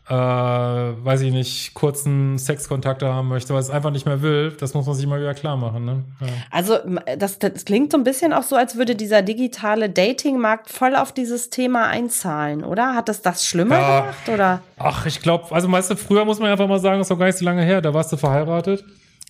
äh, 0.08 0.12
weiß 0.14 1.22
ich 1.22 1.32
nicht, 1.32 1.74
kurzen 1.74 2.38
Sexkontakte 2.38 3.12
haben 3.12 3.26
möchte, 3.28 3.52
weil 3.54 3.60
es 3.60 3.70
einfach 3.70 3.90
nicht 3.90 4.06
mehr 4.06 4.22
will. 4.22 4.52
Das 4.60 4.72
muss 4.74 4.86
man 4.86 4.94
sich 4.94 5.04
immer 5.04 5.18
wieder 5.18 5.34
klar 5.34 5.56
machen. 5.56 5.84
Ne? 5.84 6.04
Ja. 6.20 6.26
Also 6.52 6.78
das, 7.18 7.40
das 7.40 7.64
klingt 7.64 7.90
so 7.90 7.98
ein 7.98 8.04
bisschen 8.04 8.32
auch 8.32 8.44
so, 8.44 8.54
als 8.54 8.76
würde 8.76 8.94
dieser 8.94 9.22
digitale 9.22 9.90
Datingmarkt 9.90 10.70
voll 10.70 10.94
auf 10.94 11.10
dieses 11.10 11.50
Thema 11.50 11.86
einzahlen, 11.88 12.62
oder? 12.62 12.94
Hat 12.94 13.08
das 13.08 13.22
das 13.22 13.44
schlimmer 13.46 13.78
Ja. 13.80 14.00
gemacht? 14.02 14.28
Oder? 14.32 14.62
Ach, 14.78 15.06
ich 15.06 15.20
glaube, 15.22 15.52
also 15.52 15.72
weißt 15.72 15.90
du, 15.90 15.96
früher 15.96 16.24
muss 16.24 16.38
man 16.38 16.50
einfach 16.52 16.68
mal 16.68 16.78
sagen, 16.78 16.98
das 16.98 17.06
ist 17.06 17.10
doch 17.10 17.18
gar 17.18 17.26
nicht 17.26 17.38
so 17.38 17.44
lange 17.44 17.62
her, 17.64 17.80
da 17.80 17.92
warst 17.92 18.12
du 18.12 18.16
verheiratet 18.16 18.84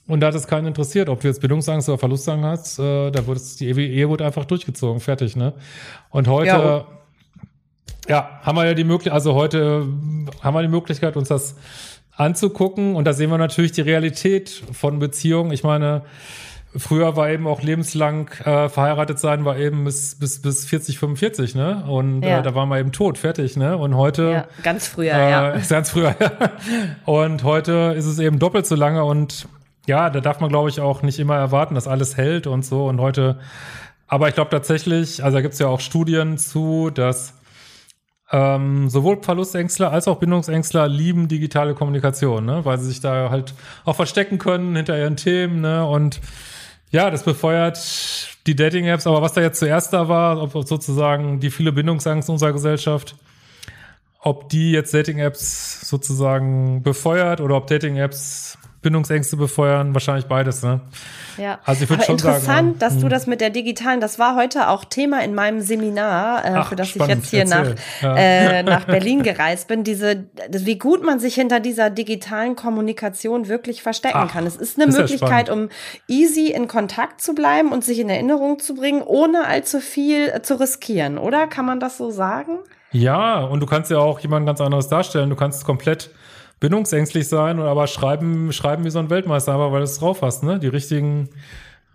und 0.09 0.21
da 0.21 0.29
hat 0.29 0.35
es 0.35 0.47
keinen 0.47 0.66
interessiert, 0.66 1.09
ob 1.09 1.21
du 1.21 1.29
jetzt 1.29 1.40
Bindungsangst 1.40 1.88
oder 1.88 1.99
Verlustangst 1.99 2.45
hast, 2.45 2.79
äh, 2.79 3.11
da 3.11 3.27
wurde 3.27 3.40
es, 3.40 3.57
die 3.57 3.66
Ehe, 3.69 4.09
wurde 4.09 4.25
einfach 4.25 4.45
durchgezogen, 4.45 5.01
fertig, 5.01 5.37
ne? 5.37 5.53
Und 6.11 6.29
heute, 6.29 6.49
Ja, 6.49 6.87
ja, 8.09 8.40
haben 8.42 8.57
wir 8.57 8.66
ja 8.66 8.75
die 8.75 8.85
Möglichkeit, 8.85 9.14
also 9.14 9.35
heute 9.35 9.87
haben 10.42 10.55
wir 10.55 10.62
die 10.62 10.69
Möglichkeit, 10.69 11.16
uns 11.16 11.29
das 11.29 11.57
anzugucken 12.16 12.95
und 12.97 13.05
da 13.05 13.12
sehen 13.12 13.31
wir 13.31 13.38
natürlich 13.38 13.73
die 13.73 13.81
Realität 13.83 14.62
von 14.73 14.99
Beziehungen. 15.01 15.51
Ich 15.53 15.64
meine, 15.64 16.03
früher 16.77 17.16
war 17.16 17.29
eben 17.31 17.47
auch 17.47 17.62
lebenslang 17.62 18.29
äh, 18.45 18.69
verheiratet 18.69 19.19
sein, 19.19 19.45
war 19.45 19.59
eben 19.59 19.85
bis, 19.85 20.19
bis, 20.19 20.40
bis 20.40 20.66
40, 20.66 20.99
45, 20.99 21.55
ne? 21.57 21.85
Und 21.88 22.23
Ja. 22.23 22.38
äh, 22.38 22.42
da 22.42 22.55
waren 22.55 22.69
wir 22.69 22.79
eben 22.79 22.92
tot, 22.92 23.19
fertig, 23.19 23.57
ne? 23.57 23.77
Und 23.77 23.97
heute 23.97 24.23
Ja, 24.31 24.47
ganz 24.62 24.87
früher, 24.87 25.12
äh, 25.14 25.31
ja. 25.31 25.59
Ganz 25.69 25.90
früher, 25.90 26.14
ja. 26.19 26.31
Und 27.05 27.42
heute 27.45 27.95
ist 27.97 28.07
es 28.07 28.19
eben 28.19 28.38
doppelt 28.38 28.66
so 28.66 28.77
lange 28.77 29.05
und 29.05 29.49
ja, 29.87 30.11
da 30.11 30.20
darf 30.20 30.40
man, 30.40 30.51
glaube 30.51 30.68
ich, 30.68 30.81
auch 30.81 31.03
nicht 31.03 31.18
immer 31.18 31.37
erwarten, 31.37 31.75
dass 31.75 31.88
alles 31.88 32.16
hält 32.16 32.46
und 32.46 32.64
so. 32.64 32.87
Und 32.87 33.01
heute, 33.01 33.38
aber 34.07 34.29
ich 34.29 34.35
glaube 34.35 34.51
tatsächlich, 34.51 35.22
also 35.25 35.37
da 35.37 35.40
gibt 35.40 35.55
es 35.55 35.61
ja 35.61 35.68
auch 35.68 35.81
Studien 35.81 36.38
zu, 36.38 36.90
dass 36.90 37.35
ähm, 38.33 38.88
sowohl 38.90 39.22
Verlustängstler 39.22 39.92
als 39.92 40.09
auch 40.09 40.16
Bindungsängstler 40.16 40.88
lieben 40.88 41.29
digitale 41.29 41.75
Kommunikation, 41.75 42.44
ne? 42.44 42.64
weil 42.64 42.79
sie 42.79 42.87
sich 42.87 43.01
da 43.01 43.31
halt 43.31 43.55
auch 43.85 43.94
verstecken 43.94 44.38
können 44.38 44.75
hinter 44.75 44.99
ihren 44.99 45.16
Themen, 45.16 45.61
ne? 45.61 45.87
Und 45.87 46.20
ja, 46.90 47.11
das 47.11 47.25
befeuert 47.25 47.79
die 48.46 48.55
Dating-Apps, 48.55 49.07
aber 49.07 49.20
was 49.20 49.33
da 49.33 49.40
jetzt 49.40 49.59
zuerst 49.59 49.92
da 49.92 50.09
war, 50.09 50.40
ob 50.40 50.66
sozusagen 50.66 51.40
die 51.40 51.51
viele 51.51 51.72
Bindungsangst 51.72 52.29
in 52.29 52.35
unserer 52.35 52.53
Gesellschaft, 52.53 53.16
ob 54.20 54.49
die 54.49 54.72
jetzt 54.72 54.94
Dating-Apps 54.94 55.88
sozusagen 55.88 56.83
befeuert 56.83 57.40
oder 57.40 57.57
ob 57.57 57.66
Dating-Apps 57.66 58.57
Bindungsängste 58.82 59.36
befeuern, 59.36 59.94
wahrscheinlich 59.94 60.26
beides, 60.26 60.62
ne? 60.62 60.80
Ja. 61.38 61.58
Also 61.64 61.84
ich 61.84 61.90
würd 61.90 62.00
Aber 62.00 62.06
schon 62.06 62.18
sagen, 62.18 62.36
interessant, 62.36 62.72
ja. 62.74 62.78
dass 62.88 62.96
du 62.96 63.02
Hm. 63.04 63.10
das 63.10 63.26
mit 63.26 63.40
der 63.40 63.50
digitalen, 63.50 64.00
das 64.00 64.18
war 64.18 64.36
heute 64.36 64.68
auch 64.68 64.84
Thema 64.84 65.22
in 65.22 65.34
meinem 65.34 65.60
Seminar, 65.60 66.44
äh, 66.44 66.52
Ach, 66.54 66.68
für 66.68 66.76
das 66.76 66.88
spannend, 66.88 67.24
ich 67.24 67.32
jetzt 67.32 67.50
hier 67.50 67.56
nach, 67.56 67.66
erzähl. 67.68 67.76
Ja. 68.02 68.16
äh, 68.16 68.62
nach 68.62 68.84
Berlin 68.84 69.22
gereist 69.22 69.68
bin. 69.68 69.84
Diese, 69.84 70.24
wie 70.50 70.78
gut 70.78 71.04
man 71.04 71.18
sich 71.18 71.34
hinter 71.34 71.60
dieser 71.60 71.90
digitalen 71.90 72.56
Kommunikation 72.56 73.48
wirklich 73.48 73.82
verstecken 73.82 74.18
Ach, 74.18 74.32
kann. 74.32 74.46
Es 74.46 74.56
ist 74.56 74.78
eine 74.80 74.88
ist 74.88 74.98
Möglichkeit, 74.98 75.50
um 75.50 75.68
easy 76.08 76.52
in 76.52 76.68
Kontakt 76.68 77.20
zu 77.20 77.34
bleiben 77.34 77.72
und 77.72 77.84
sich 77.84 77.98
in 77.98 78.08
Erinnerung 78.08 78.58
zu 78.58 78.74
bringen, 78.74 79.02
ohne 79.02 79.46
allzu 79.46 79.80
viel 79.80 80.28
äh, 80.28 80.42
zu 80.42 80.58
riskieren, 80.60 81.18
oder? 81.18 81.46
Kann 81.46 81.66
man 81.66 81.80
das 81.80 81.98
so 81.98 82.10
sagen? 82.10 82.58
Ja, 82.92 83.40
und 83.40 83.60
du 83.60 83.66
kannst 83.66 83.90
ja 83.90 83.98
auch 83.98 84.20
jemand 84.20 84.46
ganz 84.46 84.60
anderes 84.60 84.88
darstellen. 84.88 85.28
Du 85.28 85.36
kannst 85.36 85.64
komplett 85.64 86.10
bindungsängstlich 86.61 87.29
sein 87.29 87.59
und 87.59 87.66
aber 87.66 87.87
schreiben, 87.87 88.53
schreiben 88.53 88.85
wie 88.85 88.90
so 88.90 88.99
ein 88.99 89.11
Weltmeister, 89.11 89.53
aber 89.53 89.73
weil 89.73 89.81
du 89.81 89.85
es 89.85 89.99
drauf 89.99 90.23
hast, 90.23 90.42
ne? 90.42 90.59
Die 90.59 90.69
richtigen 90.69 91.29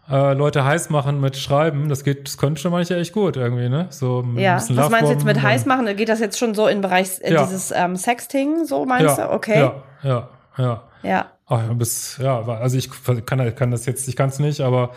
äh, 0.09 0.33
Leute 0.33 0.65
heiß 0.65 0.89
machen 0.89 1.19
mit 1.21 1.37
Schreiben, 1.37 1.89
das 1.89 2.03
geht, 2.03 2.27
das 2.27 2.37
könnte 2.37 2.61
schon 2.61 2.71
manchmal 2.71 2.99
echt 2.99 3.13
gut 3.13 3.37
irgendwie, 3.37 3.69
ne? 3.69 3.87
So 3.89 4.23
Ja. 4.35 4.55
Was 4.55 4.89
meinst 4.89 5.09
du 5.09 5.13
jetzt 5.13 5.25
mit 5.25 5.41
heiß 5.41 5.65
machen? 5.65 5.85
Geht 5.95 6.09
das 6.09 6.19
jetzt 6.19 6.37
schon 6.37 6.53
so 6.53 6.67
in 6.67 6.81
Bereich 6.81 7.19
äh, 7.21 7.33
Ja. 7.33 7.43
dieses 7.43 7.71
ähm, 7.71 7.95
Sexting, 7.95 8.65
so 8.65 8.85
meinst 8.85 9.17
ja, 9.17 9.27
du? 9.27 9.33
Okay. 9.33 9.59
Ja, 9.59 9.83
ja, 10.03 10.29
ja. 10.57 10.83
ja. 11.03 11.25
Ach, 11.47 11.67
ja, 11.67 11.73
bis, 11.73 12.17
ja, 12.17 12.41
also 12.43 12.77
ich 12.77 12.89
kann, 13.25 13.53
kann 13.55 13.71
das 13.71 13.85
jetzt, 13.85 14.07
ich 14.07 14.15
kann 14.15 14.29
es 14.29 14.39
nicht, 14.39 14.61
aber 14.61 14.91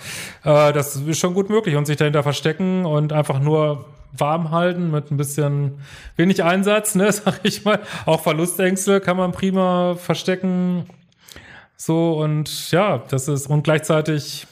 äh, 0.45 0.73
das 0.73 0.95
ist 0.95 1.19
schon 1.19 1.35
gut 1.35 1.49
möglich 1.51 1.75
und 1.75 1.85
sich 1.85 1.97
dahinter 1.97 2.23
verstecken 2.23 2.85
und 2.85 3.13
einfach 3.13 3.41
nur 3.41 3.87
warm 4.17 4.51
halten 4.51 4.91
mit 4.91 5.11
ein 5.11 5.17
bisschen 5.17 5.79
wenig 6.17 6.43
Einsatz, 6.45 6.95
ne, 6.95 7.11
sag 7.13 7.41
ich 7.43 7.65
mal. 7.65 7.81
Auch 8.07 8.21
Verlustängste 8.21 9.01
kann 9.01 9.17
man 9.17 9.33
prima 9.33 9.95
verstecken. 9.97 10.87
So 11.77 12.15
und 12.23 12.71
ja, 12.71 12.99
das 13.09 13.29
ist 13.29 13.49
und 13.49 13.65
gleichzeitig 13.65 14.47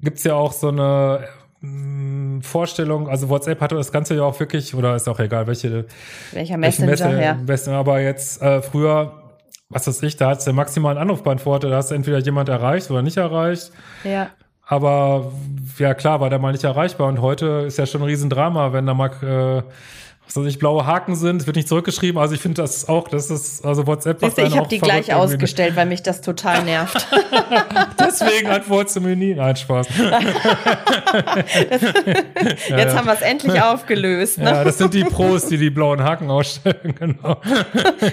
gibt's 0.00 0.24
ja 0.24 0.34
auch 0.34 0.52
so 0.52 0.68
eine 0.68 1.28
mm, 1.60 2.40
Vorstellung, 2.40 3.08
also 3.08 3.28
WhatsApp 3.28 3.60
hatte 3.60 3.74
das 3.76 3.92
Ganze 3.92 4.16
ja 4.16 4.22
auch 4.22 4.38
wirklich, 4.40 4.74
oder 4.74 4.96
ist 4.96 5.08
auch 5.08 5.18
egal, 5.20 5.46
welche 5.46 5.86
Welcher 6.32 6.56
Messenger, 6.56 6.90
Messe- 6.90 7.22
ja. 7.22 7.34
Messenger, 7.34 7.76
aber 7.78 8.00
jetzt 8.00 8.42
äh, 8.42 8.60
früher, 8.62 9.22
was 9.68 9.86
weiß 9.86 10.02
ich, 10.02 10.16
da 10.16 10.30
hat's 10.30 10.44
den 10.44 10.54
maximalen 10.54 10.98
Anrufbeantworter, 10.98 11.70
da 11.70 11.76
hast 11.76 11.90
du 11.90 11.94
entweder 11.94 12.18
jemand 12.18 12.48
erreicht 12.48 12.90
oder 12.90 13.02
nicht 13.02 13.16
erreicht. 13.16 13.70
Ja. 14.04 14.30
Aber 14.66 15.32
ja 15.78 15.94
klar, 15.94 16.20
war 16.20 16.30
der 16.30 16.38
mal 16.38 16.52
nicht 16.52 16.64
erreichbar. 16.64 17.08
Und 17.08 17.20
heute 17.20 17.64
ist 17.66 17.78
ja 17.78 17.86
schon 17.86 18.02
ein 18.02 18.06
Riesendrama, 18.06 18.72
wenn 18.72 18.86
da 18.86 18.94
mal 18.94 19.10
äh, 19.22 19.62
was 20.26 20.36
weiß 20.36 20.46
ich, 20.46 20.58
blaue 20.58 20.86
Haken 20.86 21.16
sind, 21.16 21.42
es 21.42 21.46
wird 21.46 21.56
nicht 21.56 21.68
zurückgeschrieben. 21.68 22.20
Also 22.20 22.34
ich 22.34 22.40
finde 22.40 22.62
das 22.62 22.88
auch, 22.88 23.08
das 23.08 23.30
ist, 23.30 23.64
also 23.64 23.86
WhatsApp 23.86 24.22
macht 24.22 24.30
Siehst 24.30 24.38
du, 24.38 24.42
einen 24.42 24.52
ich 24.52 24.58
habe 24.58 24.68
die 24.68 24.78
gleich 24.78 25.08
irgendwie. 25.08 25.34
ausgestellt, 25.34 25.76
weil 25.76 25.86
mich 25.86 26.02
das 26.02 26.22
total 26.22 26.64
nervt. 26.64 27.06
Deswegen 28.00 28.48
antwortest 28.48 28.96
du 28.96 29.00
mir 29.02 29.16
nie. 29.16 29.34
Nein, 29.34 29.54
Spaß. 29.54 29.86
Jetzt 32.68 32.96
haben 32.96 33.06
wir 33.06 33.14
es 33.14 33.20
endlich 33.20 33.60
aufgelöst. 33.60 34.38
Ne? 34.38 34.44
Ja, 34.50 34.64
das 34.64 34.78
sind 34.78 34.94
die 34.94 35.04
Pros, 35.04 35.46
die 35.46 35.58
die 35.58 35.70
blauen 35.70 36.02
Haken 36.02 36.30
ausstellen, 36.30 36.94
genau. 36.98 37.40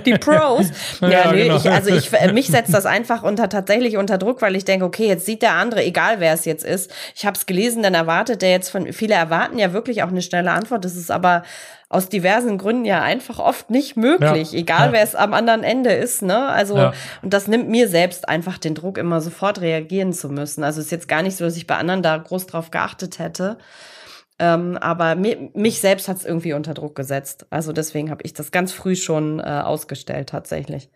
Die 0.05 0.13
Pros. 0.13 0.67
Ja, 1.01 1.09
Ja, 1.09 1.31
nee, 1.31 1.43
genau. 1.43 1.57
ich, 1.57 1.69
also 1.69 1.93
ich, 1.95 2.11
äh, 2.13 2.31
mich 2.33 2.47
setzt 2.47 2.73
das 2.73 2.85
einfach 2.85 3.23
unter 3.23 3.49
tatsächlich 3.49 3.97
unter 3.97 4.17
Druck, 4.17 4.41
weil 4.41 4.55
ich 4.55 4.65
denke, 4.65 4.85
okay, 4.85 5.07
jetzt 5.07 5.25
sieht 5.25 5.41
der 5.41 5.53
andere, 5.53 5.83
egal 5.83 6.19
wer 6.19 6.33
es 6.33 6.45
jetzt 6.45 6.63
ist. 6.63 6.91
Ich 7.15 7.25
habe 7.25 7.37
es 7.37 7.45
gelesen, 7.45 7.83
dann 7.83 7.93
erwartet 7.93 8.41
der 8.41 8.51
jetzt 8.51 8.69
von, 8.69 8.91
viele 8.93 9.15
erwarten 9.15 9.57
ja 9.59 9.73
wirklich 9.73 10.03
auch 10.03 10.09
eine 10.09 10.21
schnelle 10.21 10.51
Antwort. 10.51 10.85
Das 10.85 10.95
ist 10.95 11.11
aber 11.11 11.43
aus 11.91 12.07
diversen 12.09 12.57
Gründen 12.57 12.85
ja 12.85 13.01
einfach 13.01 13.37
oft 13.39 13.69
nicht 13.69 13.97
möglich, 13.97 14.53
Ja, 14.53 14.59
egal 14.59 14.87
ja. 14.87 14.93
wer 14.93 15.03
es 15.03 15.13
am 15.13 15.33
anderen 15.33 15.63
Ende 15.63 15.91
ist, 15.91 16.21
ne? 16.21 16.47
Also, 16.47 16.77
Ja. 16.77 16.93
und 17.21 17.33
das 17.33 17.47
nimmt 17.47 17.69
mir 17.69 17.87
selbst 17.87 18.29
einfach 18.29 18.57
den 18.57 18.75
Druck, 18.75 18.97
immer 18.97 19.19
sofort 19.21 19.61
reagieren 19.61 20.13
zu 20.13 20.29
müssen. 20.29 20.63
Also 20.63 20.79
es 20.79 20.85
ist 20.87 20.91
jetzt 20.91 21.07
gar 21.07 21.21
nicht 21.21 21.35
so, 21.37 21.43
dass 21.45 21.57
ich 21.57 21.67
bei 21.67 21.75
anderen 21.75 22.01
da 22.01 22.17
groß 22.17 22.47
drauf 22.47 22.71
geachtet 22.71 23.19
hätte. 23.19 23.57
Ähm, 24.39 24.77
aber 24.77 25.15
mi 25.15 25.51
mich 25.53 25.81
selbst 25.81 26.07
hat 26.07 26.17
es 26.17 26.25
irgendwie 26.25 26.53
unter 26.53 26.73
Druck 26.73 26.95
gesetzt. 26.95 27.45
Also 27.51 27.73
deswegen 27.73 28.09
habe 28.09 28.23
ich 28.23 28.33
das 28.33 28.51
ganz 28.51 28.71
früh 28.71 28.95
schon 28.95 29.39
äh, 29.39 29.43
ausgestellt 29.43 30.29
tatsächlich. 30.29 30.89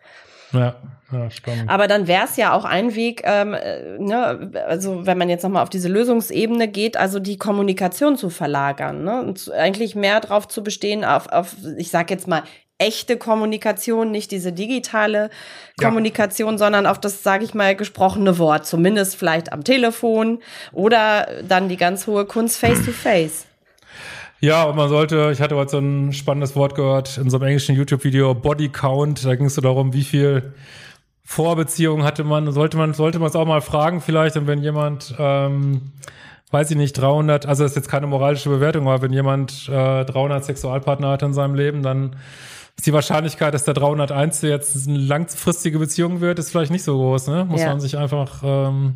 Ja, 0.52 0.76
ja, 1.12 1.30
spannend. 1.30 1.70
Aber 1.70 1.86
dann 1.86 2.08
wäre 2.08 2.24
es 2.24 2.36
ja 2.36 2.52
auch 2.52 2.64
ein 2.64 2.94
Weg, 2.94 3.22
ähm, 3.24 3.54
äh, 3.54 3.98
ne, 3.98 4.50
also 4.66 5.06
wenn 5.06 5.18
man 5.18 5.28
jetzt 5.28 5.42
nochmal 5.42 5.62
auf 5.62 5.70
diese 5.70 5.88
Lösungsebene 5.88 6.68
geht, 6.68 6.96
also 6.96 7.20
die 7.20 7.36
Kommunikation 7.38 8.16
zu 8.16 8.30
verlagern, 8.30 9.04
ne? 9.04 9.20
Und 9.22 9.38
zu, 9.38 9.52
eigentlich 9.52 9.94
mehr 9.94 10.20
drauf 10.20 10.48
zu 10.48 10.64
bestehen, 10.64 11.04
auf, 11.04 11.28
auf 11.28 11.54
ich 11.76 11.90
sag 11.90 12.10
jetzt 12.10 12.26
mal, 12.26 12.42
echte 12.78 13.16
Kommunikation, 13.16 14.10
nicht 14.10 14.30
diese 14.30 14.52
digitale 14.52 15.30
Ja. 15.80 15.88
Kommunikation, 15.88 16.58
sondern 16.58 16.86
auf 16.86 17.00
das, 17.00 17.22
sage 17.22 17.44
ich 17.44 17.54
mal, 17.54 17.74
gesprochene 17.74 18.38
Wort, 18.38 18.66
zumindest 18.66 19.16
vielleicht 19.16 19.52
am 19.52 19.64
Telefon 19.64 20.40
oder 20.72 21.26
dann 21.48 21.68
die 21.68 21.76
ganz 21.76 22.06
hohe 22.06 22.26
Kunst 22.26 22.58
face 22.58 22.84
to 22.84 22.92
face. 22.92 23.46
Ja, 24.46 24.62
und 24.62 24.76
man 24.76 24.88
sollte, 24.88 25.30
ich 25.32 25.40
hatte 25.40 25.56
heute 25.56 25.72
so 25.72 25.78
ein 25.78 26.12
spannendes 26.12 26.54
Wort 26.54 26.76
gehört 26.76 27.18
in 27.18 27.30
so 27.30 27.36
einem 27.38 27.46
englischen 27.48 27.74
YouTube-Video, 27.74 28.32
Body 28.32 28.68
Count, 28.68 29.24
da 29.24 29.34
ging 29.34 29.46
es 29.46 29.56
so 29.56 29.60
darum, 29.60 29.92
wie 29.92 30.04
viel 30.04 30.54
Vorbeziehungen 31.24 32.04
hatte 32.04 32.22
man, 32.22 32.52
sollte 32.52 32.76
man, 32.76 32.94
sollte 32.94 33.18
man 33.18 33.28
es 33.28 33.34
auch 33.34 33.44
mal 33.44 33.60
fragen 33.60 34.00
vielleicht, 34.00 34.36
und 34.36 34.46
wenn 34.46 34.62
jemand, 34.62 35.16
ähm, 35.18 35.90
weiß 36.52 36.70
ich 36.70 36.76
nicht, 36.76 36.92
300, 36.92 37.44
also 37.46 37.64
das 37.64 37.72
ist 37.72 37.76
jetzt 37.76 37.88
keine 37.88 38.06
moralische 38.06 38.48
Bewertung, 38.48 38.86
aber 38.86 39.02
wenn 39.02 39.12
jemand 39.12 39.68
äh, 39.68 40.04
300 40.04 40.44
Sexualpartner 40.44 41.08
hat 41.08 41.22
in 41.24 41.34
seinem 41.34 41.56
Leben, 41.56 41.82
dann 41.82 42.14
ist 42.76 42.86
die 42.86 42.92
Wahrscheinlichkeit, 42.92 43.52
dass 43.52 43.64
der 43.64 43.74
301. 43.74 44.42
jetzt 44.42 44.86
eine 44.86 44.98
langfristige 44.98 45.80
Beziehung 45.80 46.20
wird, 46.20 46.38
ist 46.38 46.52
vielleicht 46.52 46.70
nicht 46.70 46.84
so 46.84 46.96
groß, 46.96 47.26
ne? 47.26 47.46
Muss 47.46 47.62
Ja. 47.62 47.70
man 47.70 47.80
sich 47.80 47.98
einfach 47.98 48.42
ähm, 48.44 48.94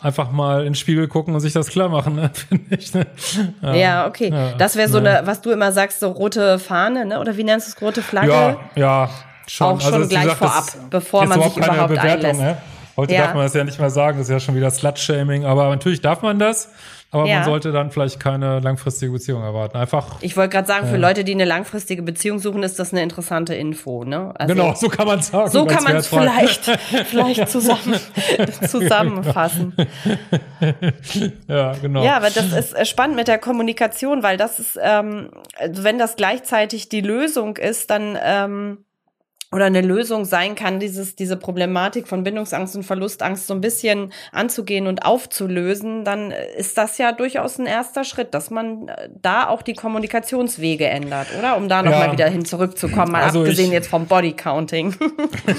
einfach 0.00 0.30
mal 0.30 0.60
in 0.60 0.66
den 0.66 0.74
Spiegel 0.74 1.08
gucken 1.08 1.34
und 1.34 1.40
sich 1.40 1.52
das 1.52 1.68
klar 1.68 1.88
machen, 1.88 2.16
ne? 2.16 2.30
finde 2.48 2.76
ich. 2.76 2.94
Ne? 2.94 3.06
Ja, 3.62 3.74
ja, 3.74 4.06
okay. 4.06 4.30
Ja, 4.30 4.52
das 4.52 4.76
wäre 4.76 4.88
so 4.88 4.98
ja. 4.98 5.18
eine, 5.18 5.26
was 5.26 5.40
du 5.40 5.50
immer 5.50 5.72
sagst, 5.72 6.00
so 6.00 6.10
rote 6.10 6.58
Fahne, 6.58 7.06
ne? 7.06 7.20
Oder 7.20 7.36
wie 7.36 7.44
nennst 7.44 7.68
du 7.68 7.72
es, 7.72 7.82
rote 7.82 8.02
Flagge? 8.02 8.30
Ja, 8.32 8.56
ja. 8.74 9.10
Schon. 9.46 9.66
Auch 9.66 9.80
schon 9.80 9.94
also, 9.94 10.08
gleich 10.08 10.22
gesagt, 10.24 10.38
vorab, 10.38 10.90
bevor 10.90 11.26
man 11.26 11.40
sich 11.40 11.56
überhaupt 11.56 11.88
Bewertung, 11.88 12.10
einlässt. 12.10 12.40
Ne? 12.40 12.56
Heute 12.96 13.14
darf 13.14 13.34
man 13.34 13.44
das 13.44 13.54
ja 13.54 13.62
nicht 13.62 13.78
mehr 13.78 13.90
sagen, 13.90 14.18
das 14.18 14.26
ist 14.28 14.32
ja 14.32 14.40
schon 14.40 14.54
wieder 14.54 14.70
Slut-Shaming, 14.70 15.44
aber 15.44 15.68
natürlich 15.68 16.00
darf 16.00 16.22
man 16.22 16.38
das. 16.38 16.70
Aber 17.12 17.26
ja. 17.26 17.36
man 17.36 17.44
sollte 17.44 17.72
dann 17.72 17.90
vielleicht 17.90 18.18
keine 18.18 18.58
langfristige 18.58 19.12
Beziehung 19.12 19.42
erwarten. 19.42 19.76
Einfach. 19.76 20.16
Ich 20.22 20.36
wollte 20.36 20.50
gerade 20.50 20.66
sagen, 20.66 20.88
für 20.88 20.96
äh, 20.96 20.98
Leute, 20.98 21.22
die 21.22 21.32
eine 21.32 21.44
langfristige 21.44 22.02
Beziehung 22.02 22.40
suchen, 22.40 22.62
ist 22.62 22.78
das 22.78 22.92
eine 22.92 23.02
interessante 23.02 23.54
Info. 23.54 24.04
Ne? 24.04 24.32
Also, 24.34 24.54
genau, 24.54 24.74
so 24.74 24.88
kann 24.88 25.06
man 25.06 25.22
sagen. 25.22 25.50
So 25.50 25.66
kann 25.66 25.84
man 25.84 25.96
es 25.96 26.08
vielleicht, 26.08 26.64
vielleicht 27.06 27.48
zusammen, 27.48 27.94
zusammenfassen. 28.68 29.74
ja, 31.48 31.72
genau. 31.80 32.04
Ja, 32.04 32.16
aber 32.16 32.30
das 32.30 32.52
ist 32.52 32.72
äh, 32.74 32.84
spannend 32.84 33.16
mit 33.16 33.28
der 33.28 33.38
Kommunikation, 33.38 34.22
weil 34.22 34.36
das 34.36 34.58
ist, 34.58 34.78
ähm, 34.82 35.30
wenn 35.68 35.98
das 35.98 36.16
gleichzeitig 36.16 36.88
die 36.88 37.02
Lösung 37.02 37.56
ist, 37.56 37.90
dann 37.90 38.18
ähm, 38.20 38.85
oder 39.52 39.66
eine 39.66 39.80
Lösung 39.80 40.24
sein 40.24 40.54
kann, 40.54 40.80
dieses, 40.80 41.14
diese 41.14 41.36
Problematik 41.36 42.08
von 42.08 42.24
Bindungsangst 42.24 42.74
und 42.76 42.82
Verlustangst 42.82 43.46
so 43.46 43.54
ein 43.54 43.60
bisschen 43.60 44.12
anzugehen 44.32 44.86
und 44.86 45.04
aufzulösen, 45.04 46.04
dann 46.04 46.32
ist 46.32 46.76
das 46.76 46.98
ja 46.98 47.12
durchaus 47.12 47.58
ein 47.58 47.66
erster 47.66 48.02
Schritt, 48.04 48.34
dass 48.34 48.50
man 48.50 48.88
äh, 48.88 49.08
da 49.14 49.48
auch 49.48 49.62
die 49.62 49.74
Kommunikationswege 49.74 50.86
ändert, 50.86 51.28
oder? 51.38 51.56
Um 51.56 51.68
da 51.68 51.82
nochmal 51.82 52.06
ja. 52.06 52.12
wieder 52.12 52.28
hin 52.28 52.44
zurückzukommen, 52.44 53.12
mal 53.12 53.22
also 53.22 53.40
abgesehen 53.40 53.68
ich, 53.68 53.72
jetzt 53.72 53.88
vom 53.88 54.06
Bodycounting. 54.06 54.96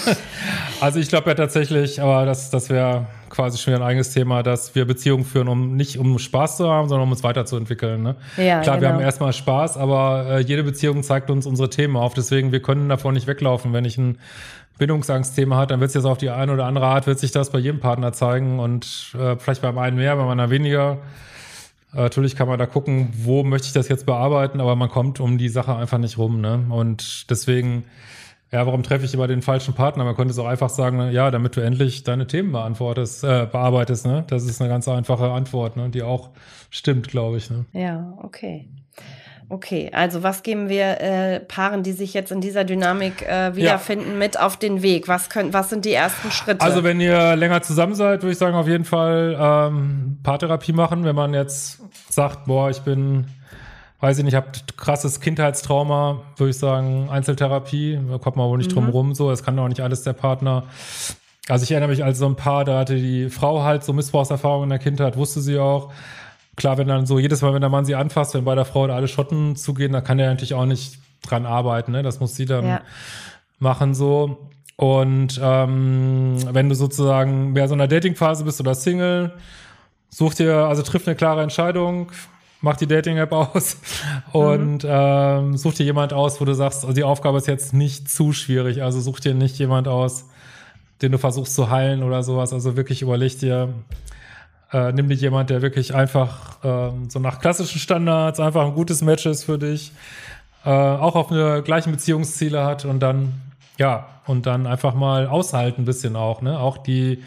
also 0.81 0.99
ich 0.99 1.07
glaube 1.07 1.29
ja 1.29 1.35
tatsächlich, 1.35 2.01
aber 2.01 2.25
das, 2.25 2.49
das 2.49 2.69
wäre 2.69 3.07
quasi 3.29 3.57
schon 3.57 3.73
wieder 3.73 3.83
ein 3.83 3.89
eigenes 3.89 4.11
Thema, 4.11 4.43
dass 4.43 4.75
wir 4.75 4.85
Beziehungen 4.85 5.25
führen, 5.25 5.47
um 5.47 5.75
nicht 5.75 5.97
um 5.97 6.19
Spaß 6.19 6.57
zu 6.57 6.69
haben, 6.69 6.89
sondern 6.89 7.07
um 7.07 7.11
uns 7.11 7.23
weiterzuentwickeln. 7.23 8.03
Ne? 8.03 8.15
Ja, 8.37 8.61
Klar, 8.61 8.77
genau. 8.77 8.81
wir 8.81 8.93
haben 8.93 9.01
erstmal 9.01 9.33
Spaß, 9.33 9.77
aber 9.77 10.25
äh, 10.29 10.39
jede 10.39 10.63
Beziehung 10.63 11.03
zeigt 11.03 11.29
uns 11.29 11.45
unsere 11.45 11.69
Themen 11.69 11.95
auf. 11.95 12.13
Deswegen, 12.13 12.51
wir 12.51 12.61
können 12.61 12.89
davon 12.89 13.13
nicht 13.13 13.27
weglaufen. 13.27 13.73
Wenn 13.73 13.85
ich 13.85 13.97
ein 13.97 14.17
Bindungsangstthema 14.77 15.57
hat, 15.57 15.71
dann 15.71 15.79
wird 15.79 15.89
es 15.89 15.95
jetzt 15.95 16.05
auf 16.05 16.17
die 16.17 16.29
eine 16.29 16.53
oder 16.53 16.65
andere 16.65 16.85
Art, 16.85 17.07
wird 17.07 17.19
sich 17.19 17.31
das 17.31 17.49
bei 17.51 17.59
jedem 17.59 17.79
Partner 17.79 18.13
zeigen 18.13 18.59
und 18.59 19.15
äh, 19.19 19.35
vielleicht 19.37 19.61
beim 19.61 19.77
einen 19.77 19.97
mehr, 19.97 20.15
beim 20.15 20.27
anderen 20.27 20.51
weniger. 20.51 20.99
Äh, 21.93 22.01
natürlich 22.01 22.35
kann 22.35 22.47
man 22.47 22.59
da 22.59 22.65
gucken, 22.65 23.09
wo 23.13 23.43
möchte 23.43 23.67
ich 23.67 23.73
das 23.73 23.87
jetzt 23.89 24.05
bearbeiten, 24.05 24.61
aber 24.61 24.75
man 24.75 24.89
kommt 24.89 25.19
um 25.19 25.37
die 25.37 25.49
Sache 25.49 25.75
einfach 25.75 25.97
nicht 25.97 26.17
rum. 26.17 26.41
Ne? 26.41 26.65
Und 26.69 27.29
deswegen 27.29 27.85
ja, 28.51 28.65
warum 28.65 28.81
treffe 28.81 29.05
ich 29.05 29.13
immer 29.13 29.27
den 29.27 29.41
falschen 29.41 29.73
Partner? 29.73 30.05
Man 30.05 30.15
könnte 30.15 30.31
es 30.31 30.39
auch 30.39 30.47
einfach 30.47 30.69
sagen, 30.69 31.11
ja, 31.11 31.31
damit 31.31 31.57
du 31.57 31.61
endlich 31.61 32.03
deine 32.03 32.27
Themen 32.27 32.51
beantwortest, 32.53 33.23
äh, 33.23 33.47
bearbeitest, 33.51 34.05
ne? 34.05 34.23
Das 34.27 34.45
ist 34.45 34.61
eine 34.61 34.69
ganz 34.69 34.87
einfache 34.87 35.31
Antwort, 35.31 35.75
ne? 35.75 35.89
Die 35.89 36.01
auch 36.01 36.29
stimmt, 36.69 37.09
glaube 37.09 37.37
ich. 37.37 37.49
Ne? 37.49 37.65
Ja, 37.73 38.17
okay. 38.23 38.69
Okay, 39.49 39.89
also 39.93 40.23
was 40.23 40.43
geben 40.43 40.67
wir 40.67 40.99
äh, 40.99 41.39
Paaren, 41.39 41.81
die 41.81 41.93
sich 41.93 42.13
jetzt 42.13 42.33
in 42.33 42.41
dieser 42.41 42.65
Dynamik 42.65 43.21
äh, 43.21 43.55
wiederfinden, 43.55 44.11
ja. 44.11 44.17
mit 44.17 44.37
auf 44.37 44.57
den 44.57 44.81
Weg? 44.81 45.07
Was, 45.07 45.29
können, 45.29 45.53
was 45.53 45.69
sind 45.69 45.85
die 45.85 45.93
ersten 45.93 46.31
Schritte? 46.31 46.59
Also 46.61 46.83
wenn 46.83 46.99
ihr 46.99 47.37
länger 47.37 47.61
zusammen 47.61 47.95
seid, 47.95 48.23
würde 48.23 48.33
ich 48.33 48.37
sagen, 48.37 48.57
auf 48.57 48.67
jeden 48.67 48.83
Fall 48.83 49.37
ähm, 49.39 50.17
Paartherapie 50.21 50.73
machen. 50.73 51.05
Wenn 51.05 51.15
man 51.15 51.33
jetzt 51.33 51.81
sagt, 52.09 52.45
boah, 52.45 52.69
ich 52.69 52.81
bin 52.81 53.27
weiß 53.99 54.19
ich 54.19 54.23
nicht, 54.23 54.35
habt 54.35 54.77
krasses 54.77 55.19
Kindheitstrauma, 55.19 56.21
würde 56.37 56.51
ich 56.51 56.57
sagen, 56.57 57.09
Einzeltherapie, 57.09 57.99
da 58.09 58.17
kommt 58.17 58.35
man 58.35 58.47
wohl 58.49 58.57
nicht 58.57 58.71
mhm. 58.71 58.75
drum 58.75 58.89
rum, 58.89 59.15
so, 59.15 59.29
das 59.29 59.43
kann 59.43 59.57
auch 59.57 59.67
nicht 59.67 59.81
alles 59.81 60.03
der 60.03 60.13
Partner. 60.13 60.63
Also 61.49 61.63
ich 61.63 61.71
erinnere 61.71 61.89
mich 61.89 62.03
als 62.03 62.19
so 62.19 62.25
ein 62.27 62.35
Paar, 62.35 62.65
da 62.65 62.79
hatte 62.79 62.95
die 62.95 63.29
Frau 63.29 63.63
halt 63.63 63.83
so 63.83 63.93
Missbrauchserfahrungen 63.93 64.65
in 64.65 64.69
der 64.69 64.79
Kindheit, 64.79 65.17
wusste 65.17 65.41
sie 65.41 65.57
auch. 65.57 65.91
Klar, 66.55 66.77
wenn 66.77 66.87
dann 66.87 67.05
so 67.05 67.19
jedes 67.19 67.41
Mal, 67.41 67.53
wenn 67.53 67.61
der 67.61 67.69
Mann 67.69 67.85
sie 67.85 67.95
anfasst, 67.95 68.33
wenn 68.33 68.43
bei 68.43 68.55
der 68.55 68.65
Frau 68.65 68.83
alle 68.83 69.07
Schotten 69.07 69.55
zugehen, 69.55 69.93
dann 69.93 70.03
kann 70.03 70.19
er 70.19 70.29
natürlich 70.29 70.55
auch 70.55 70.65
nicht 70.65 70.99
dran 71.21 71.45
arbeiten, 71.45 71.91
ne? 71.91 72.03
Das 72.03 72.19
muss 72.19 72.35
sie 72.35 72.45
dann 72.45 72.65
ja. 72.65 72.81
machen 73.59 73.93
so. 73.93 74.49
Und 74.75 75.39
ähm, 75.41 76.35
wenn 76.51 76.69
du 76.69 76.75
sozusagen 76.75 77.53
mehr 77.53 77.67
so 77.67 77.73
in 77.73 77.79
der 77.79 77.87
Datingphase 77.87 78.43
bist 78.43 78.59
oder 78.59 78.75
Single, 78.75 79.33
such 80.09 80.35
dir, 80.35 80.55
also 80.67 80.81
triff 80.81 81.07
eine 81.07 81.15
klare 81.15 81.43
Entscheidung, 81.43 82.11
mach 82.61 82.77
die 82.77 82.87
Dating-App 82.87 83.31
aus 83.31 83.77
und 84.31 84.83
mhm. 84.83 84.89
ähm, 84.89 85.57
such 85.57 85.75
dir 85.75 85.85
jemand 85.85 86.13
aus, 86.13 86.41
wo 86.41 86.45
du 86.45 86.53
sagst, 86.53 86.83
also 86.83 86.93
die 86.93 87.03
Aufgabe 87.03 87.37
ist 87.37 87.47
jetzt 87.47 87.73
nicht 87.73 88.09
zu 88.09 88.33
schwierig. 88.33 88.81
Also 88.83 88.99
such 88.99 89.19
dir 89.19 89.33
nicht 89.33 89.57
jemand 89.59 89.87
aus, 89.87 90.25
den 91.01 91.11
du 91.11 91.17
versuchst 91.17 91.53
zu 91.55 91.69
heilen 91.69 92.03
oder 92.03 92.23
sowas. 92.23 92.53
Also 92.53 92.75
wirklich 92.75 93.01
überleg 93.01 93.37
dir, 93.39 93.73
äh, 94.71 94.91
nimm 94.91 95.07
dir 95.07 95.15
jemand, 95.15 95.49
der 95.49 95.61
wirklich 95.61 95.93
einfach 95.93 96.63
äh, 96.63 96.91
so 97.07 97.19
nach 97.19 97.39
klassischen 97.39 97.79
Standards 97.79 98.39
einfach 98.39 98.65
ein 98.65 98.73
gutes 98.73 99.01
Match 99.01 99.25
ist 99.25 99.43
für 99.43 99.57
dich, 99.57 99.91
äh, 100.65 100.69
auch 100.69 101.15
auf 101.15 101.31
eine 101.31 101.61
gleichen 101.63 101.91
Beziehungsziele 101.91 102.65
hat 102.65 102.85
und 102.85 102.99
dann, 102.99 103.33
ja, 103.77 104.07
und 104.25 104.45
dann 104.45 104.67
einfach 104.67 104.93
mal 104.93 105.27
aushalten 105.27 105.83
ein 105.83 105.85
bisschen 105.85 106.15
auch, 106.15 106.41
ne? 106.41 106.59
Auch 106.59 106.77
die 106.77 107.23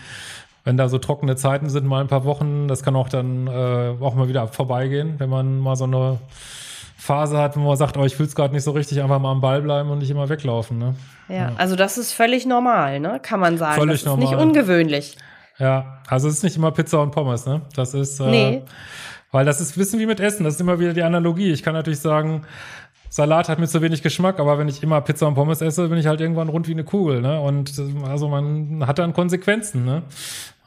wenn 0.64 0.77
da 0.77 0.88
so 0.88 0.99
trockene 0.99 1.37
Zeiten 1.37 1.68
sind, 1.68 1.87
mal 1.87 2.01
ein 2.01 2.09
paar 2.09 2.25
Wochen, 2.25 2.68
das 2.68 2.83
kann 2.83 2.96
auch 2.96 3.09
dann 3.09 3.46
äh, 3.46 3.94
auch 4.01 4.14
mal 4.14 4.29
wieder 4.29 4.46
vorbeigehen, 4.49 5.14
wenn 5.18 5.31
man 5.31 5.59
mal 5.59 5.77
so 5.77 5.85
eine 5.85 6.18
Phase 6.96 7.38
hat, 7.38 7.57
wo 7.57 7.61
man 7.61 7.77
sagt, 7.77 7.96
oh, 7.96 8.05
ich 8.05 8.14
fühle 8.14 8.29
es 8.29 8.35
gerade 8.35 8.53
nicht 8.53 8.62
so 8.62 8.73
richtig, 8.73 9.01
einfach 9.03 9.18
mal 9.18 9.33
am 9.33 9.40
Ball 9.40 9.62
bleiben 9.62 9.88
und 9.88 9.99
nicht 9.99 10.11
immer 10.11 10.29
weglaufen. 10.29 10.79
Ne? 10.79 10.94
Ja, 11.29 11.35
ja, 11.35 11.53
also 11.57 11.75
das 11.75 11.96
ist 11.96 12.12
völlig 12.12 12.44
normal, 12.44 13.01
ne? 13.01 13.20
Kann 13.23 13.40
man 13.40 13.57
sagen. 13.57 13.81
Völlig 13.81 14.05
das 14.05 14.12
ist 14.12 14.18
nicht 14.18 14.35
ungewöhnlich. 14.35 15.16
Ja, 15.59 16.01
also 16.09 16.29
es 16.29 16.35
ist 16.35 16.42
nicht 16.42 16.57
immer 16.57 16.70
Pizza 16.73 17.01
und 17.01 17.11
Pommes, 17.11 17.46
ne? 17.46 17.62
Das 17.75 17.94
ist, 17.94 18.20
äh, 18.20 18.31
nee. 18.31 18.62
weil 19.33 19.46
das 19.46 19.62
ist 19.62 19.79
Wissen 19.79 19.99
wie 19.99 20.07
mit 20.07 20.20
Essen, 20.20 20.44
das 20.44 20.55
ist 20.55 20.61
immer 20.61 20.79
wieder 20.79 20.92
die 20.92 21.03
Analogie. 21.03 21.53
Ich 21.53 21.62
kann 21.62 21.73
natürlich 21.73 22.01
sagen, 22.01 22.42
Salat 23.12 23.49
hat 23.49 23.59
mir 23.59 23.66
zu 23.66 23.83
wenig 23.83 24.03
Geschmack, 24.03 24.38
aber 24.38 24.57
wenn 24.57 24.68
ich 24.68 24.85
immer 24.85 25.01
Pizza 25.01 25.27
und 25.27 25.35
Pommes 25.35 25.61
esse, 25.61 25.88
bin 25.88 25.99
ich 25.99 26.07
halt 26.07 26.20
irgendwann 26.20 26.49
rund 26.49 26.68
wie 26.68 26.73
eine 26.73 26.85
Kugel, 26.85 27.20
ne? 27.20 27.40
Und 27.40 27.73
also 28.05 28.29
man 28.29 28.87
hat 28.87 29.01
dann 29.01 29.12
Konsequenzen, 29.12 29.85
ne? 29.85 30.05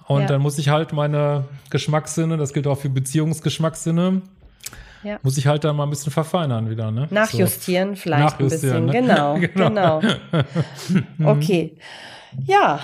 Und 0.07 0.21
ja. 0.21 0.27
dann 0.27 0.41
muss 0.41 0.57
ich 0.57 0.67
halt 0.67 0.91
meine 0.91 1.45
Geschmackssinne, 1.69 2.35
das 2.35 2.51
gilt 2.51 2.67
auch 2.67 2.77
für 2.77 2.89
Beziehungsgeschmackssinne, 2.89 4.21
ja. 5.03 5.19
muss 5.23 5.37
ich 5.37 5.47
halt 5.47 5.63
dann 5.63 5.77
mal 5.77 5.83
ein 5.83 5.89
bisschen 5.89 6.11
verfeinern 6.11 6.69
wieder. 6.69 6.91
Ne? 6.91 7.07
Nachjustieren 7.09 7.95
so. 7.95 8.01
vielleicht 8.01 8.39
Nachjustieren, 8.39 8.75
ein 8.75 8.85
bisschen. 8.87 9.05
Ne? 9.05 9.13
Genau, 9.13 9.69
genau. 9.69 10.01
genau. 10.01 11.31
okay. 11.31 11.77
Ja. 12.45 12.81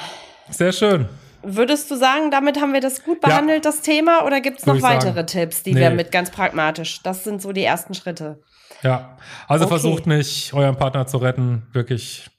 Sehr 0.50 0.72
schön. 0.72 1.10
Würdest 1.42 1.90
du 1.90 1.96
sagen, 1.96 2.32
damit 2.32 2.60
haben 2.60 2.74
wir 2.74 2.82
das 2.82 3.04
gut 3.04 3.22
behandelt, 3.22 3.66
ja. 3.66 3.72
das 3.72 3.82
Thema, 3.82 4.26
oder 4.26 4.42
gibt 4.42 4.60
es 4.60 4.66
noch 4.66 4.82
weitere 4.82 5.14
sagen. 5.14 5.28
Tipps, 5.28 5.64
die 5.64 5.74
nee. 5.74 5.82
wir 5.82 5.90
mit 5.90 6.12
ganz 6.12 6.32
pragmatisch? 6.32 7.02
Das 7.04 7.24
sind 7.24 7.42
so 7.42 7.52
die 7.52 7.64
ersten 7.64 7.94
Schritte. 7.94 8.40
Ja, 8.84 9.18
also 9.48 9.66
okay. 9.66 9.74
versucht 9.74 10.08
nicht, 10.08 10.54
euren 10.54 10.76
Partner 10.76 11.08
zu 11.08 11.18
retten, 11.18 11.64
wirklich 11.74 12.30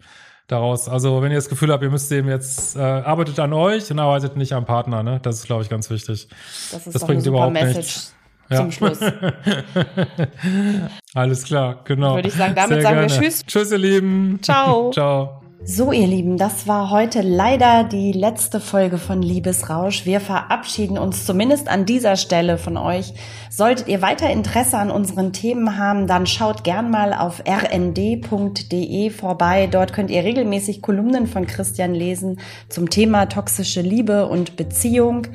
daraus. 0.48 0.88
Also 0.88 1.22
wenn 1.22 1.30
ihr 1.30 1.38
das 1.38 1.48
Gefühl 1.48 1.72
habt, 1.72 1.82
ihr 1.82 1.90
müsst 1.90 2.10
dem 2.10 2.28
jetzt, 2.28 2.76
äh, 2.76 2.80
arbeitet 2.80 3.38
an 3.38 3.52
euch 3.52 3.90
und 3.90 3.98
arbeitet 3.98 4.36
nicht 4.36 4.52
am 4.52 4.64
Partner, 4.64 5.02
ne? 5.02 5.20
Das 5.22 5.36
ist, 5.36 5.46
glaube 5.46 5.62
ich, 5.62 5.68
ganz 5.68 5.90
wichtig. 5.90 6.28
Das, 6.72 6.86
ist 6.86 6.94
das 6.94 7.06
bringt 7.06 7.24
überhaupt 7.26 7.52
Message. 7.52 7.76
nichts. 7.76 8.14
Ja. 8.50 8.56
Zum 8.56 8.72
Schluss. 8.72 8.98
Alles 11.14 11.44
klar, 11.44 11.82
genau. 11.84 12.16
Würde 12.16 12.28
ich 12.28 12.34
sagen, 12.34 12.54
damit 12.56 12.80
Sehr 12.80 12.82
sagen 12.82 12.96
gerne. 12.96 13.12
wir 13.12 13.20
Tschüss. 13.20 13.46
Tschüss, 13.46 13.70
ihr 13.70 13.78
Lieben. 13.78 14.40
Ciao. 14.42 14.90
Ciao. 14.92 15.39
So, 15.62 15.92
ihr 15.92 16.06
Lieben, 16.06 16.38
das 16.38 16.66
war 16.66 16.90
heute 16.90 17.20
leider 17.20 17.84
die 17.84 18.12
letzte 18.12 18.60
Folge 18.60 18.96
von 18.96 19.20
Liebesrausch. 19.20 20.06
Wir 20.06 20.18
verabschieden 20.18 20.96
uns 20.96 21.26
zumindest 21.26 21.68
an 21.68 21.84
dieser 21.84 22.16
Stelle 22.16 22.56
von 22.56 22.78
euch. 22.78 23.12
Solltet 23.50 23.86
ihr 23.86 24.00
weiter 24.00 24.30
Interesse 24.30 24.78
an 24.78 24.90
unseren 24.90 25.34
Themen 25.34 25.76
haben, 25.76 26.06
dann 26.06 26.26
schaut 26.26 26.64
gern 26.64 26.90
mal 26.90 27.12
auf 27.12 27.42
rnd.de 27.46 29.10
vorbei. 29.10 29.66
Dort 29.66 29.92
könnt 29.92 30.10
ihr 30.10 30.24
regelmäßig 30.24 30.80
Kolumnen 30.80 31.26
von 31.26 31.46
Christian 31.46 31.94
lesen 31.94 32.40
zum 32.70 32.88
Thema 32.88 33.26
toxische 33.26 33.82
Liebe 33.82 34.28
und 34.28 34.56
Beziehung. 34.56 35.26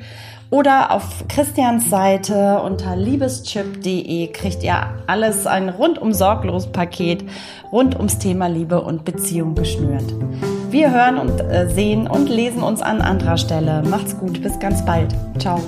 Oder 0.56 0.90
auf 0.90 1.28
Christians 1.28 1.90
Seite 1.90 2.62
unter 2.64 2.96
liebeschip.de 2.96 4.28
kriegt 4.28 4.62
ihr 4.62 4.74
alles 5.06 5.46
ein 5.46 5.68
rundum 5.68 6.14
sorglos 6.14 6.72
Paket 6.72 7.22
rund 7.70 7.94
ums 7.96 8.18
Thema 8.18 8.46
Liebe 8.46 8.80
und 8.80 9.04
Beziehung 9.04 9.54
geschnürt. 9.54 10.14
Wir 10.70 10.92
hören 10.92 11.18
und 11.18 11.40
äh, 11.42 11.68
sehen 11.68 12.06
und 12.06 12.30
lesen 12.30 12.62
uns 12.62 12.80
an 12.80 13.02
anderer 13.02 13.36
Stelle. 13.36 13.82
Macht's 13.82 14.16
gut, 14.18 14.42
bis 14.42 14.58
ganz 14.58 14.82
bald. 14.82 15.14
Ciao. 15.38 15.60